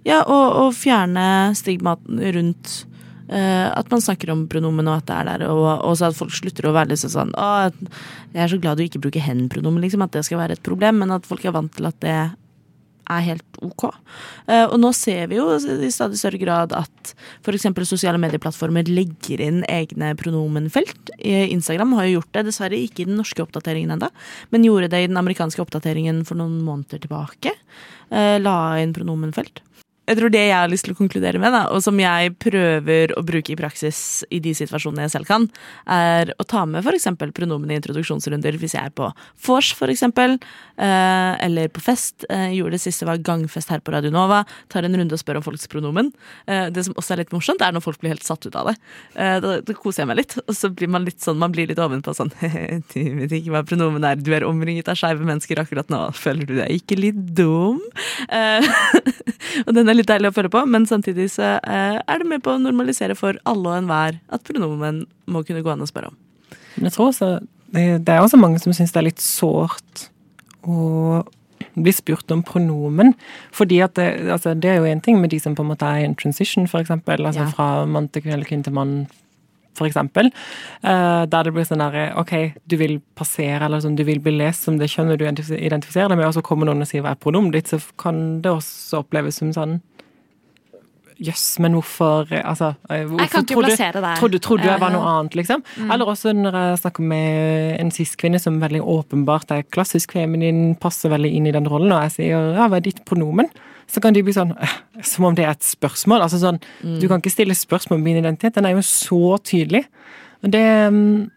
ja, 0.05 0.22
å, 0.24 0.39
å 0.66 0.74
fjerne 0.76 1.53
stigmaten 1.57 2.22
rundt 2.36 2.84
Uh, 3.26 3.72
at 3.74 3.88
man 3.89 4.03
snakker 4.05 4.30
om 4.30 4.43
pronomen 4.45 4.86
og 4.86 4.99
at 4.99 5.07
det 5.09 5.16
er 5.16 5.26
der, 5.32 5.43
og 5.49 5.63
og 5.82 5.95
så 5.97 6.11
at 6.11 6.18
folk 6.20 6.30
slutter 6.30 6.68
å 6.70 6.76
være 6.76 6.91
liksom 6.91 7.09
sånn 7.09 7.32
Å, 7.34 7.72
jeg 8.36 8.41
er 8.43 8.51
så 8.51 8.59
glad 8.61 8.78
du 8.78 8.84
ikke 8.84 9.01
bruker 9.01 9.24
hen-pronomen, 9.26 9.82
liksom, 9.82 10.03
at 10.05 10.13
det 10.13 10.22
skal 10.28 10.43
være 10.43 10.53
et 10.59 10.61
problem, 10.61 10.99
men 11.01 11.09
at 11.16 11.26
folk 11.26 11.41
er 11.41 11.55
vant 11.55 11.74
til 11.74 11.88
at 11.89 11.97
det 12.05 12.13
er 13.11 13.25
helt 13.29 13.59
ok. 13.65 13.87
Eh, 14.47 14.65
og 14.65 14.77
nå 14.81 14.91
ser 14.97 15.29
vi 15.31 15.39
jo 15.39 15.47
i 15.55 15.91
stadig 15.93 16.19
større 16.19 16.41
grad 16.41 16.75
at 16.77 17.13
f.eks. 17.45 17.67
sosiale 17.87 18.21
medieplattformer 18.21 18.87
legger 18.89 19.43
inn 19.43 19.63
egne 19.71 20.13
pronomenfelt. 20.19 21.13
Eh, 21.19 21.51
Instagram 21.53 21.95
har 21.99 22.07
jo 22.07 22.19
gjort 22.19 22.33
det, 22.37 22.47
dessverre 22.49 22.79
ikke 22.79 23.05
i 23.05 23.09
den 23.09 23.19
norske 23.19 23.43
oppdateringen 23.45 23.95
ennå, 23.97 24.11
men 24.53 24.67
gjorde 24.67 24.91
det 24.93 25.05
i 25.05 25.11
den 25.11 25.21
amerikanske 25.21 25.63
oppdateringen 25.63 26.23
for 26.27 26.39
noen 26.39 26.61
måneder 26.65 27.01
tilbake. 27.03 27.55
Eh, 28.09 28.37
la 28.41 28.57
inn 28.81 28.95
pronomenfelt. 28.95 29.64
Jeg 30.05 30.19
tror 30.19 30.33
det 30.33 30.43
jeg 30.43 30.53
har 30.53 30.69
lyst 30.69 30.85
til 30.85 30.93
å 30.93 30.99
konkludere 30.99 31.39
med, 31.41 31.53
da, 31.55 31.63
og 31.73 31.81
som 31.81 31.97
jeg 31.99 32.35
prøver 32.41 33.13
å 33.17 33.23
bruke 33.25 33.53
i 33.53 33.57
praksis 33.57 33.99
i 34.33 34.39
de 34.43 34.53
situasjonene 34.57 35.07
jeg 35.07 35.15
selv 35.15 35.29
kan, 35.29 35.47
er 35.89 36.29
å 36.37 36.45
ta 36.45 36.65
med 36.69 36.85
f.eks. 36.85 37.07
pronomen 37.33 37.73
i 37.73 37.79
introduksjonsrunder 37.79 38.59
hvis 38.61 38.75
jeg 38.77 38.85
er 38.85 38.93
på 38.93 39.09
vors, 39.47 39.71
f.eks., 39.73 40.05
eh, 40.05 41.31
eller 41.47 41.71
på 41.73 41.81
fest. 41.83 42.27
Jeg 42.29 42.59
gjorde 42.59 42.77
det 42.77 42.83
siste 42.83 43.07
var 43.09 43.23
gangfest 43.25 43.73
her 43.73 43.81
på 43.81 43.95
Radio 43.95 44.13
Nova. 44.13 44.43
Tar 44.69 44.85
en 44.85 44.97
runde 44.99 45.17
og 45.17 45.21
spør 45.21 45.39
om 45.41 45.47
folks 45.47 45.65
pronomen. 45.71 46.11
Eh, 46.45 46.67
det 46.73 46.85
som 46.85 46.97
også 46.99 47.15
er 47.15 47.23
litt 47.23 47.33
morsomt, 47.33 47.65
er 47.65 47.73
når 47.73 47.85
folk 47.87 48.01
blir 48.03 48.13
helt 48.13 48.27
satt 48.27 48.45
ut 48.45 48.59
av 48.59 48.69
det. 48.69 48.77
Eh, 49.17 49.39
da, 49.41 49.57
da 49.65 49.77
koser 49.77 50.03
jeg 50.03 50.11
meg 50.11 50.21
litt, 50.21 50.37
og 50.45 50.53
så 50.57 50.69
blir 50.69 50.91
man 50.91 51.07
litt 51.07 51.25
sånn, 51.25 51.41
man 51.41 51.55
blir 51.55 51.69
litt 51.71 51.81
ovenpå 51.81 52.13
sånn 52.15 52.31
Du 52.93 52.99
vet 53.21 53.33
ikke 53.39 53.53
hva 53.53 53.63
pronomen 53.65 54.05
er, 54.05 54.19
du 54.21 54.31
er 54.35 54.45
omringet 54.45 54.89
av 54.91 54.99
skeive 54.99 55.25
mennesker 55.25 55.59
akkurat 55.61 55.89
nå, 55.89 56.03
føler 56.17 56.45
du 56.45 56.55
deg 56.59 56.77
ikke 56.77 56.99
litt 56.99 57.17
dum? 57.37 57.81
Eh, 58.29 58.69
og 59.65 59.73
den 59.73 59.94
er 59.95 60.01
litt 60.01 60.11
deilig 60.11 60.31
å 60.31 60.35
føle 60.35 60.51
på, 60.53 60.61
men 60.69 60.85
samtidig 60.89 61.29
så 61.33 61.55
eh, 61.63 61.97
er 62.03 62.21
det 62.21 62.27
med 62.29 62.43
på 62.45 62.53
å 62.53 62.61
normalisere 62.61 63.15
for 63.17 63.39
alle 63.49 63.71
og 63.71 63.79
enhver 63.79 64.19
at 64.35 64.45
pronomen 64.47 65.05
må 65.31 65.41
kunne 65.47 65.63
gå 65.65 65.71
an 65.73 65.83
å 65.85 65.89
spørre 65.89 66.11
om. 66.11 66.19
Men 66.75 66.89
jeg 66.89 66.97
tror 66.97 67.09
også 67.13 67.31
det, 67.73 67.85
det 68.05 68.13
er 68.13 68.21
også 68.23 68.39
mange 68.39 68.59
som 68.61 68.75
syns 68.75 68.93
det 68.93 69.01
er 69.01 69.09
litt 69.09 69.23
sårt 69.23 70.07
å 70.65 71.23
bli 71.75 71.91
spurt 71.91 72.31
om 72.31 72.43
pronomen. 72.45 73.13
Fordi 73.55 73.81
at 73.83 73.95
det, 73.99 74.07
altså, 74.31 74.53
det 74.55 74.71
er 74.71 74.79
jo 74.79 74.89
én 74.89 75.01
ting 75.03 75.19
med 75.21 75.33
de 75.33 75.39
som 75.43 75.55
på 75.57 75.63
en 75.65 75.71
måte 75.73 75.87
er 75.87 76.03
i 76.03 76.07
en 76.07 76.15
transition, 76.15 76.67
eksempel. 76.67 77.25
Altså 77.25 77.45
Ja. 77.45 77.51
fra 77.51 77.85
mann 77.85 78.07
til 78.09 78.23
eller 78.25 78.45
kvinne 78.47 78.63
til 78.63 78.73
mann, 78.73 79.07
for 79.78 79.89
eksempel. 79.89 80.32
Eh, 80.84 81.23
der 81.32 81.47
det 81.47 81.53
blir 81.55 81.67
sånn 81.67 81.84
derre 81.84 82.07
OK, 82.21 82.34
du 82.65 82.78
vil 82.82 82.99
passere, 83.17 83.63
eller 83.65 83.84
sånn, 83.84 83.97
du 83.97 84.05
vil 84.07 84.21
bli 84.23 84.36
lest 84.38 84.67
som 84.67 84.80
det 84.80 84.91
kjønnet 84.93 85.19
du 85.19 85.26
identifiserer 85.28 86.11
deg 86.11 86.19
med, 86.19 86.28
og 86.30 86.38
så 86.38 86.45
kommer 86.45 86.69
noen 86.69 86.86
og 86.86 86.89
sier 86.89 87.05
hva 87.05 87.15
er 87.15 87.21
pronomen 87.21 87.53
ditt, 87.55 87.71
så 87.71 87.82
kan 88.01 88.41
det 88.45 88.53
også 88.53 89.03
oppleves 89.03 89.41
som 89.41 89.53
sånn 89.55 89.80
Jøss, 91.20 91.59
men 91.63 91.74
hvorfor 91.74 92.28
Altså, 92.43 92.74
eh, 92.89 93.05
hvorfor 93.05 93.45
trodde- 93.47 93.78
deg. 94.01 94.18
Trodde, 94.20 94.39
trodde 94.39 94.63
jeg 94.66 94.80
var 94.80 94.91
noe 94.91 95.05
annet, 95.05 95.36
liksom. 95.36 95.63
Eller 95.91 96.05
også 96.05 96.34
når 96.36 96.51
jeg 96.53 96.80
snakker 96.82 96.99
med 97.03 97.80
en 97.80 97.91
cis-kvinne 97.91 98.39
som 98.39 98.59
veldig 98.59 98.82
åpenbart 98.82 99.51
er 99.51 99.63
klassisk 99.63 100.11
feminin, 100.11 100.76
passer 100.80 101.09
veldig 101.09 101.32
inn 101.34 101.47
i 101.47 101.51
den 101.51 101.66
rollen, 101.68 101.91
og 101.91 102.01
jeg 102.03 102.11
sier 102.11 102.53
ja, 102.55 102.68
hva 102.68 102.78
er 102.78 102.82
ditt 102.82 103.05
pronomen? 103.05 103.49
Så 103.88 104.01
kan 104.01 104.13
de 104.13 104.24
bli 104.24 104.34
sånn 104.34 104.55
«Eh, 104.59 105.01
Som 105.03 105.26
om 105.26 105.36
det 105.36 105.45
er 105.45 105.51
et 105.51 105.59
spørsmål. 105.59 106.22
Altså 106.24 106.39
sånn, 106.39 106.59
Du 106.99 107.07
kan 107.07 107.22
ikke 107.22 107.32
stille 107.32 107.53
spørsmål 107.53 107.97
om 107.99 108.03
min 108.03 108.18
identitet. 108.18 108.53
Den 108.55 108.66
er 108.66 108.72
jo 108.72 108.80
så 108.82 109.38
tydelig. 109.43 109.86
Det 110.41 110.91
mm, 110.91 111.30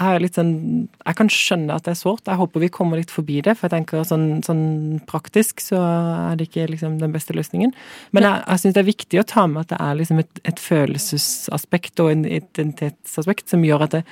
er 0.00 0.22
litt 0.22 0.38
sånn 0.38 0.54
Jeg 0.90 1.16
kan 1.18 1.30
skjønne 1.30 1.74
at 1.76 1.86
det 1.86 1.92
er 1.94 1.98
sårt. 2.00 2.26
Jeg 2.26 2.40
håper 2.40 2.62
vi 2.64 2.70
kommer 2.72 2.98
litt 2.98 3.12
forbi 3.14 3.40
det, 3.44 3.56
for 3.58 3.68
jeg 3.68 3.76
tenker 3.76 4.06
sånn, 4.08 4.42
sånn 4.46 5.02
praktisk 5.08 5.62
så 5.62 5.80
er 5.80 6.38
det 6.38 6.48
ikke 6.48 6.68
liksom 6.72 6.96
den 7.02 7.14
beste 7.14 7.36
løsningen. 7.36 7.74
Men 8.16 8.26
jeg, 8.26 8.40
jeg 8.46 8.62
syns 8.62 8.76
det 8.76 8.82
er 8.82 8.90
viktig 8.90 9.20
å 9.20 9.26
ta 9.34 9.46
med 9.50 9.64
at 9.64 9.74
det 9.74 9.82
er 9.84 10.00
liksom 10.00 10.22
et, 10.24 10.40
et 10.50 10.62
følelsesaspekt 10.62 12.02
og 12.04 12.10
en 12.14 12.24
identitetsaspekt 12.26 13.54
som 13.54 13.66
gjør 13.66 13.86
at 13.86 13.98
det, 13.98 14.02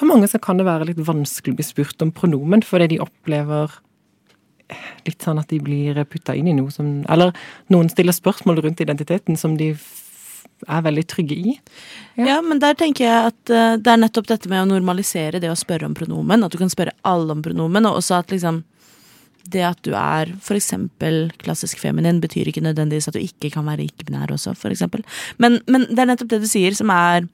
for 0.00 0.08
mange 0.08 0.30
så 0.32 0.40
kan 0.42 0.58
det 0.58 0.66
være 0.68 0.88
litt 0.88 1.00
vanskelig 1.04 1.54
å 1.54 1.60
bli 1.60 1.66
spurt 1.66 2.02
om 2.02 2.12
pronomen, 2.16 2.64
fordi 2.64 2.94
de 2.94 3.02
opplever 3.04 3.74
litt 5.06 5.24
sånn 5.24 5.40
at 5.40 5.50
de 5.50 5.58
blir 5.62 5.98
putta 6.08 6.34
inn 6.38 6.48
i 6.50 6.54
noe 6.54 6.70
som 6.70 7.00
Eller 7.10 7.34
noen 7.74 7.90
stiller 7.90 8.14
spørsmål 8.14 8.62
rundt 8.64 8.82
identiteten 8.82 9.38
som 9.38 9.56
de 9.58 9.72
er 10.66 10.82
veldig 10.84 11.06
trygge 11.08 11.36
i. 11.36 11.54
Ja. 12.20 12.40
men 12.44 12.60
der 12.60 12.76
tenker 12.78 13.06
jeg 13.06 13.30
at 13.30 13.52
eh, 13.52 13.76
det 13.80 13.92
er 13.92 14.02
nettopp 14.02 14.28
dette 14.28 14.50
med 14.50 14.64
å 14.64 14.68
normalisere 14.68 15.40
det 15.40 15.50
å 15.52 15.58
spørre 15.58 15.88
om 15.88 15.96
pronomen. 15.96 16.44
At 16.44 16.52
du 16.52 16.60
kan 16.60 16.72
spørre 16.72 16.96
alle 17.06 17.36
om 17.36 17.42
pronomen, 17.44 17.88
og 17.88 18.00
også 18.00 18.18
at 18.20 18.34
liksom 18.34 18.62
det 19.50 19.62
at 19.64 19.80
du 19.86 19.94
er 19.96 20.30
eksempel 20.54 21.30
klassisk 21.40 21.80
feminin, 21.80 22.20
betyr 22.22 22.50
ikke 22.50 22.62
nødvendigvis 22.62 23.08
at 23.08 23.16
du 23.16 23.22
ikke 23.22 23.50
kan 23.54 23.66
være 23.66 23.88
ikke-binær 23.88 24.32
også, 24.34 24.54
eksempel. 24.68 25.02
Men, 25.38 25.58
men 25.66 25.88
det 25.88 26.02
er 26.02 26.10
nettopp 26.12 26.32
det 26.34 26.42
du 26.44 26.50
sier 26.50 26.76
som 26.76 26.92
er 26.94 27.26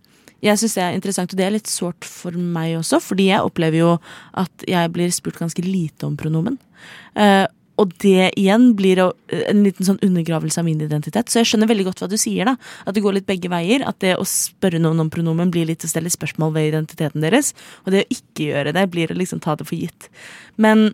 jeg 0.44 0.60
syns 0.60 0.74
det 0.76 0.82
er 0.84 0.96
interessant, 0.96 1.32
og 1.32 1.38
det 1.38 1.46
er 1.46 1.54
litt 1.54 1.70
sårt 1.70 2.04
for 2.04 2.36
meg 2.36 2.76
også, 2.76 3.00
fordi 3.00 3.30
jeg 3.30 3.44
opplever 3.44 3.80
jo 3.80 3.92
at 4.36 4.66
jeg 4.68 4.92
blir 4.92 5.14
spurt 5.14 5.40
ganske 5.40 5.64
lite 5.64 6.06
om 6.06 6.16
pronomen. 6.20 6.58
Eh, 7.16 7.46
og 7.76 7.92
det 8.00 8.30
igjen 8.40 8.70
blir 8.76 9.00
en 9.04 9.62
liten 9.64 9.86
sånn 9.86 10.00
undergravelse 10.04 10.60
av 10.62 10.66
min 10.68 10.80
identitet. 10.80 11.28
Så 11.28 11.42
jeg 11.42 11.50
skjønner 11.50 11.68
veldig 11.68 11.88
godt 11.90 12.02
hva 12.02 12.08
du 12.08 12.16
sier, 12.20 12.48
da. 12.48 12.56
At 12.88 12.96
det 12.96 13.02
går 13.04 13.18
litt 13.18 13.28
begge 13.28 13.50
veier. 13.52 13.84
At 13.84 14.00
det 14.04 14.14
å 14.16 14.24
spørre 14.28 14.80
noen 14.80 15.02
om 15.04 15.10
pronomen 15.12 15.52
blir 15.52 15.68
litt 15.68 15.84
å 15.84 15.90
stelle 15.90 16.12
spørsmål 16.12 16.54
ved 16.56 16.70
identiteten 16.70 17.24
deres. 17.24 17.52
Og 17.84 17.92
det 17.92 18.06
å 18.06 18.14
ikke 18.16 18.48
gjøre 18.48 18.72
det 18.76 18.86
blir 18.92 19.12
å 19.12 19.18
liksom 19.18 19.42
ta 19.44 19.58
det 19.60 19.68
for 19.68 19.76
gitt. 19.76 20.08
Men 20.56 20.88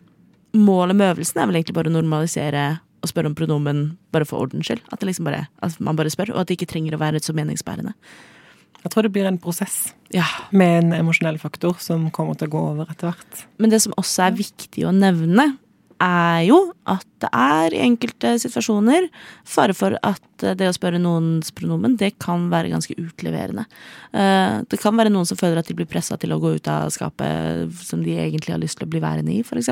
målet 0.52 0.98
med 0.98 1.14
øvelsen 1.14 1.40
er 1.40 1.48
vel 1.48 1.60
egentlig 1.60 1.78
bare 1.78 1.92
å 1.92 1.94
normalisere 1.94 2.66
og 3.02 3.10
spørre 3.10 3.30
om 3.30 3.38
pronomen 3.38 3.86
bare 4.14 4.26
for 4.28 4.42
ordens 4.44 4.68
skyld. 4.68 4.82
At, 4.90 5.00
det 5.00 5.10
liksom 5.10 5.26
bare, 5.26 5.46
at 5.62 5.78
man 5.82 5.98
bare 5.98 6.10
spør, 6.12 6.34
og 6.34 6.42
at 6.42 6.50
det 6.50 6.58
ikke 6.58 6.70
trenger 6.74 6.96
å 6.96 7.02
være 7.02 7.22
så 7.22 7.34
meningsbærende. 7.34 7.94
Jeg 8.82 8.90
tror 8.90 9.06
det 9.06 9.12
blir 9.14 9.28
en 9.28 9.38
prosess 9.38 9.92
Ja, 10.10 10.26
med 10.50 10.80
en 10.80 10.94
emosjonell 10.96 11.38
faktor 11.38 11.76
som 11.82 12.08
kommer 12.14 12.34
til 12.38 12.50
å 12.50 12.54
gå 12.54 12.62
over 12.72 12.90
etter 12.90 13.12
hvert. 13.12 13.44
Men 13.62 13.70
det 13.70 13.78
som 13.84 13.94
også 13.98 14.26
er 14.26 14.40
viktig 14.40 14.86
å 14.88 14.94
nevne, 14.94 15.52
er 16.02 16.42
jo 16.48 16.58
at 16.90 17.06
det 17.22 17.30
er 17.30 17.76
i 17.76 17.82
enkelte 17.84 18.34
situasjoner 18.42 19.06
fare 19.48 19.76
for 19.78 19.94
at 20.02 20.46
det 20.58 20.66
å 20.66 20.74
spørre 20.74 20.98
noens 20.98 21.52
pronomen, 21.54 21.94
det 22.00 22.16
kan 22.22 22.48
være 22.50 22.72
ganske 22.72 22.96
utleverende. 22.98 23.64
Eh, 24.10 24.60
Det 24.68 24.80
kan 24.82 24.96
være 24.98 25.12
noen 25.14 25.28
som 25.28 25.38
føler 25.38 25.62
at 25.62 25.70
de 25.70 25.78
blir 25.78 25.86
pressa 25.86 26.18
til 26.18 26.34
å 26.34 26.40
gå 26.42 26.56
ut 26.56 26.68
av 26.68 26.90
skapet 26.90 27.72
som 27.78 28.02
de 28.02 28.18
egentlig 28.18 28.52
har 28.52 28.62
lyst 28.62 28.78
til 28.78 28.88
å 28.88 28.90
bli 28.90 29.00
værende 29.00 29.32
i, 29.32 29.42
f.eks. 29.46 29.70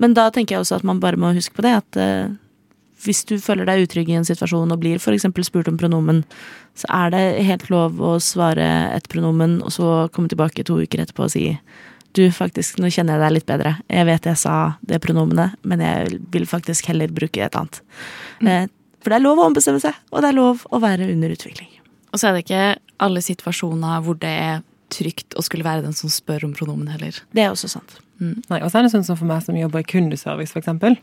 Men 0.00 0.14
da 0.16 0.30
tenker 0.32 0.56
jeg 0.56 0.64
også 0.64 0.78
at 0.80 0.86
man 0.88 1.00
bare 1.02 1.20
må 1.20 1.34
huske 1.36 1.54
på 1.56 1.64
det, 1.66 1.74
at 1.76 2.00
eh, 2.00 2.32
hvis 3.04 3.22
du 3.28 3.36
føler 3.40 3.68
deg 3.68 3.84
utrygg 3.84 4.10
i 4.12 4.16
en 4.18 4.26
situasjon 4.28 4.72
og 4.72 4.80
blir 4.80 5.00
f.eks. 5.00 5.28
spurt 5.46 5.68
om 5.68 5.78
pronomen, 5.80 6.22
så 6.76 6.88
er 7.02 7.12
det 7.14 7.44
helt 7.48 7.68
lov 7.72 8.00
å 8.00 8.16
svare 8.22 8.66
et 8.94 9.08
pronomen, 9.12 9.58
og 9.64 9.72
så 9.76 10.08
komme 10.14 10.32
tilbake 10.32 10.64
to 10.64 10.80
uker 10.80 11.04
etterpå 11.04 11.26
og 11.26 11.32
si 11.34 11.46
du, 12.16 12.24
faktisk, 12.34 12.80
nå 12.82 12.90
kjenner 12.90 13.16
jeg 13.16 13.22
deg 13.24 13.34
litt 13.36 13.48
bedre. 13.48 13.74
Jeg 13.90 14.06
vet 14.08 14.28
jeg 14.30 14.40
sa 14.40 14.56
det 14.86 15.00
pronomenet, 15.04 15.56
men 15.62 15.82
jeg 15.84 16.20
vil 16.34 16.46
faktisk 16.48 16.90
heller 16.90 17.12
bruke 17.14 17.42
et 17.44 17.58
annet. 17.58 17.80
Mm. 18.42 18.70
For 19.00 19.12
det 19.12 19.20
er 19.20 19.24
lov 19.24 19.40
å 19.40 19.46
ombestemme 19.48 19.80
seg, 19.82 19.96
og 20.10 20.24
det 20.24 20.32
er 20.32 20.36
lov 20.36 20.64
å 20.68 20.80
være 20.82 21.08
under 21.12 21.32
utvikling. 21.32 21.70
Og 22.10 22.20
så 22.20 22.28
er 22.28 22.36
det 22.36 22.44
ikke 22.44 22.64
alle 23.00 23.22
situasjoner 23.24 24.02
hvor 24.04 24.18
det 24.20 24.32
er 24.32 24.64
trygt 24.90 25.36
å 25.38 25.44
skulle 25.46 25.66
være 25.66 25.84
den 25.86 25.94
som 25.96 26.10
spør 26.12 26.48
om 26.48 26.54
pronomen 26.56 26.90
heller. 26.90 27.16
Det 27.30 27.44
er 27.44 27.54
også 27.54 27.70
sant. 27.70 28.00
Nei, 28.20 28.58
og 28.58 28.68
så 28.68 28.80
er 28.80 28.84
det 28.84 28.92
sånn 28.92 29.06
som 29.06 29.16
for 29.16 29.30
meg 29.30 29.44
som 29.46 29.56
jobber 29.56 29.84
i 29.84 29.88
kundeservice, 29.88 30.52
for 30.52 30.60
eksempel. 30.60 30.98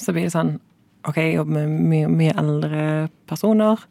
Så 0.00 0.14
blir 0.14 0.28
det 0.28 0.34
sånn 0.36 0.56
Ok, 1.06 1.20
jeg 1.20 1.36
jobber 1.36 1.66
med 1.66 1.84
mye, 1.90 2.08
mye 2.10 2.36
eldre 2.38 2.80
personer 3.30 3.82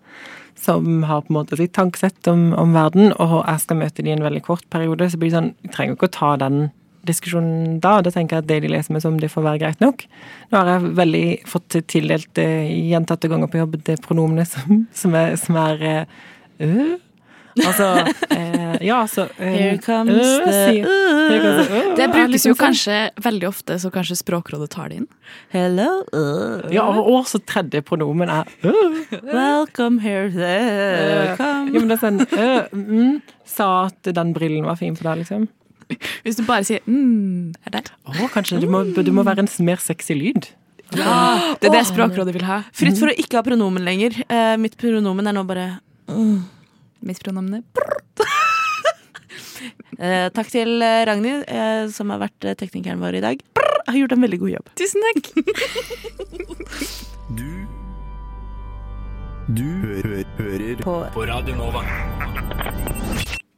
som 0.59 1.03
har 1.03 1.21
på 1.23 1.31
en 1.31 1.37
måte 1.37 1.57
sitt 1.59 1.75
tankesett 1.75 2.27
om, 2.31 2.49
om 2.57 2.73
verden, 2.75 3.11
og 3.21 3.37
jeg 3.43 3.61
skal 3.63 3.79
møte 3.79 4.01
dem 4.01 4.09
i 4.09 4.15
en 4.15 4.25
veldig 4.25 4.41
kort 4.45 4.65
periode, 4.73 5.07
så 5.11 5.19
blir 5.19 5.31
det 5.31 5.37
sånn 5.37 5.53
Jeg 5.65 5.73
trenger 5.75 5.97
ikke 5.97 6.09
å 6.09 6.15
ta 6.15 6.31
den 6.41 6.59
diskusjonen 7.05 7.79
da. 7.83 7.99
Da 8.01 8.11
tenker 8.13 8.39
jeg 8.39 8.45
at 8.45 8.49
det 8.49 8.61
de 8.63 8.71
leser 8.73 8.95
meg 8.95 9.03
som, 9.03 9.19
det 9.21 9.29
får 9.33 9.45
være 9.45 9.61
greit 9.61 9.83
nok. 9.83 10.05
Nå 10.49 10.57
har 10.61 10.71
jeg 10.71 10.93
veldig 10.99 11.25
fått 11.49 11.77
tildelt 11.91 12.41
eh, 12.41 12.71
gjentatte 12.89 13.29
ganger 13.31 13.51
på 13.51 13.61
jobb 13.61 13.77
det 13.85 13.99
pronomenet 14.05 14.49
som, 14.55 14.85
som 15.03 15.17
er, 15.19 15.35
som 15.41 15.59
er 15.61 15.85
eh, 15.91 16.15
øh. 16.65 16.95
Altså 17.55 17.85
eh, 18.35 18.77
Ja, 18.83 18.97
altså 19.05 19.27
eh, 19.39 19.53
Here 19.55 19.77
comes 19.79 20.11
the 20.11 20.51
sier- 20.51 20.87
Here 21.29 21.41
comes 21.43 21.67
the 21.69 21.77
øh, 21.79 21.91
Det 21.95 22.07
brukes 22.11 22.31
liksom 22.33 22.49
jo 22.51 22.55
sånn. 22.55 22.63
kanskje 22.65 22.97
veldig 23.23 23.47
ofte, 23.47 23.77
så 23.79 23.91
kanskje 23.93 24.17
Språkrådet 24.19 24.69
tar 24.73 24.89
det 24.91 24.97
inn. 25.01 25.07
Hello, 25.53 25.87
Ja, 26.73 26.83
og 26.91 27.07
også 27.21 27.39
tredje 27.47 27.81
pronomen 27.87 28.29
er 28.29 28.49
welcome 29.23 30.01
here, 30.03 30.27
there, 30.33 31.35
Ja, 31.39 31.79
men 31.79 31.87
det 31.87 31.95
er 31.95 32.03
sånn 32.03 32.19
mm, 32.73 33.21
Sa 33.47 33.69
at 33.87 34.11
den 34.17 34.33
brillen 34.35 34.65
var 34.67 34.75
fin 34.81 34.95
på 34.97 35.05
deg, 35.07 35.23
liksom. 35.23 35.47
Hvis 36.25 36.35
du 36.39 36.43
bare 36.47 36.65
sier 36.65 36.81
mm, 36.89 37.53
er 37.69 37.75
der. 37.77 37.89
Å, 38.09 38.27
kanskje 38.33 38.57
det 38.63 38.69
må, 38.73 38.83
det 38.97 39.11
må 39.13 39.23
være 39.23 39.43
en 39.45 39.51
mer 39.67 39.77
sexy 39.83 40.15
lyd. 40.17 40.47
Det 40.91 41.01
er 41.05 41.71
det 41.73 41.83
Språkrådet 41.87 42.33
vil 42.35 42.45
ha. 42.47 42.63
Fritt 42.73 42.97
for 42.99 43.11
å 43.11 43.15
ikke 43.21 43.37
ha 43.39 43.45
pronomen 43.45 43.85
lenger. 43.85 44.17
Eh, 44.25 44.55
mitt 44.61 44.75
pronomen 44.81 45.29
er 45.29 45.33
nå 45.37 45.43
bare 45.47 45.67
Mitt 46.09 46.51
pronomen 47.23 47.53
er 47.59 47.63
eh, 49.99 50.29
Takk 50.35 50.49
til 50.51 50.81
eh, 50.81 51.05
Ragnhild, 51.07 51.45
eh, 51.47 51.87
som 51.93 52.09
har 52.13 52.19
vært 52.25 52.45
eh, 52.45 52.55
teknikeren 52.59 52.99
vår 53.03 53.19
i 53.19 53.23
dag. 53.25 53.43
Brr, 53.55 53.81
har 53.87 53.99
gjort 53.99 54.15
en 54.15 54.21
veldig 54.25 54.39
god 54.39 54.53
jobb. 54.57 54.69
Tusen 54.79 55.01
takk. 55.11 55.23
Du 57.35 57.65
Du 59.55 59.63
hø 59.63 60.23
hører 60.37 60.75
på. 60.81 60.93
på 61.13 61.25
Radio 61.29 61.55
Nova. 61.55 61.81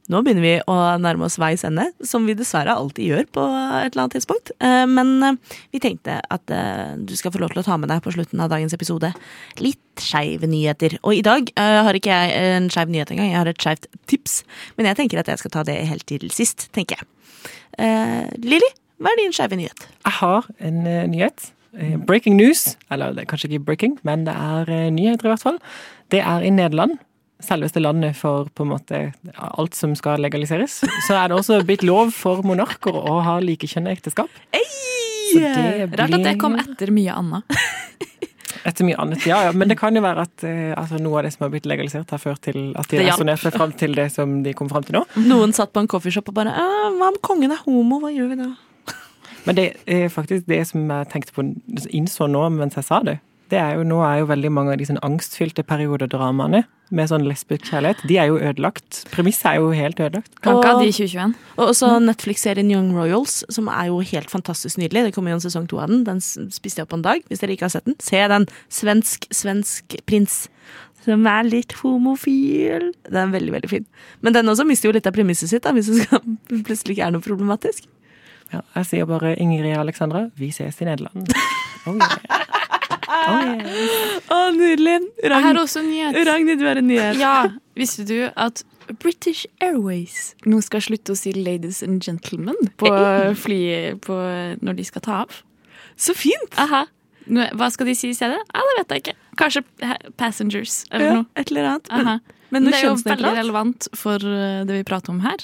Nå 0.08 0.22
begynner 0.24 0.44
vi 0.44 0.54
å 0.64 0.74
nærme 1.02 1.26
oss 1.26 1.36
veis 1.40 1.66
ende, 1.68 1.84
som 2.06 2.24
vi 2.24 2.36
dessverre 2.36 2.72
alltid 2.72 3.10
gjør 3.10 3.26
på 3.36 3.42
et 3.44 3.90
eller 3.90 4.06
annet 4.06 4.14
tidspunkt. 4.16 4.54
Eh, 4.56 4.86
Men 4.88 5.10
eh, 5.24 5.58
vi 5.74 5.80
tenkte 5.84 6.16
at 6.32 6.52
eh, 6.54 6.94
du 6.96 7.12
skal 7.18 7.34
få 7.34 7.42
lov 7.42 7.52
til 7.52 7.60
å 7.60 7.66
ta 7.66 7.76
med 7.80 7.92
deg 7.92 8.00
på 8.04 8.14
slutten 8.16 8.40
av 8.40 8.48
dagens 8.48 8.72
episode 8.76 9.10
litt 9.60 10.00
skeive 10.00 10.48
nyheter. 10.48 10.96
Og 11.02 11.18
i 11.18 11.24
dag 11.26 11.50
har 11.58 11.96
ikke 11.98 12.14
jeg 12.14 12.54
en 12.54 12.70
skeiv 12.72 12.92
nyhet 12.94 13.12
engang, 13.12 13.32
jeg 13.32 13.40
har 13.40 13.50
et 13.50 13.60
skeivt 13.60 13.88
tips. 14.08 14.40
Men 14.78 14.88
jeg 14.88 15.00
tenker 15.02 15.20
at 15.20 15.28
jeg 15.28 15.42
skal 15.42 15.52
ta 15.58 15.64
det 15.66 15.76
helt 15.90 16.06
til 16.08 16.28
sist, 16.32 16.68
tenker 16.76 17.00
jeg. 17.02 17.08
Lilly, 18.44 18.68
hva 19.02 19.10
er 19.10 19.18
din 19.20 19.34
skeive 19.34 19.58
nyhet? 19.58 19.88
Jeg 20.06 20.16
har 20.20 20.46
en 20.62 20.78
nyhet. 21.10 21.50
Breaking 22.06 22.38
news. 22.38 22.76
Eller 22.94 23.16
det 23.16 23.24
er 23.24 23.30
kanskje 23.32 23.50
ikke 23.50 23.66
breaking, 23.66 23.98
men 24.06 24.22
det 24.30 24.38
er 24.38 24.70
nyheter 24.94 25.26
i 25.28 25.34
hvert 25.34 25.42
fall. 25.42 25.58
Det 26.14 26.22
er 26.22 26.46
i 26.46 26.54
Nederland. 26.54 26.96
Selveste 27.44 27.80
landet 27.82 28.16
for 28.18 28.48
på 28.50 28.64
en 28.66 28.72
måte 28.72 29.02
alt 29.38 29.76
som 29.78 29.94
skal 29.98 30.18
legaliseres. 30.24 30.80
Så 31.06 31.14
er 31.14 31.30
det 31.30 31.38
også 31.38 31.60
blitt 31.66 31.84
lov 31.86 32.10
for 32.16 32.42
monarker 32.46 32.96
å 32.98 33.20
ha 33.22 33.38
likekjønnet 33.44 33.98
ekteskap. 33.98 34.32
Det 34.52 35.88
Rart 35.98 36.16
at 36.16 36.24
det 36.24 36.38
kom 36.40 36.56
etter 36.58 36.90
mye 36.94 37.14
annet. 37.14 37.58
Etter 38.66 38.84
mye 38.84 38.96
annet, 39.00 39.22
ja, 39.28 39.38
ja. 39.46 39.52
Men 39.54 39.70
det 39.70 39.78
kan 39.80 39.94
jo 39.94 40.02
være 40.02 40.24
at 40.26 40.44
uh, 40.44 40.72
altså, 40.76 40.98
noe 41.00 41.20
av 41.20 41.28
det 41.28 41.32
som 41.34 41.44
har 41.46 41.52
blitt 41.52 41.68
legalisert, 41.68 42.10
har 42.10 42.20
ført 42.20 42.42
til 42.44 42.72
at 42.80 42.90
de 42.90 43.04
resonnerte 43.04 43.52
fram 43.54 43.74
til 43.78 43.94
det 43.96 44.08
som 44.12 44.40
de 44.44 44.54
kom 44.56 44.70
fram 44.72 44.84
til 44.84 44.98
nå. 44.98 45.04
Noen 45.28 45.54
satt 45.56 45.72
på 45.72 45.84
en 45.84 45.90
coffeeshop 45.90 46.32
og 46.32 46.40
bare 46.40 46.52
«Ah, 46.56 46.88
Hva 46.96 47.12
om 47.12 47.20
kongen 47.24 47.54
er 47.54 47.62
homo? 47.64 48.00
Hva 48.02 48.10
gjør 48.12 48.32
vi 48.32 48.40
da? 48.40 48.50
Men 49.46 49.56
det 49.56 49.68
er 49.86 50.10
faktisk 50.12 50.48
det 50.50 50.60
som 50.68 50.90
jeg 50.90 51.08
tenkte 51.12 51.32
på, 51.36 51.46
innså 51.94 52.26
nå 52.28 52.42
mens 52.56 52.76
jeg 52.76 52.88
sa 52.88 52.98
det. 53.06 53.18
Det 53.48 53.56
er 53.58 53.78
jo, 53.78 53.84
nå 53.88 54.02
er 54.04 54.18
jo 54.20 54.26
veldig 54.28 54.50
mange 54.52 54.72
av 54.74 54.78
de 54.80 54.84
sånn 54.84 54.98
angstfylte 55.06 55.62
periodedramaene 55.64 56.64
med 56.92 57.08
sånn 57.10 57.24
lesbisk 57.28 57.66
kjærlighet, 57.68 58.00
de 58.08 58.16
er 58.20 58.26
jo 58.30 58.36
ødelagt. 58.40 59.02
Premisset 59.12 59.46
er 59.50 59.56
jo 59.60 59.70
helt 59.76 59.98
ødelagt. 60.00 60.30
Kan 60.40 60.56
ikke 60.56 60.68
ha 60.70 60.74
Og- 60.76 60.82
de 60.82 60.88
i 60.88 60.92
2021. 60.92 61.34
Og 61.58 61.68
også 61.68 61.88
Netflix-serien 62.04 62.70
Young 62.72 62.92
Royals, 62.96 63.44
som 63.50 63.68
er 63.68 63.86
jo 63.88 63.98
helt 64.00 64.30
fantastisk 64.32 64.76
nydelig. 64.80 65.04
Det 65.08 65.14
kommer 65.14 65.30
jo 65.32 65.36
en 65.36 65.44
sesong 65.44 65.66
to 65.68 65.78
av 65.80 65.88
den. 65.88 66.04
Den 66.04 66.20
spiste 66.20 66.76
jeg 66.80 66.86
opp 66.88 66.92
en 66.94 67.02
dag. 67.02 67.22
Hvis 67.28 67.40
dere 67.40 67.52
ikke 67.56 67.66
har 67.68 67.74
sett 67.76 67.84
den, 67.84 67.96
se 68.00 68.16
den. 68.28 68.46
Svensk, 68.70 69.28
svensk 69.32 69.96
prins. 70.06 70.48
Som 71.04 71.26
er 71.26 71.44
litt 71.44 71.72
homofil. 71.82 72.92
Den 73.08 73.16
er 73.34 73.38
veldig, 73.38 73.52
veldig 73.52 73.68
fin. 73.70 73.86
Men 74.22 74.32
den 74.34 74.46
også 74.46 74.66
mister 74.66 74.88
jo 74.88 74.92
litt 74.96 75.06
av 75.06 75.12
premisset 75.12 75.48
sitt, 75.48 75.62
da, 75.62 75.72
hvis 75.72 75.86
det 75.92 76.02
skal 76.06 76.20
plutselig 76.68 76.96
ikke 76.96 77.06
er 77.06 77.10
noe 77.16 77.20
problematisk. 77.24 77.84
Ja, 78.52 78.62
jeg 78.76 78.86
sier 78.86 79.04
bare 79.06 79.36
Ingrid 79.36 79.76
Alexandra, 79.76 80.30
vi 80.36 80.48
ses 80.52 80.80
i 80.80 80.84
Nederland. 80.88 81.32
Oh, 81.86 81.94
yeah. 81.94 82.67
Oh, 83.08 83.38
nydelig. 83.48 83.86
Å, 84.28 84.38
nydelig! 84.56 84.96
Jeg 85.24 85.42
har 85.48 85.58
også 85.62 85.80
en 85.80 85.88
nyhet. 85.90 86.18
Ragnhild, 86.28 86.60
du 86.60 86.66
har 86.68 86.80
en 86.82 86.86
nyhet. 86.90 87.16
Ja, 87.20 87.34
visste 87.78 88.04
du 88.08 88.18
at 88.36 88.62
British 89.02 89.46
Airways 89.64 90.34
nå 90.48 90.60
skal 90.64 90.80
slutte 90.84 91.12
å 91.12 91.16
si 91.18 91.32
'ladies 91.32 91.82
and 91.84 92.00
gentlemen' 92.04 92.70
på 92.80 92.88
flyet 93.36 94.00
på 94.04 94.16
når 94.64 94.76
de 94.76 94.84
skal 94.84 95.04
ta 95.04 95.18
av? 95.24 95.42
Så 95.96 96.14
fint! 96.16 96.52
Aha. 96.56 96.86
Hva 97.28 97.68
skal 97.72 97.86
de 97.90 97.94
si 97.98 98.08
i 98.08 98.16
stedet? 98.16 98.38
Ja, 98.54 98.60
det 98.64 98.76
vet 98.78 98.88
jeg 98.94 99.02
ikke. 99.02 99.16
Kanskje 99.36 99.62
'passengers' 100.16 100.84
eller 100.90 101.04
Ja, 101.06 101.14
noe. 101.20 101.26
et 101.36 101.50
eller 101.50 101.64
annet. 101.74 101.88
Men, 101.92 102.04
men 102.06 102.20
Men 102.50 102.64
det 102.64 102.74
er 102.78 102.86
jo 102.88 102.94
veldig 102.96 103.34
relevant 103.36 103.88
for 103.94 104.16
eh, 104.16 104.64
det 104.64 104.78
vi 104.78 104.84
prater 104.84 105.10
om 105.12 105.20
her. 105.20 105.36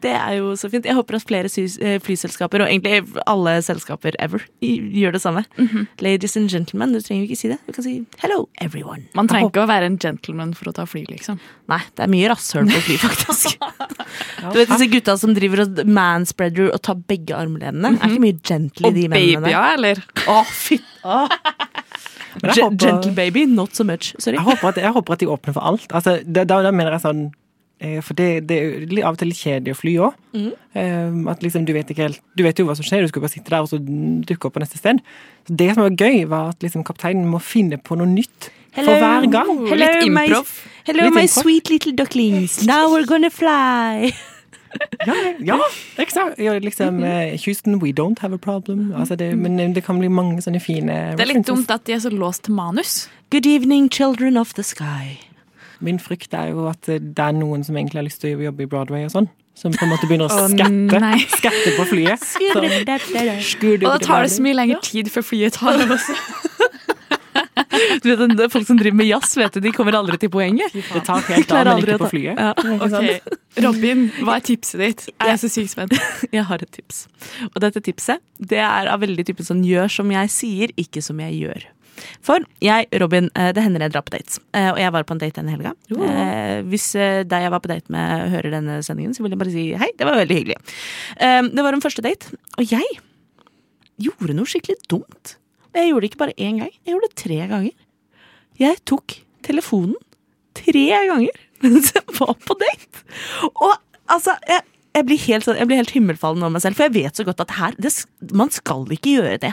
Det 0.00 0.12
er 0.16 0.36
jo 0.38 0.54
så 0.56 0.70
fint. 0.72 0.86
Jeg 0.88 0.96
håper 0.96 1.18
at 1.18 1.26
flere 1.28 1.50
eh, 1.50 1.98
flyselskaper, 2.00 2.64
og 2.64 2.70
egentlig 2.70 3.20
alle 3.28 3.56
selskaper 3.64 4.16
ever, 4.22 4.44
gjør 4.62 5.12
det 5.16 5.20
samme. 5.22 5.44
Mhm. 5.58 5.86
Ladies 6.00 6.36
and 6.40 6.48
gentlemen, 6.50 6.94
du 6.94 7.00
trenger 7.00 7.24
jo 7.26 7.28
ikke 7.30 7.40
si 7.40 7.48
det. 7.52 7.58
Du 7.66 7.72
kan 7.76 7.84
si 7.84 8.06
'hello, 8.22 8.48
everyone'. 8.62 9.04
Man 9.14 9.28
trenger 9.28 9.50
ikke 9.50 9.64
å 9.64 9.68
være 9.68 9.86
en 9.86 9.98
gentleman 9.98 10.54
for 10.54 10.70
å 10.70 10.74
ta 10.74 10.84
fly, 10.86 11.04
liksom. 11.10 11.38
Nei, 11.68 11.82
det 11.96 12.04
er 12.04 12.08
mye 12.08 12.28
rasshøl 12.32 12.64
på 12.70 12.80
fly, 12.86 12.96
faktisk. 13.06 13.58
Du 14.52 14.58
vet 14.58 14.68
disse 14.68 14.90
gutta 14.90 15.18
som 15.18 15.34
driver 15.34 15.66
og 15.66 15.84
manspreader 15.86 16.72
og 16.72 16.80
tar 16.82 16.94
begge 16.94 17.36
armlenene? 17.36 17.98
Er 18.00 18.08
ikke 18.08 18.24
mye 18.24 18.40
gentle 18.42 18.88
i 18.88 18.96
de 18.96 19.08
mennene 19.08 19.36
Og 19.36 19.42
babya, 19.44 19.66
eller? 19.76 20.02
Å, 20.26 20.44
fy! 20.46 20.80
Å. 21.04 21.26
Håper- 22.40 22.76
Gentle 22.78 23.12
baby, 23.12 23.44
not 23.46 23.74
so 23.74 23.84
much. 23.84 24.14
Sorry. 24.18 24.36
Jeg 24.36 24.44
håper, 24.46 24.68
at, 24.68 24.76
jeg 24.76 24.92
håper 24.94 25.12
at 25.12 25.22
de 25.22 25.26
åpner 25.26 25.52
for 25.56 25.66
alt. 25.66 25.86
Altså, 25.92 26.20
da, 26.24 26.44
da, 26.44 26.70
mener 26.70 26.92
jeg 26.96 27.02
sånn 27.04 27.24
For 27.80 28.12
det, 28.12 28.26
det 28.44 28.56
er 28.60 29.04
av 29.08 29.14
og 29.14 29.18
til 29.22 29.30
litt 29.30 29.38
kjedelig 29.40 29.72
å 29.72 29.78
fly 29.78 29.92
òg. 30.04 30.16
at 31.32 31.42
liksom, 31.42 31.64
du 31.64 31.72
vet 31.72 31.88
ikke 31.90 32.04
helt 32.10 32.20
Du 32.36 32.42
vet 32.44 32.58
jo 32.58 32.66
hva 32.68 32.74
som 32.76 32.84
skjer, 32.84 33.00
du 33.00 33.08
skal 33.08 33.22
bare 33.24 33.32
sitte 33.32 33.50
der 33.50 33.64
og 33.64 33.70
så 33.70 33.78
dukke 33.80 34.46
opp 34.48 34.58
på 34.58 34.60
neste 34.60 34.76
sted. 34.76 35.00
Så 35.48 35.56
det 35.56 35.70
som 35.74 35.86
var 35.86 35.96
gøy, 35.96 36.26
var 36.28 36.52
at 36.52 36.60
liksom, 36.60 36.84
kapteinen 36.84 37.24
må 37.30 37.40
finne 37.40 37.78
på 37.80 37.96
noe 37.96 38.10
nytt 38.10 38.50
For 38.74 38.84
hver 38.84 39.24
gang. 39.32 39.48
Hello, 39.66 39.80
Litt 39.80 40.12
my, 40.12 40.26
hello, 40.28 41.06
Litt 41.06 41.14
my 41.16 41.24
improv. 41.24 41.42
sweet 41.42 41.70
little 41.70 41.92
ducklings. 41.96 42.60
Now 42.66 42.92
we're 42.92 43.06
gonna 43.08 43.30
fly. 43.30 44.12
Ja, 45.06 45.14
ja 45.42 45.56
ikke 45.98 46.12
sant? 46.14 46.38
Ja, 46.38 46.52
liksom 46.62 47.02
eh, 47.02 47.32
Houston, 47.44 47.80
we 47.82 47.90
don't 47.90 48.20
have 48.22 48.34
a 48.34 48.38
problem. 48.38 48.92
Altså 48.94 49.16
det, 49.16 49.32
men 49.38 49.74
det 49.74 49.82
kan 49.84 49.98
bli 49.98 50.08
mange 50.08 50.42
sånne 50.44 50.60
fine 50.62 50.98
Det 51.16 51.24
er 51.24 51.32
litt 51.32 51.48
dumt 51.48 51.70
at 51.74 51.86
de 51.88 51.96
er 51.96 52.04
så 52.04 52.12
låst 52.12 52.44
til 52.46 52.54
manus. 52.54 53.08
Good 53.34 53.46
evening, 53.46 53.90
children 53.90 54.36
of 54.36 54.54
the 54.54 54.62
sky. 54.62 55.18
Min 55.80 56.00
frykt 56.02 56.34
er 56.36 56.52
jo 56.52 56.66
at 56.70 56.88
det 56.88 57.24
er 57.24 57.36
noen 57.36 57.64
som 57.66 57.76
egentlig 57.78 58.02
har 58.02 58.06
lyst 58.08 58.20
til 58.24 58.36
å 58.36 58.48
jobbe 58.50 58.66
i 58.66 58.70
Broadway 58.70 59.06
og 59.08 59.14
sånn. 59.14 59.30
Som 59.58 59.74
på 59.74 59.84
en 59.84 59.90
måte 59.92 60.06
begynner 60.08 60.30
å 60.30 60.46
skatte, 60.48 61.00
oh, 61.00 61.24
skatte 61.34 61.72
på 61.76 61.84
flyet. 61.90 62.22
Sånn, 62.22 62.68
Og 62.70 63.82
da 63.82 63.96
tar 64.00 64.24
det 64.24 64.30
så 64.32 64.44
mye 64.44 64.56
lengre 64.56 64.78
tid 64.86 65.10
før 65.12 65.26
flyet 65.26 65.58
tar 65.58 65.82
av 65.84 65.96
også. 65.98 66.16
Du 68.02 68.08
vet, 68.10 68.22
er 68.40 68.50
Folk 68.52 68.66
som 68.68 68.78
driver 68.78 68.96
med 68.98 69.08
jazz, 69.08 69.34
vet 69.38 69.56
du, 69.56 69.60
de 69.64 69.72
kommer 69.74 69.96
aldri 69.98 70.18
til 70.20 70.30
poenget. 70.32 70.74
Det 70.74 71.02
tar 71.06 71.22
helt 71.28 71.52
av, 71.54 71.68
men 71.68 71.82
ikke 71.82 71.98
på 72.02 72.10
flyet. 72.14 72.40
Ja. 72.40 72.76
Okay. 72.86 73.18
Robin, 73.64 74.06
hva 74.24 74.38
er 74.38 74.46
tipset 74.46 74.80
ditt? 74.82 75.04
Jeg 75.10 75.34
er 75.34 75.40
så 75.40 75.50
sykt 75.52 75.74
spent. 75.74 75.94
Jeg 76.36 76.46
har 76.48 76.62
et 76.62 76.72
tips. 76.74 77.04
Og 77.50 77.60
dette 77.64 77.82
tipset 77.84 78.22
det 78.38 78.60
er 78.64 78.90
av 78.90 79.02
veldig 79.02 79.26
typen 79.28 79.46
sånn 79.46 79.62
gjør 79.66 79.90
som 80.00 80.10
jeg 80.14 80.32
sier, 80.32 80.72
ikke 80.80 81.02
som 81.04 81.20
jeg 81.20 81.36
gjør. 81.42 81.66
For 82.26 82.44
jeg, 82.64 82.86
Robin, 83.02 83.28
eh, 83.34 83.50
det 83.56 83.62
hender 83.64 83.84
jeg 83.86 83.92
drar 83.94 84.04
på 84.06 84.14
dates. 84.14 84.38
Eh, 84.54 84.70
Og 84.72 84.78
jeg 84.78 84.92
var 84.92 85.04
på 85.08 85.12
en 85.16 85.20
date 85.22 85.40
denne 85.40 85.54
helga. 85.54 85.72
Eh, 85.90 86.62
Hvis 86.70 86.92
deg 86.94 87.42
jeg 87.46 87.50
var 87.52 87.60
på 87.64 87.68
date 87.72 87.90
med 87.92 88.30
hører 88.34 88.50
denne 88.56 88.80
sendingen, 88.86 89.14
så 89.16 89.22
vil 89.22 89.30
jeg 89.34 89.38
bare 89.40 89.52
si 89.54 89.66
hei, 89.74 89.90
det 89.98 90.06
var 90.08 90.18
veldig 90.20 90.36
hyggelig. 90.40 90.58
Det 91.54 91.64
var 91.66 91.72
en 91.76 91.80
første 91.84 92.02
date, 92.04 92.32
og 92.58 92.64
jeg 92.70 92.86
gjorde 94.00 94.34
noe 94.36 94.48
skikkelig 94.48 94.78
dumt. 94.90 95.36
Jeg 95.76 95.90
gjorde 95.90 96.00
det 96.06 96.10
ikke 96.10 96.22
bare 96.24 96.36
én 96.40 96.58
gang, 96.62 96.70
jeg 96.84 96.94
gjorde 96.94 97.08
det 97.10 97.16
tre 97.20 97.38
ganger. 97.50 97.72
Jeg 98.60 98.80
tok 98.88 99.14
telefonen 99.46 99.96
tre 100.58 100.86
ganger 101.08 101.36
mens 101.62 101.92
jeg 101.94 102.04
var 102.18 102.34
på 102.46 102.56
date. 102.60 103.04
Og 103.50 103.74
altså, 104.10 104.34
jeg, 104.48 104.62
jeg, 104.96 105.06
blir 105.06 105.20
helt, 105.28 105.44
sånn- 105.46 105.58
jeg 105.60 105.68
blir 105.70 105.76
helt 105.82 105.92
himmelfallen 105.94 106.42
over 106.42 106.54
meg 106.56 106.64
selv, 106.64 106.76
for 106.78 106.88
jeg 106.88 106.96
vet 107.04 107.20
så 107.20 107.26
godt 107.28 107.42
at 107.44 107.54
her, 107.58 107.76
det, 107.78 107.92
man 108.32 108.50
skal 108.50 108.86
ikke 108.96 109.12
gjøre 109.18 109.38
det. 109.44 109.52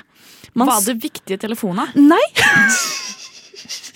Man 0.58 0.72
Var 0.72 0.88
det 0.88 0.97
viktige 1.03 1.38
telefoner? 1.38 1.93
Nei! 1.95 2.24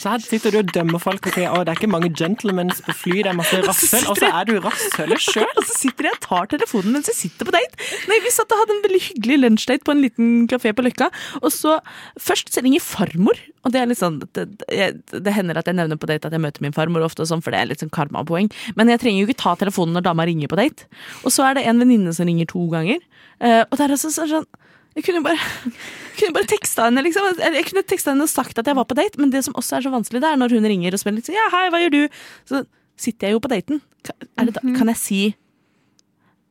Så 0.01 0.09
her 0.09 0.21
sitter 0.23 0.53
du 0.53 0.57
og 0.63 0.69
dømmer 0.73 1.01
folk 1.01 1.27
og 1.29 1.35
sier 1.35 1.51
at 1.53 1.67
det 1.67 1.73
er 1.75 1.77
ikke 1.77 1.89
mange 1.91 2.09
gentlemans 2.17 2.79
på 2.81 2.93
fly, 3.03 3.19
det 3.21 3.29
er 3.31 3.37
masse 3.37 3.59
rasshøl, 3.61 4.07
og 4.09 4.17
så 4.17 4.29
er 4.33 4.47
du 4.49 4.55
rasshølet 4.63 5.21
sjøl. 5.27 5.51
Og 5.61 5.67
så 5.67 5.75
sitter 5.77 6.07
jeg 6.07 6.17
og 6.17 6.23
tar 6.25 6.49
telefonen 6.55 6.95
mens 6.95 7.09
jeg 7.11 7.17
sitter 7.19 7.47
på 7.47 7.53
date. 7.53 7.77
Nei, 8.09 8.17
Vi 8.25 8.31
satt 8.33 8.53
og 8.55 8.63
hadde 8.63 8.75
en 8.77 8.83
veldig 8.87 9.01
hyggelig 9.07 9.37
lunsjdate 9.43 9.85
på 9.85 9.93
en 9.93 10.01
liten 10.01 10.31
kafé 10.51 10.73
på 10.77 10.85
Løkka. 10.85 11.11
Og 11.41 11.53
så 11.53 11.77
Først 12.21 12.49
så 12.53 12.63
ringer 12.65 12.81
farmor. 12.83 13.37
Og 13.65 13.73
det 13.73 13.81
er 13.81 13.91
litt 13.91 14.01
sånn 14.01 14.17
det, 14.33 14.47
det, 14.65 14.89
det 15.13 15.35
hender 15.35 15.59
at 15.61 15.69
jeg 15.69 15.77
nevner 15.77 15.99
på 16.01 16.09
date 16.09 16.29
at 16.29 16.33
jeg 16.33 16.41
møter 16.43 16.65
min 16.65 16.73
farmor 16.73 17.05
ofte, 17.05 17.21
og 17.21 17.29
sånn, 17.29 17.43
for 17.45 17.53
det 17.53 17.61
er 17.61 17.69
litt 17.69 17.83
sånn 17.83 17.93
karmapoeng. 17.93 18.49
Men 18.77 18.89
jeg 18.89 19.03
trenger 19.03 19.21
jo 19.21 19.29
ikke 19.29 19.41
ta 19.43 19.53
telefonen 19.61 19.93
når 19.97 20.07
dama 20.09 20.25
ringer 20.29 20.49
på 20.49 20.57
date. 20.57 20.89
Og 21.21 21.33
så 21.33 21.45
er 21.45 21.59
det 21.59 21.67
en 21.69 21.81
venninne 21.81 22.13
som 22.17 22.29
ringer 22.29 22.49
to 22.49 22.65
ganger. 22.73 23.01
Eh, 23.41 23.61
og 23.67 23.77
det 23.77 23.85
er 23.85 23.95
også 23.97 24.13
sånn 24.17 24.49
jeg 24.97 25.05
kunne 25.07 25.21
bare, 25.23 25.39
jeg 26.11 26.17
kunne 26.19 26.35
bare 26.35 26.49
teksta 26.51 26.87
henne 26.89 27.03
liksom. 27.05 27.39
Jeg 27.39 27.67
kunne 27.69 27.85
teksta 27.87 28.13
henne 28.13 28.27
og 28.27 28.31
sagt 28.31 28.59
at 28.59 28.67
jeg 28.67 28.77
var 28.77 28.87
på 28.89 28.97
date, 28.97 29.19
men 29.21 29.31
det 29.33 29.43
som 29.47 29.55
også 29.59 29.77
er 29.77 29.85
så 29.85 29.93
vanskelig, 29.93 30.23
det 30.23 30.31
er 30.31 30.39
når 30.41 30.57
hun 30.57 30.67
ringer 30.67 30.97
og 30.97 31.05
litt 31.15 31.29
sånn 31.29 31.37
Ja, 31.37 31.47
hei, 31.53 31.67
hva 31.71 31.79
gjør 31.83 31.93
du? 31.95 32.01
Så 32.49 32.65
sitter 32.99 33.29
jeg 33.29 33.37
jo 33.37 33.43
på 33.43 33.51
daten. 33.51 33.79
Kan, 34.05 34.17
det 34.49 34.57
da, 34.57 34.65
kan 34.75 34.91
jeg 34.91 34.99
si 34.99 35.21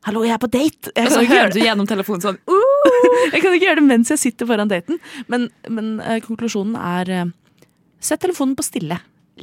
Hallo, 0.07 0.23
jeg 0.25 0.33
er 0.33 0.41
på 0.41 0.49
date! 0.49 0.89
Jeg 0.97 1.11
Og 1.11 1.13
så 1.13 1.21
hører 1.29 1.51
du 1.53 1.59
gjennom 1.61 1.85
telefonen 1.85 2.23
sånn 2.23 2.39
jeg 3.33 3.43
kan 3.43 3.53
ikke 3.53 3.67
gjøre 3.67 3.77
det 3.77 3.85
mens 3.85 4.09
jeg 4.09 4.21
sitter 4.21 4.47
foran 4.49 4.71
daten. 4.71 4.97
Men, 5.29 5.45
men 5.69 5.93
uh, 6.01 6.17
konklusjonen 6.25 6.73
er 6.79 7.11
uh, 7.13 7.31
Sett 8.01 8.23
telefonen 8.23 8.55
på 8.57 8.65
stille. 8.65 8.95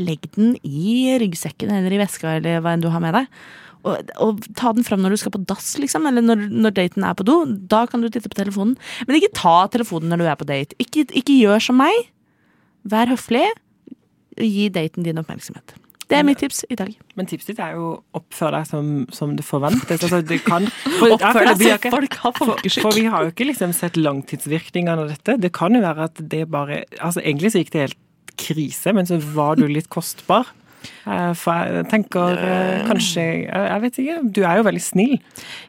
Legg 0.03 0.25
den 0.35 0.57
i 0.67 1.15
ryggsekken 1.23 1.71
eller 1.71 1.95
i 1.95 2.01
veska 2.01 2.33
eller 2.41 2.59
hva 2.65 2.73
enn 2.75 2.83
du 2.83 2.89
har 2.91 3.03
med 3.05 3.15
deg. 3.15 3.29
Og, 3.87 4.13
og 4.19 4.45
ta 4.59 4.73
den 4.75 4.87
fram 4.87 5.03
når 5.05 5.15
du 5.15 5.21
skal 5.23 5.35
på 5.35 5.43
dass, 5.49 5.73
liksom, 5.79 6.07
eller 6.11 6.25
når, 6.25 6.47
når 6.51 6.77
daten 6.79 7.07
er 7.07 7.17
på 7.19 7.27
do. 7.29 7.41
Da 7.71 7.85
kan 7.91 8.03
du 8.03 8.11
titte 8.11 8.31
på 8.31 8.39
telefonen. 8.39 8.77
Men 9.07 9.21
ikke 9.21 9.35
ta 9.39 9.57
telefonen 9.73 10.13
når 10.13 10.23
du 10.23 10.29
er 10.29 10.39
på 10.41 10.49
date. 10.49 10.79
Ikke, 10.83 11.07
ikke 11.13 11.37
gjør 11.39 11.69
som 11.71 11.79
meg. 11.81 12.09
Vær 12.89 13.11
høflig. 13.13 13.47
Gi 14.39 14.69
daten 14.75 15.07
din 15.07 15.21
oppmerksomhet. 15.21 15.77
Det 16.09 16.17
er 16.17 16.25
mitt 16.25 16.41
tips 16.41 16.63
i 16.73 16.77
dag. 16.79 16.93
Men 17.21 17.27
tipset 17.29 17.51
ditt 17.53 17.59
er 17.61 17.75
jo 17.77 17.89
oppfør 18.17 18.55
deg 18.57 18.69
som, 18.71 18.87
som 19.13 19.35
det 19.37 19.45
forventes. 19.45 20.01
Altså, 20.07 20.23
det 20.25 20.39
kan, 20.47 20.65
Oppfør 21.05 21.51
deg 21.51 21.65
som 21.83 21.93
folk 21.93 22.17
har 22.23 22.37
for, 22.39 22.69
for 22.81 22.97
vi 22.97 23.05
har 23.13 23.27
jo 23.27 23.33
ikke 23.35 23.51
liksom 23.51 23.75
sett 23.77 23.99
langtidsvirkningene 24.01 25.05
av 25.05 25.13
dette. 25.13 25.37
Det 25.43 25.53
kan 25.57 25.77
jo 25.77 25.83
være 25.85 26.09
at 26.09 26.23
det 26.33 26.47
bare 26.49 26.81
Altså 26.97 27.21
egentlig 27.21 27.53
så 27.53 27.61
gikk 27.61 27.75
det 27.75 27.85
helt 27.85 28.01
krise, 28.39 28.95
men 28.97 29.09
så 29.09 29.19
var 29.35 29.61
du 29.61 29.67
litt 29.69 29.91
kostbar. 29.93 30.49
Eh, 31.09 31.33
For 31.39 31.53
jeg 31.69 31.87
tenker 31.91 32.39
eh, 32.39 32.83
kanskje 32.89 33.23
Jeg 33.23 33.47
jeg 33.49 33.81
vet 33.83 33.99
ikke. 34.03 34.17
Du 34.37 34.41
er 34.45 34.59
jo 34.61 34.65
veldig 34.69 34.83
snill. 34.83 35.15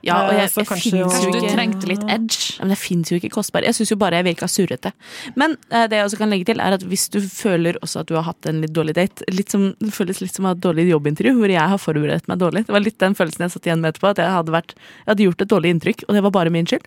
Ja, 0.06 0.18
og 0.26 0.34
Eh, 0.34 0.40
jeg, 0.44 0.52
jeg 0.56 0.68
kanskje 0.70 0.92
finnes 0.92 1.18
jo 1.24 1.30
ikke 1.30 1.42
du 1.42 1.48
trengte 1.54 1.90
litt 1.90 2.04
edge? 2.08 2.58
Men 2.60 2.74
det 2.74 2.78
fins 2.78 3.10
jo 3.12 3.18
ikke 3.20 3.32
kostbar. 3.34 3.66
Jeg 3.66 3.76
syns 3.78 3.92
jo 3.92 3.98
bare 4.00 4.20
jeg 4.20 4.28
virka 4.30 4.48
surrete. 4.52 4.92
Men 5.36 5.56
eh, 5.72 5.88
det 5.90 5.98
jeg 6.00 6.06
også 6.10 6.20
kan 6.22 6.30
legge 6.34 6.46
til, 6.52 6.62
er 6.64 6.78
at 6.78 6.86
hvis 6.86 7.08
du 7.14 7.20
føler 7.22 7.80
også 7.82 8.04
at 8.04 8.08
du 8.12 8.16
har 8.20 8.28
hatt 8.30 8.50
en 8.52 8.62
litt 8.64 8.74
dårlig 8.76 8.96
date 9.00 9.26
litt 9.34 9.50
som, 9.52 9.70
Det 9.80 9.92
føles 9.96 10.22
litt 10.22 10.36
som 10.36 10.46
å 10.46 10.54
ha 10.54 10.58
et 10.58 10.64
dårlig 10.64 10.88
jobbintervju, 10.90 11.36
hvor 11.40 11.50
jeg 11.52 11.70
har 11.74 11.82
forberedt 11.82 12.28
meg 12.32 12.40
dårlig. 12.42 12.66
Det 12.68 12.76
var 12.76 12.86
litt 12.86 13.00
den 13.02 13.16
følelsen 13.18 13.46
jeg 13.48 13.56
satt 13.58 13.66
igjen 13.70 13.82
med 13.84 13.94
etterpå, 13.94 14.14
at 14.14 14.22
jeg 14.24 14.32
hadde, 14.38 14.52
vært, 14.56 14.74
jeg 14.78 15.12
hadde 15.14 15.28
gjort 15.28 15.42
et 15.46 15.54
dårlig 15.54 15.74
inntrykk, 15.76 16.04
og 16.08 16.16
det 16.18 16.24
var 16.28 16.36
bare 16.40 16.54
min 16.54 16.68
skyld. 16.70 16.86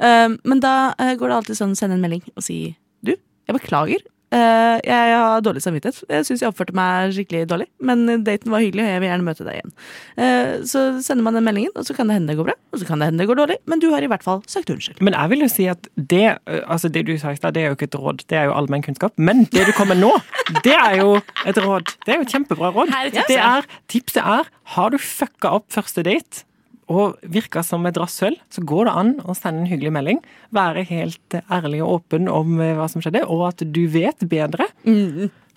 Eh, 0.00 0.28
men 0.44 0.60
da 0.64 0.74
eh, 0.98 1.14
går 1.18 1.28
det 1.32 1.36
alltid 1.40 1.60
sånn 1.60 1.76
send 1.78 1.92
en 1.96 2.02
melding 2.04 2.24
og 2.34 2.42
si 2.44 2.58
du, 3.04 3.14
jeg 3.14 3.56
beklager. 3.58 4.02
Eh, 4.28 4.76
jeg 4.84 5.12
har 5.16 5.40
dårlig 5.44 5.62
samvittighet. 5.64 6.02
Jeg 6.12 6.26
syns 6.28 6.42
jeg 6.42 6.50
oppførte 6.50 6.76
meg 6.76 7.14
skikkelig 7.16 7.46
dårlig, 7.48 7.68
men 7.80 8.24
daten 8.26 8.52
var 8.52 8.60
hyggelig, 8.60 8.84
og 8.84 8.90
jeg 8.92 9.02
vil 9.02 9.08
gjerne 9.08 9.24
møte 9.24 9.46
deg 9.46 9.58
igjen. 9.58 9.74
Uh, 10.18 10.50
så 10.68 10.82
sender 11.04 11.24
man 11.24 11.38
den 11.38 11.46
meldingen, 11.46 11.72
og 11.78 11.86
så 11.88 11.96
kan 11.96 12.10
det 12.10 12.18
hende 12.18 12.32
det 12.32 12.36
går 12.40 12.50
bra, 12.50 12.56
og 12.72 12.80
så 12.80 12.88
kan 12.88 13.00
det 13.00 13.08
hende 13.08 13.22
det 13.22 13.28
går 13.30 13.40
dårlig, 13.40 13.58
men 13.70 13.80
du 13.80 13.88
har 13.94 14.04
i 14.04 14.10
hvert 14.10 14.26
fall 14.26 14.42
sagt 14.50 14.72
unnskyld. 14.74 15.00
Men 15.04 15.16
jeg 15.16 15.32
vil 15.32 15.44
jo 15.46 15.50
si 15.52 15.68
at 15.72 15.88
det 15.96 16.26
eh, 16.28 16.60
altså 16.66 16.92
det 16.92 17.06
du 17.08 17.14
sa 17.20 17.32
i 17.32 17.40
stad, 17.40 17.56
det 17.56 17.64
er 17.64 17.72
jo 17.72 17.78
ikke 17.78 17.88
et 17.88 17.98
råd, 18.02 18.26
det 18.28 18.40
er 18.40 18.50
jo 18.50 18.56
allmennkunnskap. 18.58 19.16
Men 19.16 19.46
det 19.54 19.64
du 19.70 19.72
kommer 19.76 19.96
nå, 19.96 20.12
det 20.66 20.76
er 20.76 21.00
jo 21.00 21.16
et 21.48 21.62
råd. 21.64 21.94
Det 22.04 22.12
er 22.12 22.20
jo 22.20 22.28
et 22.28 22.36
kjempebra 22.36 22.72
råd. 22.76 22.92
Det 23.16 23.40
er, 23.40 23.68
tipset 23.88 24.20
er 24.20 24.52
har 24.74 24.92
du 24.92 25.00
fucka 25.00 25.56
opp 25.56 25.70
første 25.72 26.04
date 26.04 26.44
og 26.88 27.18
virker 27.22 27.64
som 27.66 27.86
et 27.88 27.98
rasshøl, 28.00 28.36
så 28.52 28.64
går 28.64 28.88
det 28.88 28.94
an 29.00 29.12
å 29.28 29.36
sende 29.36 29.64
en 29.64 29.70
hyggelig 29.70 29.92
melding. 29.98 30.22
Være 30.56 30.86
helt 30.88 31.38
ærlig 31.52 31.82
og 31.84 31.98
åpen 31.98 32.30
om 32.32 32.56
eh, 32.64 32.74
hva 32.78 32.88
som 32.90 33.04
skjedde, 33.04 33.26
og 33.28 33.48
at 33.50 33.64
du 33.64 33.84
vet 33.92 34.24
bedre. 34.30 34.68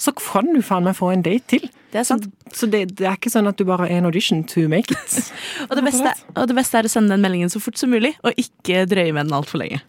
Så 0.02 0.14
kan 0.18 0.50
du 0.50 0.64
faen 0.66 0.88
meg 0.88 0.98
få 0.98 1.12
en 1.14 1.22
date 1.26 1.46
til. 1.52 1.68
Det 1.92 2.00
er 2.02 2.06
sant. 2.08 2.24
Så 2.56 2.68
det, 2.72 2.86
det 2.98 3.06
er 3.06 3.18
ikke 3.20 3.30
sånn 3.32 3.50
at 3.50 3.60
du 3.60 3.66
bare 3.68 3.86
er 3.86 4.00
en 4.00 4.08
audition 4.08 4.42
to 4.48 4.64
make 4.72 4.96
it. 4.96 5.18
Og 5.70 5.76
det, 5.78 5.84
beste, 5.86 6.14
og 6.34 6.48
det 6.50 6.56
beste 6.58 6.80
er 6.80 6.88
å 6.88 6.92
sende 6.92 7.14
den 7.14 7.22
meldingen 7.24 7.52
så 7.52 7.62
fort 7.62 7.78
som 7.80 7.92
mulig, 7.94 8.14
og 8.26 8.40
ikke 8.40 8.86
drøye 8.90 9.14
med 9.14 9.28
den 9.28 9.36
altfor 9.38 9.62
lenge. 9.62 9.82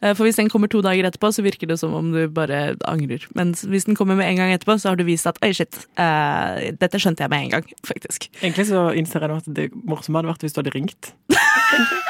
Eh, 0.00 0.14
For 0.16 0.26
hvis 0.26 0.40
den 0.40 0.50
kommer 0.52 0.70
to 0.72 0.82
dager 0.84 1.06
etterpå, 1.06 1.30
så 1.36 1.44
virker 1.46 1.70
det 1.70 1.78
som 1.80 1.94
om 1.96 2.10
du 2.14 2.24
bare 2.34 2.74
angrer. 2.88 3.24
Men 3.38 3.54
hvis 3.54 3.86
den 3.88 3.98
kommer 3.98 4.18
med 4.18 4.30
en 4.30 4.40
gang 4.42 4.54
etterpå, 4.56 4.78
så 4.80 4.92
har 4.92 5.00
du 5.00 5.06
vist 5.08 5.28
at 5.30 5.38
oi, 5.44 5.52
shit, 5.56 5.82
uh, 6.00 6.58
dette 6.80 7.00
skjønte 7.00 7.24
jeg 7.24 7.32
med 7.32 7.46
en 7.46 7.56
gang, 7.58 7.72
faktisk. 7.86 8.30
Egentlig 8.42 8.70
så 8.72 8.88
innser 8.96 9.26
jeg 9.26 9.32
nå 9.32 9.40
at 9.44 9.50
det 9.60 9.70
morsomme 9.84 10.20
hadde 10.20 10.32
vært 10.32 10.48
hvis 10.48 10.56
du 10.56 10.64
hadde 10.64 10.76
ringt. 10.76 11.14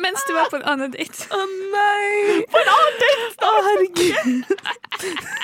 Mens 0.00 0.24
du 0.28 0.32
var 0.34 0.48
på 0.52 0.56
en 0.60 0.66
annen 0.72 0.92
date. 0.94 1.26
Å 1.28 1.40
nei! 1.74 2.40
På 2.50 2.60
en 2.60 2.70
annen 2.74 3.00
date! 3.02 3.34
Å, 3.44 3.50
herregud. 3.66 4.28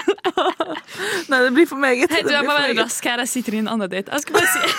nei, 1.30 1.40
det 1.44 1.52
blir 1.56 1.68
for 1.68 1.80
meget. 1.80 2.12
Hei, 2.12 2.22
du, 2.24 2.30
Det 2.30 2.38
jeg 2.38 2.46
må 2.46 2.56
være 2.56 2.76
rask 2.80 3.10
her. 3.10 3.24
Jeg 3.26 3.32
sitter 3.34 3.58
i 3.58 3.64
en 3.64 3.72
annen 3.74 3.90
date. 3.92 4.12
Jeg 4.12 4.24
skal 4.24 4.38
bare 4.38 4.52
si 4.54 4.60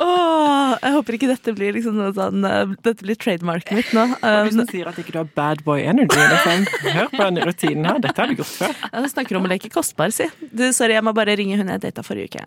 Åh, 0.00 0.76
jeg 0.78 0.92
håper 0.94 1.16
ikke 1.16 1.28
dette 1.30 1.52
blir 1.56 1.74
liksom 1.74 1.96
noe 1.98 2.12
sånn 2.14 2.44
eh, 2.46 2.74
Dette 2.84 3.02
blir 3.02 3.18
trademarket 3.18 3.72
mitt 3.76 3.90
nå. 3.96 4.04
Eh, 4.20 4.38
hvis 4.46 4.58
du 4.60 4.62
sier 4.70 4.90
at 4.90 4.98
ikke 5.00 5.14
du 5.16 5.18
har 5.20 5.30
bad 5.36 5.64
boy 5.66 5.82
energy, 5.82 6.20
liksom, 6.20 6.66
hør 6.94 7.08
på 7.12 7.22
denne 7.24 7.46
rutinen 7.48 7.88
her. 7.88 8.02
Dette 8.04 8.22
har 8.22 8.30
du 8.30 8.40
gjort 8.40 8.52
før. 8.52 8.76
Det 8.94 9.10
snakker 9.14 9.40
om 9.40 9.48
å 9.48 9.50
leke 9.50 9.72
kostbar, 9.72 10.14
si. 10.14 10.28
Du, 10.52 10.68
sorry, 10.76 10.94
jeg 10.98 11.06
må 11.06 11.12
bare 11.16 11.34
ringe 11.40 11.58
hun 11.60 11.72
jeg 11.74 11.82
data 11.88 12.04
forrige 12.06 12.30
uke. 12.36 12.44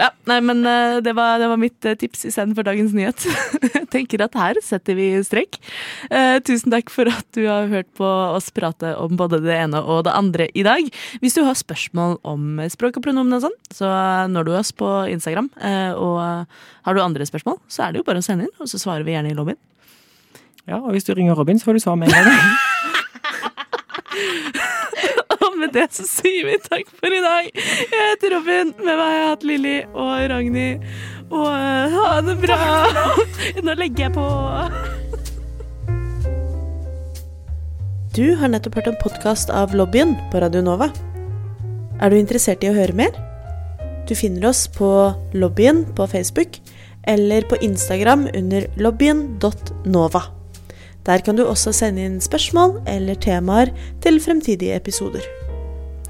Ja, 0.00 0.08
nei, 0.30 0.38
men 0.40 0.62
eh, 0.64 0.96
det 1.04 1.12
var, 1.16 1.36
det 1.42 1.48
var 1.50 1.58
mitt 1.60 1.84
eh, 1.84 1.96
tips 1.98 2.22
istedenfor 2.30 2.64
dagens 2.64 2.94
nyhet. 2.96 3.26
Jeg 3.74 3.88
tenker 3.92 4.22
at 4.24 4.36
her 4.38 4.60
setter 4.64 4.96
vi 4.96 5.10
strek. 5.26 5.58
Eh, 6.08 6.38
tusen 6.46 6.72
takk 6.72 6.88
for 6.92 7.10
at 7.12 7.26
du 7.36 7.42
har 7.44 7.68
hørt 7.68 7.90
på 7.98 8.08
oss 8.08 8.48
prate 8.56 8.94
om 8.96 9.18
både 9.20 9.42
det 9.44 9.58
ene 9.58 9.82
og 9.82 10.06
det 10.08 10.14
andre 10.16 10.48
i 10.56 10.64
dag. 10.64 10.88
Hvis 11.20 11.36
du 11.36 11.42
har 11.44 11.58
spørsmål 11.58 12.16
om 12.24 12.62
språk 12.72 12.96
og 12.96 13.04
pronomen 13.04 13.36
og 13.36 13.44
sånn, 13.44 13.58
så 13.76 13.92
når 14.32 14.48
du 14.48 14.54
oss 14.56 14.72
på 14.72 14.88
Instagram. 15.12 15.52
eh, 15.60 15.92
og 15.92 16.48
har 16.88 16.96
du 16.96 17.04
andre 17.04 17.28
spørsmål, 17.28 17.60
så 17.68 17.84
er 17.84 17.92
det 17.92 18.00
jo 18.00 18.08
bare 18.08 18.24
å 18.24 18.24
sende 18.24 18.48
inn, 18.48 18.56
og 18.56 18.72
så 18.72 18.80
svarer 18.80 19.04
vi 19.04 19.12
gjerne 19.12 19.34
i 19.34 19.36
lobbyen. 19.36 19.60
Ja, 20.64 20.80
og 20.80 20.94
hvis 20.94 21.04
du 21.04 21.12
ringer 21.12 21.36
Robin, 21.36 21.60
så 21.60 21.68
får 21.68 21.76
du 21.76 21.84
svar 21.84 22.00
med 22.00 22.08
en 22.08 22.24
gang. 22.24 22.40
Med 25.60 25.74
det 25.76 25.90
så 25.92 26.06
sier 26.08 26.46
vi 26.48 26.56
takk 26.64 26.88
for 26.96 27.12
i 27.12 27.20
dag. 27.20 27.48
Jeg 27.52 27.90
heter 27.92 28.32
Robin. 28.32 28.70
Med 28.80 28.94
meg 28.94 29.00
har 29.02 29.16
jeg 29.16 29.26
hatt 29.28 29.42
Lilly 29.44 29.74
og 29.92 30.12
Ragnhild. 30.32 30.86
Og 31.28 31.48
eh, 31.52 31.96
ha 31.98 32.20
det 32.24 32.36
bra. 32.40 32.58
Nå 33.66 33.74
legger 33.76 34.06
jeg 34.06 34.14
på. 34.14 34.24
Du 38.16 38.24
har 38.40 38.50
nettopp 38.50 38.80
hørt 38.80 38.88
en 38.90 38.98
podkast 39.02 39.52
av 39.52 39.76
Lobbyen 39.76 40.16
på 40.32 40.40
Radio 40.42 40.64
Nova. 40.64 40.88
Er 42.00 42.08
du 42.08 42.16
interessert 42.16 42.64
i 42.64 42.72
å 42.72 42.74
høre 42.74 42.96
mer? 42.96 43.12
Du 44.08 44.16
finner 44.16 44.48
oss 44.48 44.64
på 44.72 44.88
Lobbyen 45.36 45.84
på 45.94 46.08
Facebook 46.08 46.56
eller 47.10 47.44
på 47.52 47.60
Instagram 47.60 48.26
under 48.32 48.64
lobbyen.nova. 48.80 50.24
Der 51.06 51.22
kan 51.24 51.36
du 51.36 51.44
også 51.44 51.72
sende 51.76 52.08
inn 52.08 52.18
spørsmål 52.24 52.80
eller 52.88 53.20
temaer 53.20 53.70
til 54.04 54.20
fremtidige 54.24 54.80
episoder. 54.80 55.24